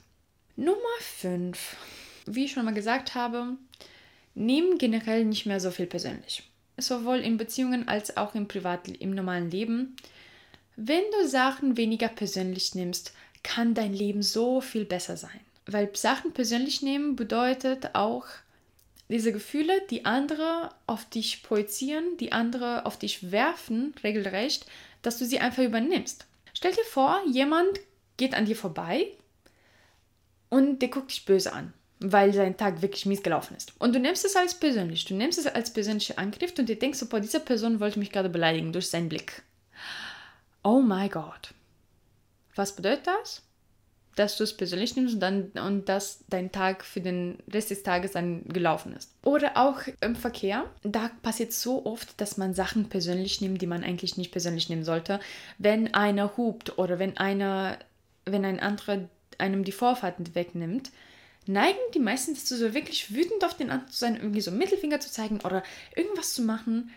Nummer 0.57 0.77
5. 0.99 1.77
Wie 2.25 2.45
ich 2.45 2.51
schon 2.51 2.65
mal 2.65 2.73
gesagt 2.73 3.15
habe, 3.15 3.57
nehmen 4.35 4.77
generell 4.77 5.25
nicht 5.25 5.45
mehr 5.45 5.59
so 5.59 5.71
viel 5.71 5.87
persönlich. 5.87 6.43
Sowohl 6.77 7.19
in 7.19 7.37
Beziehungen 7.37 7.87
als 7.87 8.17
auch 8.17 8.35
im 8.35 8.47
Privat, 8.47 8.87
im 8.87 9.11
normalen 9.11 9.49
Leben. 9.49 9.95
Wenn 10.75 11.03
du 11.11 11.27
Sachen 11.27 11.77
weniger 11.77 12.09
persönlich 12.09 12.75
nimmst, 12.75 13.13
kann 13.43 13.73
dein 13.73 13.93
Leben 13.93 14.21
so 14.21 14.61
viel 14.61 14.85
besser 14.85 15.17
sein. 15.17 15.39
Weil 15.65 15.95
Sachen 15.95 16.33
persönlich 16.33 16.81
nehmen 16.81 17.15
bedeutet 17.15 17.93
auch 17.93 18.25
diese 19.09 19.33
Gefühle, 19.33 19.81
die 19.89 20.05
andere 20.05 20.73
auf 20.87 21.05
dich 21.09 21.43
projizieren, 21.43 22.17
die 22.17 22.31
andere 22.31 22.85
auf 22.85 22.97
dich 22.97 23.31
werfen, 23.31 23.93
regelrecht, 24.03 24.65
dass 25.01 25.17
du 25.17 25.25
sie 25.25 25.39
einfach 25.39 25.63
übernimmst. 25.63 26.25
Stell 26.53 26.71
dir 26.71 26.83
vor, 26.85 27.21
jemand 27.27 27.79
geht 28.17 28.33
an 28.33 28.45
dir 28.45 28.55
vorbei 28.55 29.07
und 30.49 30.81
der 30.81 30.89
guckt 30.89 31.11
dich 31.11 31.25
böse 31.25 31.53
an, 31.53 31.73
weil 31.99 32.33
sein 32.33 32.57
Tag 32.57 32.81
wirklich 32.81 33.05
mies 33.05 33.23
gelaufen 33.23 33.55
ist. 33.55 33.73
Und 33.79 33.93
du 33.93 33.99
nimmst 33.99 34.25
es 34.25 34.35
als 34.35 34.55
persönlich, 34.55 35.05
du 35.05 35.13
nimmst 35.13 35.39
es 35.39 35.47
als 35.47 35.73
persönlichen 35.73 36.17
Angriff 36.17 36.57
und 36.57 36.69
dir 36.69 36.79
denkst, 36.79 36.99
so, 36.99 37.07
boah, 37.07 37.19
diese 37.19 37.39
Person 37.39 37.79
wollte 37.79 37.99
mich 37.99 38.11
gerade 38.11 38.29
beleidigen 38.29 38.71
durch 38.71 38.89
seinen 38.89 39.09
Blick. 39.09 39.43
Oh 40.63 40.81
mein 40.81 41.09
Gott. 41.09 41.53
Was 42.55 42.75
bedeutet 42.75 43.07
das? 43.07 43.41
Dass 44.15 44.37
du 44.37 44.43
es 44.43 44.55
persönlich 44.55 44.95
nimmst 44.95 45.15
und, 45.15 45.19
dann, 45.21 45.51
und 45.65 45.87
dass 45.87 46.23
dein 46.29 46.51
Tag 46.51 46.83
für 46.83 47.01
den 47.01 47.37
Rest 47.51 47.71
des 47.71 47.83
Tages 47.83 48.11
dann 48.11 48.43
gelaufen 48.45 48.93
ist. 48.95 49.13
Oder 49.23 49.55
auch 49.55 49.79
im 50.01 50.15
Verkehr. 50.15 50.69
Da 50.83 51.11
passiert 51.21 51.53
so 51.53 51.85
oft, 51.85 52.19
dass 52.19 52.37
man 52.37 52.53
Sachen 52.53 52.89
persönlich 52.89 53.39
nimmt, 53.41 53.61
die 53.61 53.67
man 53.67 53.83
eigentlich 53.83 54.17
nicht 54.17 54.31
persönlich 54.31 54.69
nehmen 54.69 54.83
sollte. 54.83 55.19
Wenn 55.57 55.93
einer 55.93 56.35
hupt 56.35 56.77
oder 56.77 56.99
wenn 56.99 57.17
einer, 57.17 57.77
wenn 58.25 58.43
ein 58.43 58.59
anderer 58.59 59.07
einem 59.37 59.63
die 59.63 59.71
Vorfahrt 59.71 60.35
wegnimmt, 60.35 60.91
neigen 61.47 61.79
die 61.93 61.99
meisten 61.99 62.35
dazu, 62.35 62.55
so 62.55 62.73
wirklich 62.73 63.13
wütend 63.13 63.43
auf 63.43 63.55
den 63.55 63.71
anderen 63.71 63.91
zu 63.91 63.99
sein, 63.99 64.15
irgendwie 64.15 64.41
so 64.41 64.51
Mittelfinger 64.51 64.99
zu 64.99 65.11
zeigen 65.11 65.39
oder 65.41 65.63
irgendwas 65.95 66.33
zu 66.33 66.43
machen, 66.43 66.91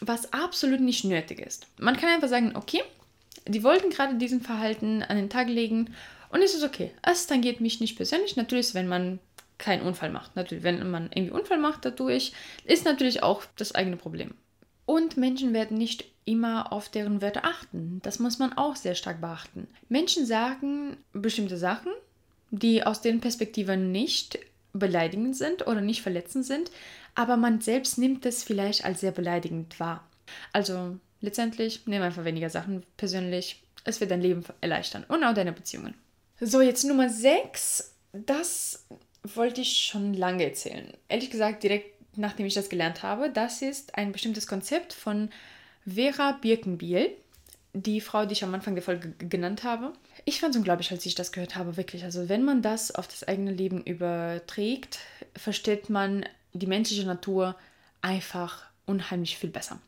was 0.00 0.32
absolut 0.32 0.80
nicht 0.80 1.04
nötig 1.04 1.40
ist. 1.40 1.66
Man 1.78 1.96
kann 1.96 2.10
einfach 2.10 2.28
sagen, 2.28 2.52
okay, 2.54 2.82
die 3.46 3.64
wollten 3.64 3.90
gerade 3.90 4.16
diesen 4.16 4.42
Verhalten 4.42 5.02
an 5.02 5.16
den 5.16 5.30
Tag 5.30 5.48
legen 5.48 5.94
und 6.30 6.42
es 6.42 6.54
ist 6.54 6.64
okay. 6.64 6.92
Es 7.02 7.26
tangiert 7.26 7.60
mich 7.60 7.80
nicht 7.80 7.96
persönlich. 7.96 8.36
Natürlich, 8.36 8.74
wenn 8.74 8.88
man 8.88 9.18
keinen 9.58 9.82
Unfall 9.82 10.10
macht. 10.10 10.36
Natürlich, 10.36 10.64
wenn 10.64 10.90
man 10.90 11.10
irgendwie 11.14 11.32
Unfall 11.32 11.58
macht 11.58 11.84
dadurch, 11.84 12.32
ist 12.64 12.84
natürlich 12.84 13.22
auch 13.22 13.44
das 13.56 13.74
eigene 13.74 13.96
Problem. 13.96 14.34
Und 14.86 15.16
Menschen 15.16 15.52
werden 15.52 15.76
nicht 15.76 16.04
immer 16.24 16.72
auf 16.72 16.88
deren 16.88 17.22
Wörter 17.22 17.44
achten. 17.44 18.00
Das 18.02 18.18
muss 18.18 18.38
man 18.38 18.52
auch 18.54 18.76
sehr 18.76 18.94
stark 18.94 19.20
beachten. 19.20 19.68
Menschen 19.88 20.26
sagen 20.26 20.96
bestimmte 21.12 21.56
Sachen, 21.56 21.92
die 22.50 22.84
aus 22.84 23.00
deren 23.00 23.20
Perspektive 23.20 23.76
nicht 23.76 24.38
beleidigend 24.72 25.36
sind 25.36 25.66
oder 25.66 25.80
nicht 25.80 26.02
verletzend 26.02 26.46
sind, 26.46 26.70
aber 27.14 27.36
man 27.36 27.60
selbst 27.60 27.98
nimmt 27.98 28.24
es 28.26 28.42
vielleicht 28.42 28.84
als 28.84 29.00
sehr 29.00 29.12
beleidigend 29.12 29.78
wahr. 29.80 30.08
Also 30.52 30.96
letztendlich 31.20 31.86
nimm 31.86 32.02
einfach 32.02 32.24
weniger 32.24 32.50
Sachen 32.50 32.84
persönlich. 32.96 33.62
Es 33.84 34.00
wird 34.00 34.10
dein 34.10 34.20
Leben 34.20 34.44
erleichtern 34.60 35.04
und 35.08 35.24
auch 35.24 35.34
deine 35.34 35.52
Beziehungen. 35.52 35.94
So, 36.42 36.62
jetzt 36.62 36.84
Nummer 36.84 37.10
6. 37.10 37.92
Das 38.12 38.86
wollte 39.22 39.60
ich 39.60 39.76
schon 39.76 40.14
lange 40.14 40.44
erzählen. 40.44 40.90
Ehrlich 41.08 41.30
gesagt, 41.30 41.62
direkt 41.62 42.00
nachdem 42.16 42.46
ich 42.46 42.54
das 42.54 42.70
gelernt 42.70 43.02
habe, 43.02 43.30
das 43.30 43.60
ist 43.60 43.94
ein 43.96 44.10
bestimmtes 44.10 44.46
Konzept 44.46 44.94
von 44.94 45.28
Vera 45.86 46.32
Birkenbiel, 46.32 47.10
die 47.74 48.00
Frau, 48.00 48.24
die 48.24 48.32
ich 48.32 48.42
am 48.42 48.54
Anfang 48.54 48.74
der 48.74 48.82
Folge 48.82 49.12
genannt 49.18 49.64
habe. 49.64 49.92
Ich 50.24 50.40
fand 50.40 50.54
es 50.54 50.58
unglaublich, 50.58 50.90
als 50.90 51.04
ich 51.04 51.14
das 51.14 51.30
gehört 51.30 51.56
habe, 51.56 51.76
wirklich. 51.76 52.04
Also 52.04 52.30
wenn 52.30 52.42
man 52.42 52.62
das 52.62 52.90
auf 52.90 53.06
das 53.06 53.22
eigene 53.24 53.52
Leben 53.52 53.82
überträgt, 53.82 54.98
versteht 55.36 55.90
man 55.90 56.24
die 56.54 56.66
menschliche 56.66 57.06
Natur 57.06 57.54
einfach 58.00 58.64
unheimlich 58.86 59.36
viel 59.36 59.50
besser. 59.50 59.78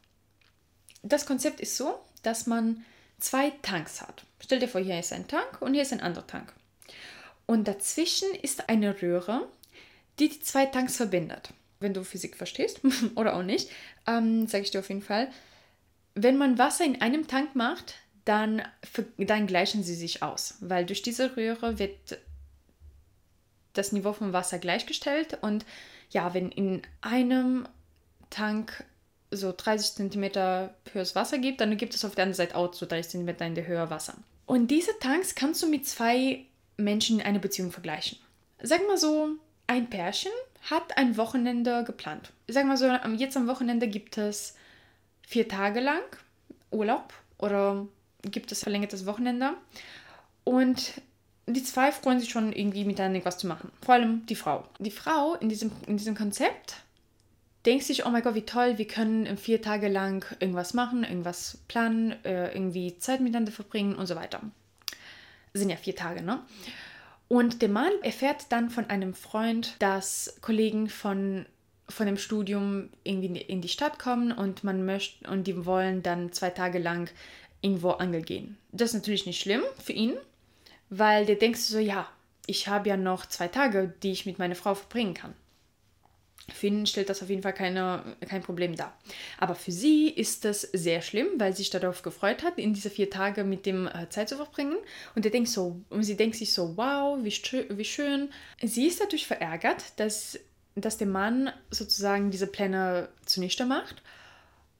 Das 1.03 1.25
Konzept 1.25 1.61
ist 1.61 1.79
so, 1.79 1.99
dass 2.23 2.47
man 2.47 2.85
zwei 3.22 3.50
Tanks 3.62 4.02
hat. 4.02 4.24
Stell 4.40 4.58
dir 4.58 4.68
vor, 4.68 4.80
hier 4.80 4.98
ist 4.98 5.12
ein 5.12 5.28
Tank 5.28 5.61
und 5.61 5.74
hier 5.74 5.82
ist 5.82 5.92
ein 5.92 6.00
anderer 6.00 6.26
Tank. 6.26 6.52
Und 7.46 7.68
dazwischen 7.68 8.35
ist 8.35 8.68
eine 8.68 9.00
Röhre, 9.00 9.48
die 10.18 10.28
die 10.28 10.40
zwei 10.40 10.66
Tanks 10.66 10.96
verbindet. 10.96 11.52
Wenn 11.80 11.94
du 11.94 12.04
Physik 12.04 12.37
verstehst 12.37 12.80
oder 13.14 13.37
auch 13.37 13.42
nicht, 13.42 13.70
ähm, 14.06 14.46
sage 14.46 14.64
ich 14.64 14.70
dir 14.70 14.80
auf 14.80 14.88
jeden 14.88 15.02
Fall. 15.02 15.30
Wenn 16.14 16.37
man 16.37 16.58
Wasser 16.58 16.85
in 16.85 17.00
einem 17.00 17.26
Tank 17.26 17.54
macht, 17.54 17.94
dann, 18.24 18.62
dann 19.16 19.46
gleichen 19.46 19.82
sie 19.82 19.94
sich 19.94 20.22
aus, 20.22 20.56
weil 20.61 20.87
durch 20.87 21.02
diese 21.02 21.37
Röhre 21.37 21.78
wird 21.78 22.18
das 23.72 23.92
Niveau 23.92 24.12
vom 24.12 24.32
Wasser 24.32 24.58
gleichgestellt 24.58 25.38
und 25.40 25.64
ja, 26.11 26.35
wenn 26.35 26.50
in 26.50 26.82
einem 27.00 27.66
Tank 28.30 28.85
so 29.33 29.53
30 29.57 30.11
cm 30.11 30.71
höheres 30.92 31.14
Wasser 31.14 31.38
gibt, 31.38 31.61
dann 31.61 31.77
gibt 31.77 31.95
es 31.95 32.05
auf 32.05 32.14
der 32.14 32.25
anderen 32.25 32.37
Seite 32.37 32.57
auch 32.57 32.73
so 32.73 32.87
30 32.87 33.12
cm 33.12 33.29
in 33.40 33.55
der 33.55 33.66
Höhe 33.66 33.90
Wasser. 33.90 34.14
Und 34.47 34.71
diese 34.71 34.99
Tanks 35.01 35.35
kannst 35.35 35.62
du 35.62 35.68
mit 35.68 35.87
zwei 35.87 36.45
Menschen 36.77 37.21
in 37.21 37.27
eine 37.27 37.40
Beziehung 37.40 37.73
vergleichen. 37.73 38.18
Sag 38.62 38.87
mal 38.87 38.99
so, 38.99 39.31
ein 39.66 39.88
Pärchen 39.88 40.33
hat 40.71 40.97
ein 40.97 41.16
Wochenende 41.16 41.85
geplant. 41.85 42.31
Sag 42.49 42.66
mal 42.66 42.77
so, 42.77 42.87
jetzt 43.16 43.37
am 43.37 43.49
Wochenende 43.49 43.88
gibt 43.88 44.18
es 44.18 44.55
vier 45.27 45.49
Tage 45.49 45.81
lang 45.81 46.03
Urlaub 46.71 47.12
oder 47.38 47.87
gibt 48.23 48.53
es 48.53 48.62
verlängertes 48.62 49.07
Wochenende. 49.07 49.55
Und 50.44 50.92
die 51.46 51.65
zwei 51.65 51.90
freuen 51.90 52.21
sich 52.21 52.31
schon 52.31 52.52
irgendwie 52.52 52.85
miteinander 52.85 53.25
was 53.25 53.38
zu 53.38 53.46
machen. 53.46 53.73
Vor 53.85 53.94
allem 53.94 54.27
die 54.27 54.37
Frau. 54.37 54.65
Die 54.79 54.90
Frau 54.90 55.35
in 55.35 55.48
diesem, 55.48 55.73
in 55.87 55.96
diesem 55.96 56.15
Konzept 56.15 56.77
denkst 57.67 57.87
dich, 57.88 58.06
oh 58.06 58.10
mein 58.10 58.23
Gott, 58.23 58.35
wie 58.35 58.46
toll, 58.46 58.79
wir 58.79 58.87
können 58.87 59.37
vier 59.37 59.63
Tage 59.63 59.88
lang 59.88 60.25
irgendwas 60.40 60.75
machen, 60.75 61.04
irgendwas 61.04 61.58
planen, 61.69 62.13
äh, 62.25 62.52
irgendwie 62.52 62.98
Zeit 62.98 63.21
miteinander 63.21 63.52
verbringen 63.52 63.94
und 63.94 64.06
so 64.06 64.17
weiter. 64.17 64.40
Sind 65.54 65.71
ja 65.71 65.77
vier 65.77 65.96
Tage, 65.96 66.23
ne? 66.23 66.40
Und 67.29 67.63
der 67.63 67.69
Mann 67.69 67.92
erfährt 68.02 68.46
dann 68.50 68.69
von 68.69 68.90
einem 68.90 69.15
Freund, 69.15 69.77
dass 69.79 70.37
Kollegen 70.42 70.88
von, 70.88 71.46
von 71.88 72.06
dem 72.06 72.19
Studium 72.19 72.90
irgendwie 73.04 73.40
in 73.40 73.63
die 73.63 73.69
Stadt 73.69 73.98
kommen 73.98 74.33
und 74.33 74.65
man 74.65 74.85
möchte 74.85 75.31
und 75.31 75.46
die 75.46 75.65
wollen 75.65 76.02
dann 76.02 76.33
zwei 76.33 76.50
Tage 76.50 76.79
lang 76.79 77.10
irgendwo 77.63 77.90
angeln 77.92 78.25
gehen. 78.25 78.58
Das 78.73 78.90
ist 78.90 78.94
natürlich 78.94 79.25
nicht 79.25 79.40
schlimm 79.40 79.63
für 79.83 79.92
ihn, 79.92 80.15
weil 80.90 81.25
der 81.25 81.37
denkt 81.37 81.58
so, 81.58 81.79
ja, 81.79 82.06
ich 82.46 82.69
habe 82.69 82.90
ja 82.90 82.96
noch 82.96 83.25
zwei 83.25 83.48
Tage, 83.48 83.94
die 84.02 84.13
ich 84.13 84.27
mit 84.27 84.38
meiner 84.38 84.56
Frau 84.56 84.75
verbringen 84.75 85.15
kann. 85.15 85.33
Für 86.53 86.69
ihn 86.69 86.87
stellt 86.87 87.09
das 87.09 87.23
auf 87.23 87.29
jeden 87.29 87.42
Fall 87.42 87.53
keine, 87.53 88.03
kein 88.29 88.42
Problem 88.42 88.77
dar. 88.77 88.96
Aber 89.38 89.55
für 89.55 89.73
sie 89.73 90.09
ist 90.09 90.44
das 90.44 90.61
sehr 90.61 91.03
schlimm, 91.03 91.29
weil 91.37 91.53
sie 91.53 91.63
sich 91.63 91.71
darauf 91.71 92.03
gefreut 92.03 92.42
hat, 92.42 92.59
in 92.59 92.75
diese 92.75 92.90
vier 92.90 93.11
Tage 93.11 93.44
mit 93.44 93.67
dem 93.67 93.87
äh, 93.87 94.09
Zeit 94.09 94.29
zu 94.29 94.37
verbringen. 94.37 94.77
Und, 95.15 95.25
denkt 95.25 95.48
so, 95.48 95.81
und 95.90 96.03
sie 96.05 96.17
denkt 96.17 96.37
sich 96.37 96.53
so, 96.53 96.77
wow, 96.77 97.19
wie, 97.23 97.33
wie 97.77 97.85
schön. 97.85 98.31
Sie 98.63 98.87
ist 98.87 99.00
natürlich 99.00 99.27
verärgert, 99.27 99.83
dass, 99.96 100.38
dass 100.75 100.98
der 100.98 101.07
Mann 101.07 101.50
sozusagen 101.71 102.31
diese 102.31 102.46
Pläne 102.46 103.09
zunichte 103.25 103.67
macht. 103.67 104.03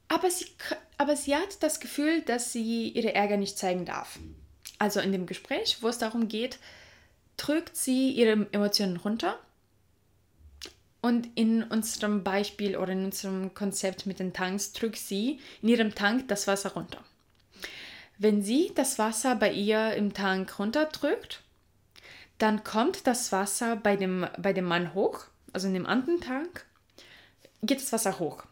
Aber 0.07 0.29
sie, 0.29 0.45
aber 0.97 1.15
sie 1.15 1.35
hat 1.35 1.61
das 1.61 1.79
Gefühl, 1.79 2.21
dass 2.21 2.51
sie 2.51 2.89
ihre 2.89 3.15
Ärger 3.15 3.37
nicht 3.37 3.57
zeigen 3.57 3.85
darf. 3.85 4.19
Also 4.79 4.99
in 4.99 5.11
dem 5.11 5.25
Gespräch, 5.25 5.77
wo 5.81 5.87
es 5.87 5.97
darum 5.97 6.27
geht, 6.27 6.59
drückt 7.37 7.75
sie 7.75 8.11
ihre 8.11 8.47
Emotionen 8.51 8.97
runter 8.97 9.39
und 11.03 11.27
in 11.35 11.63
unserem 11.63 12.23
Beispiel 12.23 12.77
oder 12.77 12.93
in 12.93 13.03
unserem 13.03 13.53
Konzept 13.53 14.05
mit 14.05 14.19
den 14.19 14.31
Tanks 14.31 14.71
drückt 14.71 14.97
sie 14.97 15.41
in 15.61 15.67
ihrem 15.67 15.93
Tank 15.93 16.29
das 16.29 16.47
Wasser 16.47 16.71
runter. 16.71 17.03
Wenn 18.17 18.41
sie 18.41 18.71
das 18.73 18.97
Wasser 18.99 19.35
bei 19.35 19.51
ihr 19.51 19.95
im 19.95 20.13
Tank 20.13 20.57
runterdrückt, 20.57 21.41
dann 22.37 22.63
kommt 22.63 23.05
das 23.05 23.33
Wasser 23.33 23.75
bei 23.75 23.97
dem, 23.97 24.25
bei 24.37 24.53
dem 24.53 24.63
Mann 24.63 24.93
hoch, 24.93 25.25
also 25.51 25.67
in 25.67 25.73
dem 25.73 25.85
anderen 25.85 26.21
Tank, 26.21 26.65
geht 27.61 27.81
das 27.81 27.91
Wasser 27.91 28.19
hoch. 28.19 28.45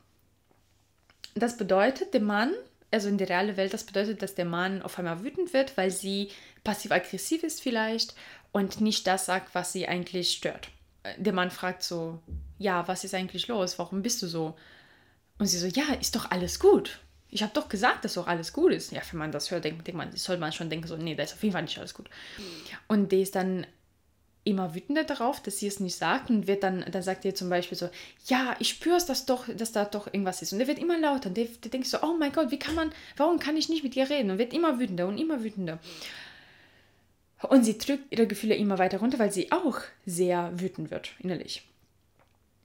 Das 1.35 1.55
bedeutet, 1.55 2.13
der 2.13 2.21
Mann, 2.21 2.53
also 2.91 3.07
in 3.07 3.17
der 3.17 3.29
realen 3.29 3.55
Welt, 3.55 3.73
das 3.73 3.85
bedeutet, 3.85 4.21
dass 4.21 4.35
der 4.35 4.45
Mann 4.45 4.81
auf 4.81 4.99
einmal 4.99 5.23
wütend 5.23 5.53
wird, 5.53 5.77
weil 5.77 5.89
sie 5.89 6.29
passiv-aggressiv 6.65 7.43
ist 7.43 7.61
vielleicht 7.61 8.13
und 8.51 8.81
nicht 8.81 9.07
das 9.07 9.27
sagt, 9.27 9.55
was 9.55 9.71
sie 9.71 9.87
eigentlich 9.87 10.33
stört 10.33 10.69
der 11.17 11.33
Mann 11.33 11.51
fragt 11.51 11.83
so, 11.83 12.19
ja, 12.57 12.87
was 12.87 13.03
ist 13.03 13.13
eigentlich 13.13 13.47
los? 13.47 13.79
Warum 13.79 14.01
bist 14.01 14.21
du 14.21 14.27
so? 14.27 14.55
Und 15.39 15.47
sie 15.47 15.57
so, 15.57 15.67
ja, 15.67 15.93
ist 15.99 16.15
doch 16.15 16.29
alles 16.29 16.59
gut. 16.59 16.99
Ich 17.29 17.41
habe 17.41 17.53
doch 17.53 17.69
gesagt, 17.69 18.05
dass 18.05 18.15
doch 18.15 18.27
alles 18.27 18.53
gut 18.53 18.73
ist. 18.73 18.91
Ja, 18.91 19.01
wenn 19.11 19.19
man 19.19 19.31
das 19.31 19.49
hört, 19.51 19.63
denkt, 19.63 19.87
denkt 19.87 19.97
man, 19.97 20.15
soll 20.15 20.37
man 20.37 20.51
schon 20.51 20.69
denken, 20.69 20.87
so, 20.87 20.97
nee, 20.97 21.15
da 21.15 21.23
ist 21.23 21.33
auf 21.33 21.41
jeden 21.41 21.53
Fall 21.53 21.63
nicht 21.63 21.77
alles 21.79 21.93
gut. 21.93 22.09
Und 22.87 23.11
der 23.11 23.19
ist 23.19 23.35
dann 23.35 23.65
immer 24.43 24.73
wütender 24.73 25.03
darauf, 25.03 25.41
dass 25.41 25.59
sie 25.59 25.67
es 25.67 25.79
nicht 25.79 25.95
sagt 25.95 26.29
und 26.29 26.47
wird 26.47 26.63
dann, 26.63 26.83
dann 26.91 27.03
sagt 27.03 27.25
er 27.25 27.35
zum 27.35 27.49
Beispiel 27.49 27.77
so, 27.77 27.89
ja, 28.25 28.55
ich 28.59 28.69
spüre 28.69 28.97
es, 28.97 29.05
dass, 29.05 29.25
doch, 29.25 29.45
dass 29.55 29.71
da 29.71 29.85
doch 29.85 30.07
irgendwas 30.07 30.41
ist. 30.41 30.51
Und 30.51 30.59
der 30.59 30.67
wird 30.67 30.79
immer 30.79 30.99
lauter 30.99 31.29
und 31.29 31.37
der, 31.37 31.45
der 31.45 31.71
denkt 31.71 31.87
so, 31.87 32.01
oh 32.01 32.15
mein 32.19 32.31
Gott, 32.31 32.51
wie 32.51 32.59
kann 32.59 32.75
man, 32.75 32.91
warum 33.17 33.39
kann 33.39 33.55
ich 33.55 33.69
nicht 33.69 33.83
mit 33.83 33.95
ihr 33.95 34.09
reden? 34.09 34.31
Und 34.31 34.37
wird 34.39 34.53
immer 34.53 34.79
wütender 34.79 35.07
und 35.07 35.17
immer 35.17 35.43
wütender. 35.43 35.79
Und 37.43 37.63
sie 37.63 37.77
drückt 37.77 38.11
ihre 38.11 38.27
Gefühle 38.27 38.55
immer 38.55 38.77
weiter 38.77 38.99
runter, 38.99 39.19
weil 39.19 39.31
sie 39.31 39.51
auch 39.51 39.79
sehr 40.05 40.51
wütend 40.59 40.91
wird 40.91 41.11
innerlich. 41.19 41.63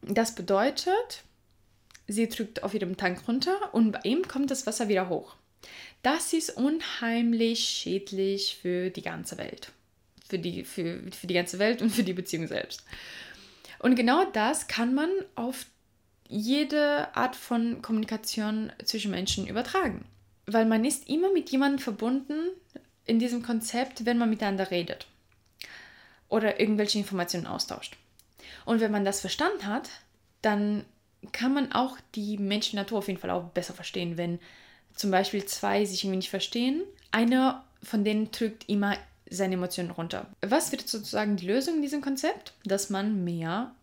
Das 0.02 0.34
bedeutet, 0.34 1.24
sie 2.06 2.28
drückt 2.28 2.62
auf 2.62 2.74
ihrem 2.74 2.96
Tank 2.96 3.26
runter 3.26 3.72
und 3.72 3.92
bei 3.92 4.00
ihm 4.04 4.28
kommt 4.28 4.50
das 4.50 4.66
Wasser 4.66 4.88
wieder 4.88 5.08
hoch. 5.08 5.36
Das 6.02 6.32
ist 6.32 6.56
unheimlich 6.56 7.60
schädlich 7.60 8.58
für 8.60 8.90
die 8.90 9.02
ganze 9.02 9.38
Welt. 9.38 9.72
Für 10.28 10.38
die, 10.38 10.64
für, 10.64 11.00
für 11.10 11.26
die 11.26 11.34
ganze 11.34 11.58
Welt 11.58 11.82
und 11.82 11.90
für 11.90 12.04
die 12.04 12.12
Beziehung 12.12 12.46
selbst. 12.46 12.84
Und 13.78 13.96
genau 13.96 14.24
das 14.32 14.68
kann 14.68 14.94
man 14.94 15.10
auf 15.34 15.66
jede 16.28 17.14
Art 17.16 17.36
von 17.36 17.82
Kommunikation 17.82 18.72
zwischen 18.84 19.10
Menschen 19.10 19.46
übertragen. 19.46 20.04
Weil 20.46 20.66
man 20.66 20.84
ist 20.84 21.08
immer 21.08 21.32
mit 21.32 21.50
jemandem 21.50 21.78
verbunden, 21.78 22.50
in 23.06 23.18
diesem 23.18 23.42
Konzept, 23.42 24.04
wenn 24.04 24.18
man 24.18 24.30
miteinander 24.30 24.70
redet 24.70 25.06
oder 26.28 26.60
irgendwelche 26.60 26.98
Informationen 26.98 27.46
austauscht. 27.46 27.96
Und 28.64 28.80
wenn 28.80 28.90
man 28.92 29.04
das 29.04 29.20
verstanden 29.20 29.66
hat, 29.66 29.90
dann 30.42 30.84
kann 31.32 31.54
man 31.54 31.72
auch 31.72 31.96
die 32.14 32.38
Menschen-Natur 32.38 32.98
auf 32.98 33.08
jeden 33.08 33.20
Fall 33.20 33.30
auch 33.30 33.44
besser 33.44 33.74
verstehen, 33.74 34.16
wenn 34.16 34.38
zum 34.94 35.10
Beispiel 35.10 35.44
zwei 35.44 35.84
sich 35.84 36.04
irgendwie 36.04 36.18
nicht 36.18 36.30
verstehen. 36.30 36.82
Einer 37.10 37.64
von 37.82 38.04
denen 38.04 38.30
drückt 38.30 38.68
immer 38.68 38.96
seine 39.28 39.54
Emotionen 39.54 39.90
runter. 39.90 40.26
Was 40.40 40.72
wird 40.72 40.88
sozusagen 40.88 41.36
die 41.36 41.46
Lösung 41.46 41.76
in 41.76 41.82
diesem 41.82 42.00
Konzept? 42.00 42.54
Dass 42.64 42.90
man 42.90 43.24
mehr 43.24 43.74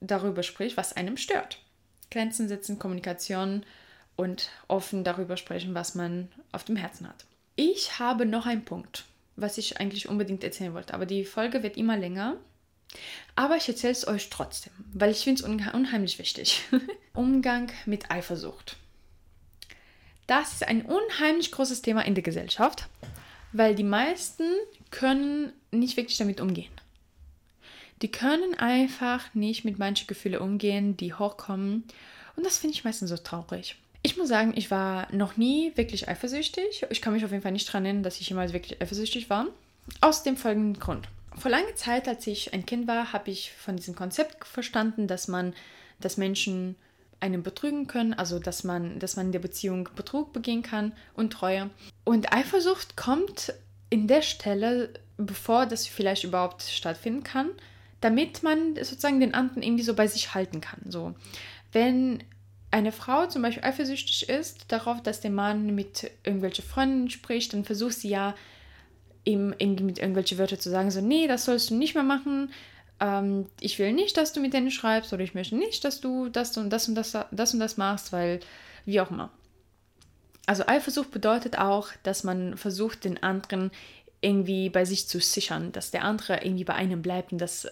darüber 0.00 0.42
spricht, 0.42 0.76
was 0.76 0.94
einem 0.94 1.16
stört. 1.16 1.58
Grenzen 2.10 2.48
setzen, 2.48 2.78
Kommunikation 2.78 3.64
und 4.16 4.50
offen 4.68 5.04
darüber 5.04 5.36
sprechen, 5.36 5.74
was 5.74 5.94
man 5.94 6.28
auf 6.52 6.64
dem 6.64 6.76
Herzen 6.76 7.08
hat. 7.08 7.24
Ich 7.56 7.98
habe 7.98 8.26
noch 8.26 8.46
einen 8.46 8.64
Punkt, 8.64 9.04
was 9.36 9.58
ich 9.58 9.78
eigentlich 9.78 10.08
unbedingt 10.08 10.42
erzählen 10.42 10.74
wollte, 10.74 10.94
aber 10.94 11.06
die 11.06 11.24
Folge 11.24 11.62
wird 11.62 11.76
immer 11.76 11.96
länger. 11.96 12.36
Aber 13.36 13.56
ich 13.56 13.68
erzähle 13.68 13.92
es 13.92 14.06
euch 14.06 14.30
trotzdem, 14.30 14.72
weil 14.92 15.10
ich 15.10 15.24
finde 15.24 15.42
es 15.42 15.72
unheimlich 15.72 16.18
wichtig. 16.18 16.62
Umgang 17.12 17.70
mit 17.86 18.10
Eifersucht. 18.10 18.76
Das 20.26 20.52
ist 20.52 20.66
ein 20.66 20.82
unheimlich 20.82 21.52
großes 21.52 21.82
Thema 21.82 22.02
in 22.02 22.14
der 22.14 22.22
Gesellschaft, 22.22 22.88
weil 23.52 23.74
die 23.74 23.84
meisten 23.84 24.44
können 24.90 25.52
nicht 25.70 25.96
wirklich 25.96 26.18
damit 26.18 26.40
umgehen. 26.40 26.72
Die 28.02 28.10
können 28.10 28.54
einfach 28.54 29.32
nicht 29.34 29.64
mit 29.64 29.78
manchen 29.78 30.06
Gefühlen 30.06 30.40
umgehen, 30.40 30.96
die 30.96 31.14
hochkommen. 31.14 31.84
Und 32.36 32.44
das 32.44 32.58
finde 32.58 32.74
ich 32.74 32.84
meistens 32.84 33.10
so 33.10 33.16
traurig. 33.16 33.76
Ich 34.06 34.18
muss 34.18 34.28
sagen, 34.28 34.52
ich 34.54 34.70
war 34.70 35.08
noch 35.12 35.38
nie 35.38 35.72
wirklich 35.76 36.10
eifersüchtig. 36.10 36.84
Ich 36.90 37.00
kann 37.00 37.14
mich 37.14 37.24
auf 37.24 37.30
jeden 37.30 37.42
Fall 37.42 37.52
nicht 37.52 37.66
daran 37.66 37.86
erinnern, 37.86 38.02
dass 38.02 38.20
ich 38.20 38.28
jemals 38.28 38.52
wirklich 38.52 38.82
eifersüchtig 38.82 39.30
war. 39.30 39.46
Aus 40.02 40.22
dem 40.22 40.36
folgenden 40.36 40.78
Grund. 40.78 41.08
Vor 41.34 41.50
langer 41.50 41.74
Zeit, 41.74 42.06
als 42.06 42.26
ich 42.26 42.52
ein 42.52 42.66
Kind 42.66 42.86
war, 42.86 43.14
habe 43.14 43.30
ich 43.30 43.52
von 43.52 43.76
diesem 43.76 43.94
Konzept 43.94 44.46
verstanden, 44.46 45.06
dass 45.06 45.26
man, 45.26 45.54
dass 46.00 46.18
Menschen 46.18 46.76
einen 47.20 47.42
betrügen 47.42 47.86
können, 47.86 48.12
also 48.12 48.38
dass 48.38 48.62
man, 48.62 48.98
dass 48.98 49.16
man 49.16 49.26
in 49.26 49.32
der 49.32 49.38
Beziehung 49.38 49.88
Betrug 49.96 50.34
begehen 50.34 50.62
kann 50.62 50.92
und 51.14 51.32
Treue. 51.32 51.70
Und 52.04 52.30
Eifersucht 52.30 52.96
kommt 52.98 53.54
in 53.88 54.06
der 54.06 54.20
Stelle, 54.20 54.92
bevor 55.16 55.64
das 55.64 55.86
vielleicht 55.86 56.24
überhaupt 56.24 56.60
stattfinden 56.60 57.24
kann, 57.24 57.48
damit 58.02 58.42
man 58.42 58.74
sozusagen 58.76 59.20
den 59.20 59.32
anderen 59.32 59.62
irgendwie 59.62 59.84
so 59.84 59.94
bei 59.94 60.08
sich 60.08 60.34
halten 60.34 60.60
kann. 60.60 60.80
So, 60.90 61.14
wenn 61.72 62.22
eine 62.74 62.90
Frau 62.90 63.26
zum 63.26 63.42
Beispiel 63.42 63.62
eifersüchtig 63.62 64.28
ist 64.28 64.64
darauf, 64.66 65.00
dass 65.00 65.20
der 65.20 65.30
Mann 65.30 65.76
mit 65.76 66.10
irgendwelchen 66.24 66.64
Freunden 66.64 67.08
spricht, 67.08 67.52
dann 67.52 67.64
versucht 67.64 67.94
sie 67.94 68.08
ja 68.08 68.34
ihm 69.22 69.50
mit 69.60 69.98
irgendwelchen 69.98 70.38
Wörtern 70.38 70.58
zu 70.58 70.70
sagen, 70.70 70.90
so, 70.90 71.00
nee, 71.00 71.28
das 71.28 71.44
sollst 71.44 71.70
du 71.70 71.76
nicht 71.76 71.94
mehr 71.94 72.02
machen. 72.02 72.52
Ähm, 72.98 73.46
ich 73.60 73.78
will 73.78 73.92
nicht, 73.92 74.16
dass 74.16 74.32
du 74.32 74.40
mit 74.40 74.54
denen 74.54 74.72
schreibst 74.72 75.12
oder 75.12 75.22
ich 75.22 75.34
möchte 75.34 75.54
nicht, 75.54 75.84
dass 75.84 76.00
du 76.00 76.28
das 76.28 76.56
und 76.56 76.68
das 76.68 76.88
und 76.88 76.96
das, 76.96 77.16
das 77.30 77.54
und 77.54 77.60
das 77.60 77.76
machst, 77.76 78.12
weil 78.12 78.40
wie 78.84 79.00
auch 79.00 79.12
immer. 79.12 79.30
Also 80.44 80.66
Eifersucht 80.66 81.12
bedeutet 81.12 81.56
auch, 81.56 81.90
dass 82.02 82.24
man 82.24 82.56
versucht, 82.56 83.04
den 83.04 83.22
anderen 83.22 83.70
irgendwie 84.20 84.68
bei 84.68 84.84
sich 84.84 85.06
zu 85.06 85.20
sichern, 85.20 85.70
dass 85.70 85.92
der 85.92 86.02
andere 86.02 86.44
irgendwie 86.44 86.64
bei 86.64 86.74
einem 86.74 87.02
bleibt 87.02 87.30
und 87.30 87.38
das 87.38 87.68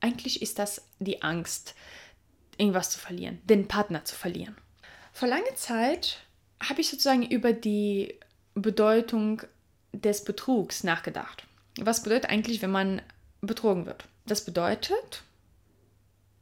eigentlich 0.00 0.42
ist 0.42 0.58
das 0.58 0.82
die 0.98 1.22
Angst, 1.22 1.76
irgendwas 2.58 2.90
zu 2.90 2.98
verlieren, 2.98 3.40
den 3.44 3.68
Partner 3.68 4.04
zu 4.04 4.14
verlieren. 4.14 4.56
Vor 5.12 5.28
langer 5.28 5.54
Zeit 5.54 6.18
habe 6.62 6.80
ich 6.80 6.88
sozusagen 6.88 7.22
über 7.26 7.52
die 7.52 8.14
Bedeutung 8.54 9.42
des 9.92 10.24
Betrugs 10.24 10.84
nachgedacht. 10.84 11.44
Was 11.80 12.02
bedeutet 12.02 12.30
eigentlich, 12.30 12.62
wenn 12.62 12.70
man 12.70 13.02
betrogen 13.40 13.86
wird? 13.86 14.04
Das 14.26 14.44
bedeutet, 14.44 15.22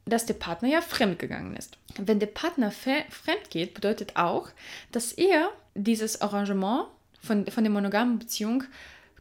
dass 0.05 0.25
der 0.25 0.33
Partner 0.35 0.69
ja 0.69 0.81
fremdgegangen 0.81 1.55
ist. 1.55 1.77
Wenn 1.97 2.19
der 2.19 2.27
Partner 2.27 2.71
fremd 2.71 3.49
geht, 3.49 3.73
bedeutet 3.73 4.15
auch, 4.15 4.49
dass 4.91 5.11
er 5.11 5.51
dieses 5.75 6.21
Arrangement 6.21 6.87
von, 7.21 7.47
von 7.47 7.63
der 7.63 7.71
monogamen 7.71 8.19
Beziehung 8.19 8.63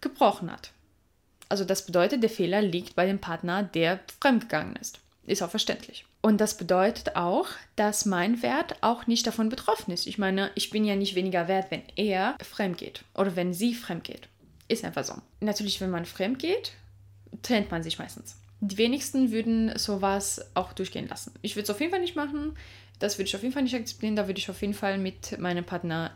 gebrochen 0.01 0.51
hat. 0.51 0.73
Also 1.49 1.65
das 1.65 1.87
bedeutet, 1.87 2.23
der 2.23 2.31
Fehler 2.31 2.63
liegt 2.63 2.97
bei 2.97 3.07
dem 3.07 3.21
Partner, 3.21 3.63
der 3.63 4.01
fremdgegangen 4.21 4.77
ist. 4.77 5.01
Ist 5.25 5.43
auch 5.43 5.51
verständlich. 5.51 6.05
Und 6.23 6.41
das 6.41 6.57
bedeutet 6.57 7.17
auch, 7.17 7.49
dass 7.75 8.07
mein 8.07 8.43
Wert 8.43 8.77
auch 8.81 9.09
nicht 9.09 9.27
davon 9.27 9.49
betroffen 9.49 9.93
ist. 9.93 10.07
Ich 10.07 10.19
meine, 10.19 10.53
ich 10.55 10.71
bin 10.71 10.85
ja 10.85 10.95
nicht 10.95 11.17
weniger 11.17 11.49
wert, 11.49 11.71
wenn 11.71 11.83
er 11.97 12.37
fremd 12.41 12.79
geht 12.79 13.05
oder 13.15 13.35
wenn 13.35 13.53
sie 13.53 13.75
fremd 13.75 14.05
geht. 14.05 14.29
Ist 14.69 14.85
einfach 14.85 15.05
so. 15.05 15.15
Natürlich, 15.41 15.81
wenn 15.81 15.91
man 15.91 16.07
fremd 16.07 16.39
geht, 16.39 16.73
trennt 17.43 17.73
man 17.73 17.83
sich 17.83 17.99
meistens. 17.99 18.37
Die 18.61 18.79
wenigsten 18.79 19.33
würden 19.33 19.77
sowas 19.77 20.41
auch 20.55 20.73
durchgehen 20.73 21.09
lassen. 21.09 21.33
Ich 21.43 21.57
würde 21.57 21.65
es 21.65 21.71
auf 21.71 21.81
jeden 21.81 21.91
Fall 21.91 22.01
nicht 22.01 22.15
machen. 22.15 22.57
Das 23.01 23.19
würde 23.19 23.27
ich 23.27 23.35
auf 23.35 23.43
jeden 23.43 23.53
Fall 23.53 23.65
nicht 23.65 23.75
akzeptieren. 23.75 24.15
Da 24.15 24.29
würde 24.29 24.39
ich 24.39 24.49
auf 24.49 24.61
jeden 24.61 24.75
Fall 24.75 24.99
mit 24.99 25.37
meinem 25.41 25.65
Partner 25.65 26.13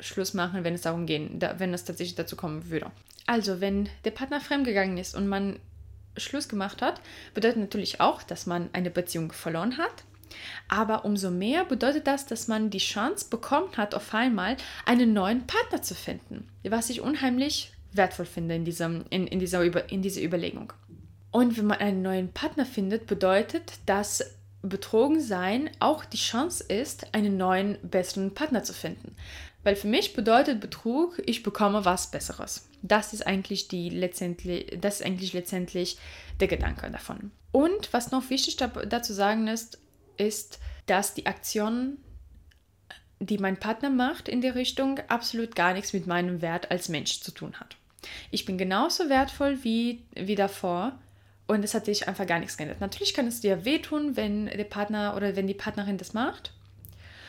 Schluss 0.00 0.34
machen, 0.34 0.64
wenn 0.64 0.74
es 0.74 0.82
darum 0.82 1.06
geht, 1.06 1.30
wenn 1.58 1.72
es 1.72 1.84
tatsächlich 1.84 2.16
dazu 2.16 2.34
kommen 2.34 2.68
würde. 2.68 2.90
Also, 3.26 3.60
wenn 3.60 3.88
der 4.04 4.10
Partner 4.10 4.40
fremdgegangen 4.40 4.98
ist 4.98 5.14
und 5.14 5.28
man 5.28 5.60
Schluss 6.16 6.48
gemacht 6.48 6.82
hat, 6.82 7.00
bedeutet 7.34 7.58
natürlich 7.58 8.00
auch, 8.00 8.22
dass 8.22 8.46
man 8.46 8.70
eine 8.72 8.90
Beziehung 8.90 9.32
verloren 9.32 9.78
hat. 9.78 10.04
Aber 10.68 11.04
umso 11.04 11.30
mehr 11.30 11.64
bedeutet 11.64 12.06
das, 12.06 12.26
dass 12.26 12.48
man 12.48 12.70
die 12.70 12.78
Chance 12.78 13.26
bekommen 13.30 13.76
hat, 13.76 13.94
auf 13.94 14.12
einmal 14.14 14.56
einen 14.84 15.12
neuen 15.12 15.46
Partner 15.46 15.82
zu 15.82 15.94
finden, 15.94 16.48
was 16.64 16.90
ich 16.90 17.00
unheimlich 17.00 17.72
wertvoll 17.92 18.26
finde 18.26 18.56
in, 18.56 18.64
diesem, 18.64 19.04
in, 19.10 19.26
in, 19.26 19.38
dieser, 19.38 19.62
in 19.90 20.02
dieser 20.02 20.22
Überlegung. 20.22 20.72
Und 21.30 21.56
wenn 21.56 21.66
man 21.66 21.78
einen 21.78 22.02
neuen 22.02 22.32
Partner 22.32 22.66
findet, 22.66 23.06
bedeutet 23.06 23.72
das 23.86 24.24
betrogen 24.62 25.20
sein 25.20 25.70
auch 25.78 26.04
die 26.04 26.16
Chance 26.16 26.64
ist, 26.64 27.12
einen 27.14 27.36
neuen, 27.36 27.76
besseren 27.82 28.32
Partner 28.32 28.64
zu 28.64 28.72
finden. 28.72 29.14
Weil 29.62 29.76
für 29.76 29.88
mich 29.88 30.14
bedeutet 30.14 30.60
Betrug, 30.60 31.20
ich 31.26 31.42
bekomme 31.42 31.84
was 31.84 32.10
Besseres. 32.10 32.68
Das 32.86 33.14
ist 33.14 33.26
eigentlich, 33.26 33.68
die 33.68 33.88
letztendlich, 33.88 34.76
das 34.78 35.00
ist 35.00 35.06
eigentlich 35.06 35.32
letztendlich 35.32 35.96
der 36.38 36.48
Gedanke 36.48 36.90
davon. 36.90 37.30
Und 37.50 37.92
was 37.94 38.10
noch 38.10 38.28
wichtig 38.28 38.56
dazu 38.56 39.14
sagen 39.14 39.48
ist, 39.48 39.78
ist, 40.18 40.58
dass 40.84 41.14
die 41.14 41.24
Aktion, 41.24 41.96
die 43.20 43.38
mein 43.38 43.58
Partner 43.58 43.88
macht 43.88 44.28
in 44.28 44.42
der 44.42 44.54
Richtung, 44.54 45.00
absolut 45.08 45.56
gar 45.56 45.72
nichts 45.72 45.94
mit 45.94 46.06
meinem 46.06 46.42
Wert 46.42 46.70
als 46.70 46.90
Mensch 46.90 47.20
zu 47.20 47.30
tun 47.30 47.54
hat. 47.58 47.76
Ich 48.30 48.44
bin 48.44 48.58
genauso 48.58 49.08
wertvoll 49.08 49.64
wie, 49.64 50.02
wie 50.14 50.34
davor 50.34 50.98
und 51.46 51.64
es 51.64 51.72
hat 51.72 51.86
sich 51.86 52.06
einfach 52.06 52.26
gar 52.26 52.38
nichts 52.38 52.58
geändert. 52.58 52.82
Natürlich 52.82 53.14
kann 53.14 53.26
es 53.26 53.40
dir 53.40 53.64
wehtun, 53.64 54.14
wenn 54.14 54.44
der 54.44 54.64
Partner 54.64 55.16
oder 55.16 55.36
wenn 55.36 55.46
die 55.46 55.54
Partnerin 55.54 55.96
das 55.96 56.12
macht. 56.12 56.52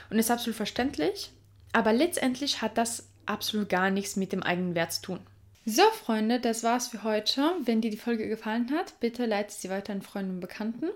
Und 0.09 0.19
ist 0.19 0.31
absolut 0.31 0.57
verständlich. 0.57 1.31
Aber 1.71 1.93
letztendlich 1.93 2.61
hat 2.61 2.77
das 2.77 3.07
absolut 3.25 3.69
gar 3.69 3.89
nichts 3.89 4.17
mit 4.17 4.33
dem 4.33 4.43
eigenen 4.43 4.75
Wert 4.75 4.91
zu 4.91 5.01
tun. 5.01 5.19
So, 5.67 5.81
Freunde, 6.03 6.39
das 6.39 6.61
war's 6.61 6.89
für 6.89 7.01
heute. 7.01 7.41
Wenn 7.63 7.81
dir 7.81 7.89
die 7.89 7.97
Folge 7.97 8.29
gefallen 8.29 8.69
hat, 8.69 8.99
bitte 8.99 9.25
leite 9.25 9.51
sie 9.51 9.71
weiter 9.71 9.93
an 9.93 10.03
Freunden 10.03 10.35
und 10.35 10.39
Bekannten 10.39 10.91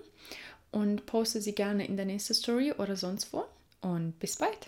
und 0.70 1.06
poste 1.06 1.40
sie 1.40 1.56
gerne 1.56 1.84
in 1.84 1.96
der 1.96 2.06
nächsten 2.06 2.34
Story 2.34 2.72
oder 2.78 2.94
sonst 2.94 3.32
wo. 3.32 3.44
Und 3.80 4.16
bis 4.20 4.36
bald. 4.36 4.56